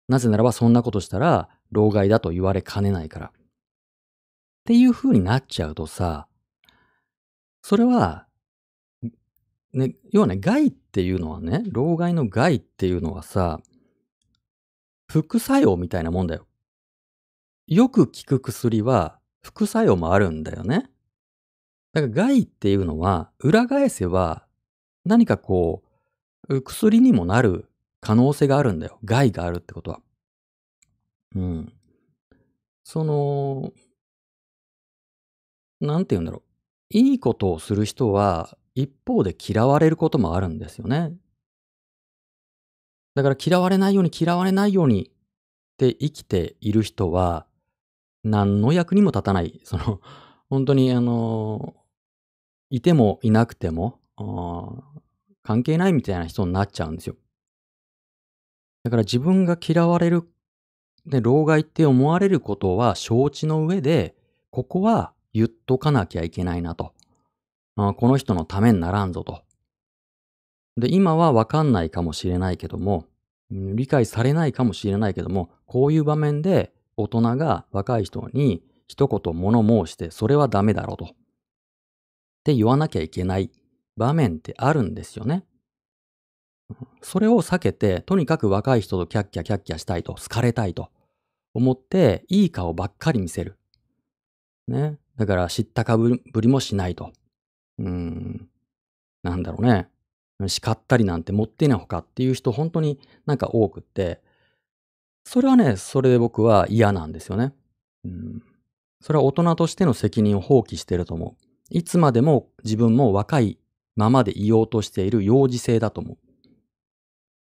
[0.09, 3.27] なぜならばそんなことしたら、老害だと言われかねないから。
[3.27, 3.31] っ
[4.65, 6.29] ていう風になっちゃうとさ、
[7.63, 8.27] それは、
[9.73, 13.61] ね、要はね、害っていうのはね、老害の害っていうのはさ、
[15.09, 16.47] 副作用みたいなもんだよ。
[17.67, 20.91] よく効く薬は副作用もあるんだよね。
[21.93, 24.47] だから害っていうのは裏返せば
[25.05, 25.83] 何かこ
[26.49, 27.69] う、薬にもなる
[28.01, 28.99] 可能性があるんだよ。
[29.05, 30.01] 害があるってことは。
[31.35, 31.73] うん。
[32.85, 33.73] その、
[35.81, 36.43] なんて言うんだろ
[36.95, 36.99] う。
[36.99, 41.13] いいことをする人は、一方で嫌われることもあるんですよね。
[43.15, 45.13] だから嫌われないように嫌われないようにっ
[45.77, 47.47] て生きている人は、
[48.25, 49.61] 何の役にも立たない。
[49.65, 50.01] その、
[50.49, 51.75] 本当にあの、
[52.71, 54.01] いてもいなくても、
[55.43, 57.17] 関係ないみたいな人になっちゃうんですよ。
[58.85, 60.29] だから自分が嫌われる、
[61.07, 64.15] で、老害って思われることは承知の上で、
[64.51, 66.93] ここは言っとかなきゃいけないなと。
[67.77, 69.43] あこの人のためにならんぞと。
[70.77, 73.07] で、今はわかんないかもしれないけども、
[73.51, 81.05] 理解されないかもしれないけども、こういう場面で大人が若い人に一言物申して、それはダメだろうと。
[81.05, 81.09] っ
[82.45, 83.51] て言わなきゃいけない
[83.97, 85.45] 場面ってあるんですよね。
[87.03, 90.91] それを避けて、とにかく若い人とキャッキャキャッキャしたいと、好かれたいと
[91.55, 93.57] 思って、いい顔ばっかり見せる。
[94.69, 94.99] ね。
[95.17, 97.13] だから知ったかぶりもしないと。
[97.79, 98.49] うーん。
[99.23, 99.89] なんだろうね。
[100.49, 104.21] 叱ったりなんて持っていないほかっていう人本当になんか多くって、
[105.25, 107.53] それはね、それで僕は嫌なんですよね。
[108.05, 108.43] うん。
[109.01, 111.45] それは大人としての責任を放棄してると思う。
[111.71, 113.59] いつまでも自分も若い
[113.97, 116.19] ままでいようとしている幼児性だと思う。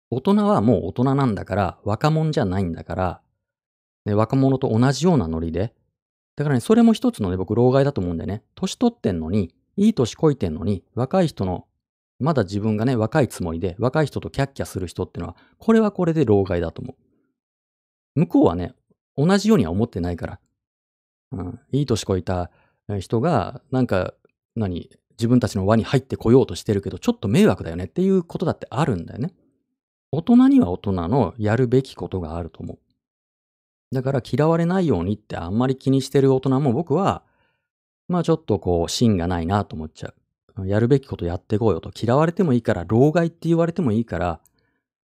[0.10, 3.22] 大人はもう大人なんだから、若者じゃないんだから、
[4.06, 5.74] ね、若者と同じようなノリで、
[6.38, 8.44] だからね、それも一つのね、僕、老害だと思うんだよね。
[8.56, 11.66] 年取ってんのに、いい年こいてんのに、若い人の、
[12.20, 17.07] まだ自分がね、若いつもりで、若い人とキャッキャする人ってのは、これはこれで老害だと思う。
[18.18, 18.74] 向こうはね、
[19.16, 20.40] 同じようには思ってないから。
[21.34, 22.50] うん、いい年こいた
[23.00, 24.16] 人が、なんか、
[24.56, 24.90] 何、
[25.20, 29.34] 自分たちの輪に入ってこようとしてるけど、ちょっと迷惑だよねっていうことだってあるんだよね。
[30.12, 32.80] 大人には大人のやるべきことがあると思う。
[33.94, 37.24] だから嫌われないようにってあんまり気にしてる大人も僕は、
[38.08, 40.14] まあちょっとこう芯がないなと思っちゃ
[40.58, 40.68] う。
[40.68, 41.92] やるべきことやっていこうよと。
[41.96, 44.40] 嫌われてもいいから、老害って言われてもいいから、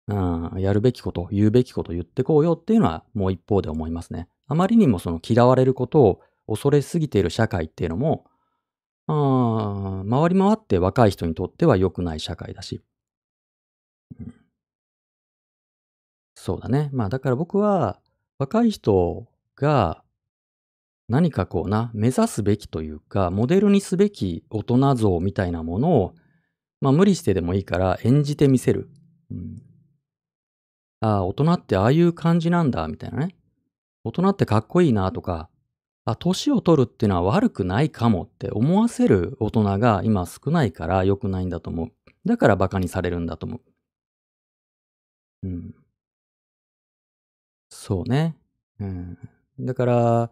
[0.08, 4.28] やるべきこと、言うべきこと言ってこうよっていうのはもう一方で思いますね。
[4.48, 8.26] あまりにもその嫌われることを恐れすぎている社会っていうのも、
[9.08, 12.82] あ回り回って若い人にとっては良くない社会だし。
[16.36, 16.90] そうだね。
[16.92, 18.00] まあだから僕は
[18.38, 20.04] 若い人が
[21.08, 26.16] 何かこうな、目指すべきというか、モデルにすべき大人像みたいなものを、
[26.82, 28.90] まあ無理してでもいいから演じてみせる。
[29.32, 29.62] うん、
[31.04, 33.36] ああ、大人ってああいう感じなんだ、みたいなね。
[34.06, 35.50] 大人ってかっこいいなとか、
[36.06, 41.92] あ、年を取るっていうのは悪くないかもって思わせる大人が今少ないから良くないんだと思う。
[42.26, 43.62] だから馬鹿にされるんだと思う。
[45.44, 45.74] うん。
[47.70, 48.36] そうね。
[48.80, 49.18] うん。
[49.60, 50.32] だから、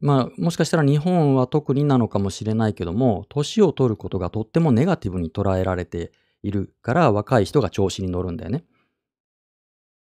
[0.00, 6.12] まあ、もしかしたら日本は特になのかもしれないけども、年を取ることがとってもネガティブに捉えられて
[6.42, 8.64] いるから若い人が調子に乗るんだよね。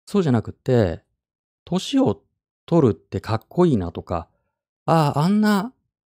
[0.08, 1.04] そうじゃなくて、
[1.66, 2.22] 年を
[2.66, 4.30] 取るってかっこいいなとか、
[4.86, 5.74] ああ、あんな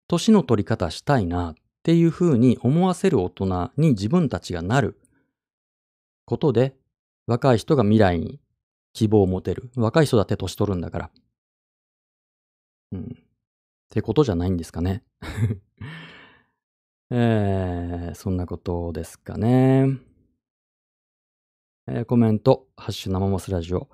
[0.09, 5.01] 年の取り方したいなっていうふうに思わせる大人に自分たちがなる
[6.27, 6.77] ことで、
[7.27, 8.40] 若い人が未来に
[8.93, 9.70] 希望を持てる。
[9.74, 11.10] 若い人だって年取るんだから。
[12.93, 13.01] うん。
[13.01, 13.05] っ
[13.89, 15.02] てことじゃないんですかね。
[17.10, 20.07] えー、そんなことですかね。
[21.90, 23.89] えー、コメント、ハッシュ生モスラジオ。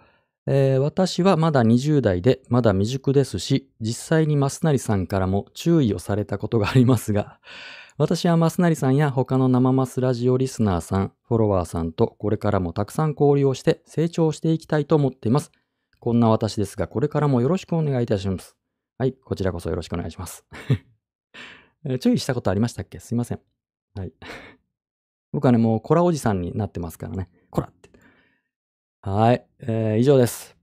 [0.46, 7.38] えー、私はまだ20代でまだ未熟ですし、実際にマスナリさんからも注意をされたことがありますが、
[7.96, 15.52] 私はマスナリさんや他の生マスラジオリスナーさん、フォロワーさんとこれからもたくさん交流をして成長していきたいと思っています。
[16.00, 18.56] こんな私ですが、これからもよろしくお願いいたします。
[18.98, 20.44] はい、こちらこそよろしくお願いします。
[22.00, 22.98] 注意したことありましたっけ？
[22.98, 23.40] すいません。
[23.94, 24.12] はい。
[25.32, 27.30] 僕はね、もうコラおじさんになってますからね。
[29.06, 30.56] はい、えー、以上です。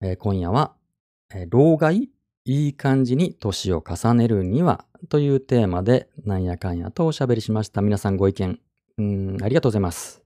[0.00, 0.76] えー、今夜は、
[1.34, 2.08] えー、老害？
[2.44, 4.84] いい感じに年を重ねるには？
[5.08, 7.82] というテーマでなんやかんやとおしゃべりしました。
[7.82, 8.60] 皆さんご意見、
[8.98, 10.22] うん、ありがとうございます。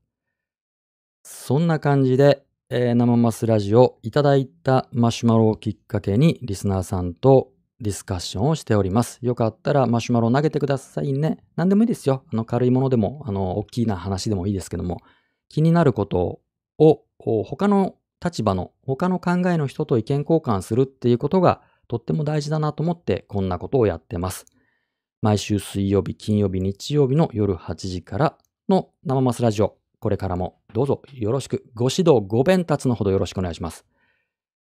[1.23, 7.49] そんな感じで、えー、生マスラジオいただいたマシュマロをきっかけにリスナーさんと
[7.81, 9.21] ディスカッションをしております。
[9.23, 11.39] よかったらマシュマロ投げてくださいね。
[11.57, 12.25] 何でもいいですよ。
[12.31, 14.99] あの軽いものでも、あの、大きな話でもいいですけども、
[15.49, 16.43] 気になること
[16.81, 17.95] を他の
[18.25, 24.47] 立場の、他の考えの人と意見交換するっていうことがとっても大事だなと思ってこんなことをやってます。
[25.23, 28.39] 毎週水曜日、金曜日、日曜日の夜8時から
[28.69, 29.77] の生マスラジオ。
[30.01, 33.85] これからもどうぞよろしく、ご指導、ご鞭達のほどよろしくお願いします。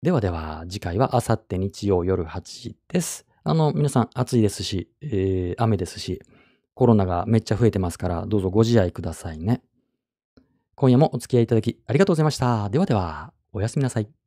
[0.04, 3.26] ではでは、次回はあさって日曜夜8時です。
[3.44, 6.22] あの、皆さん暑いですし、えー、雨ですし、
[6.76, 9.64] コロナがめっちゃ増えてますから、どうぞご自愛くださいね。
[10.76, 12.70] 今夜もお付き合いいただきありがとうございました。
[12.70, 14.23] ではでは、おやすみなさい。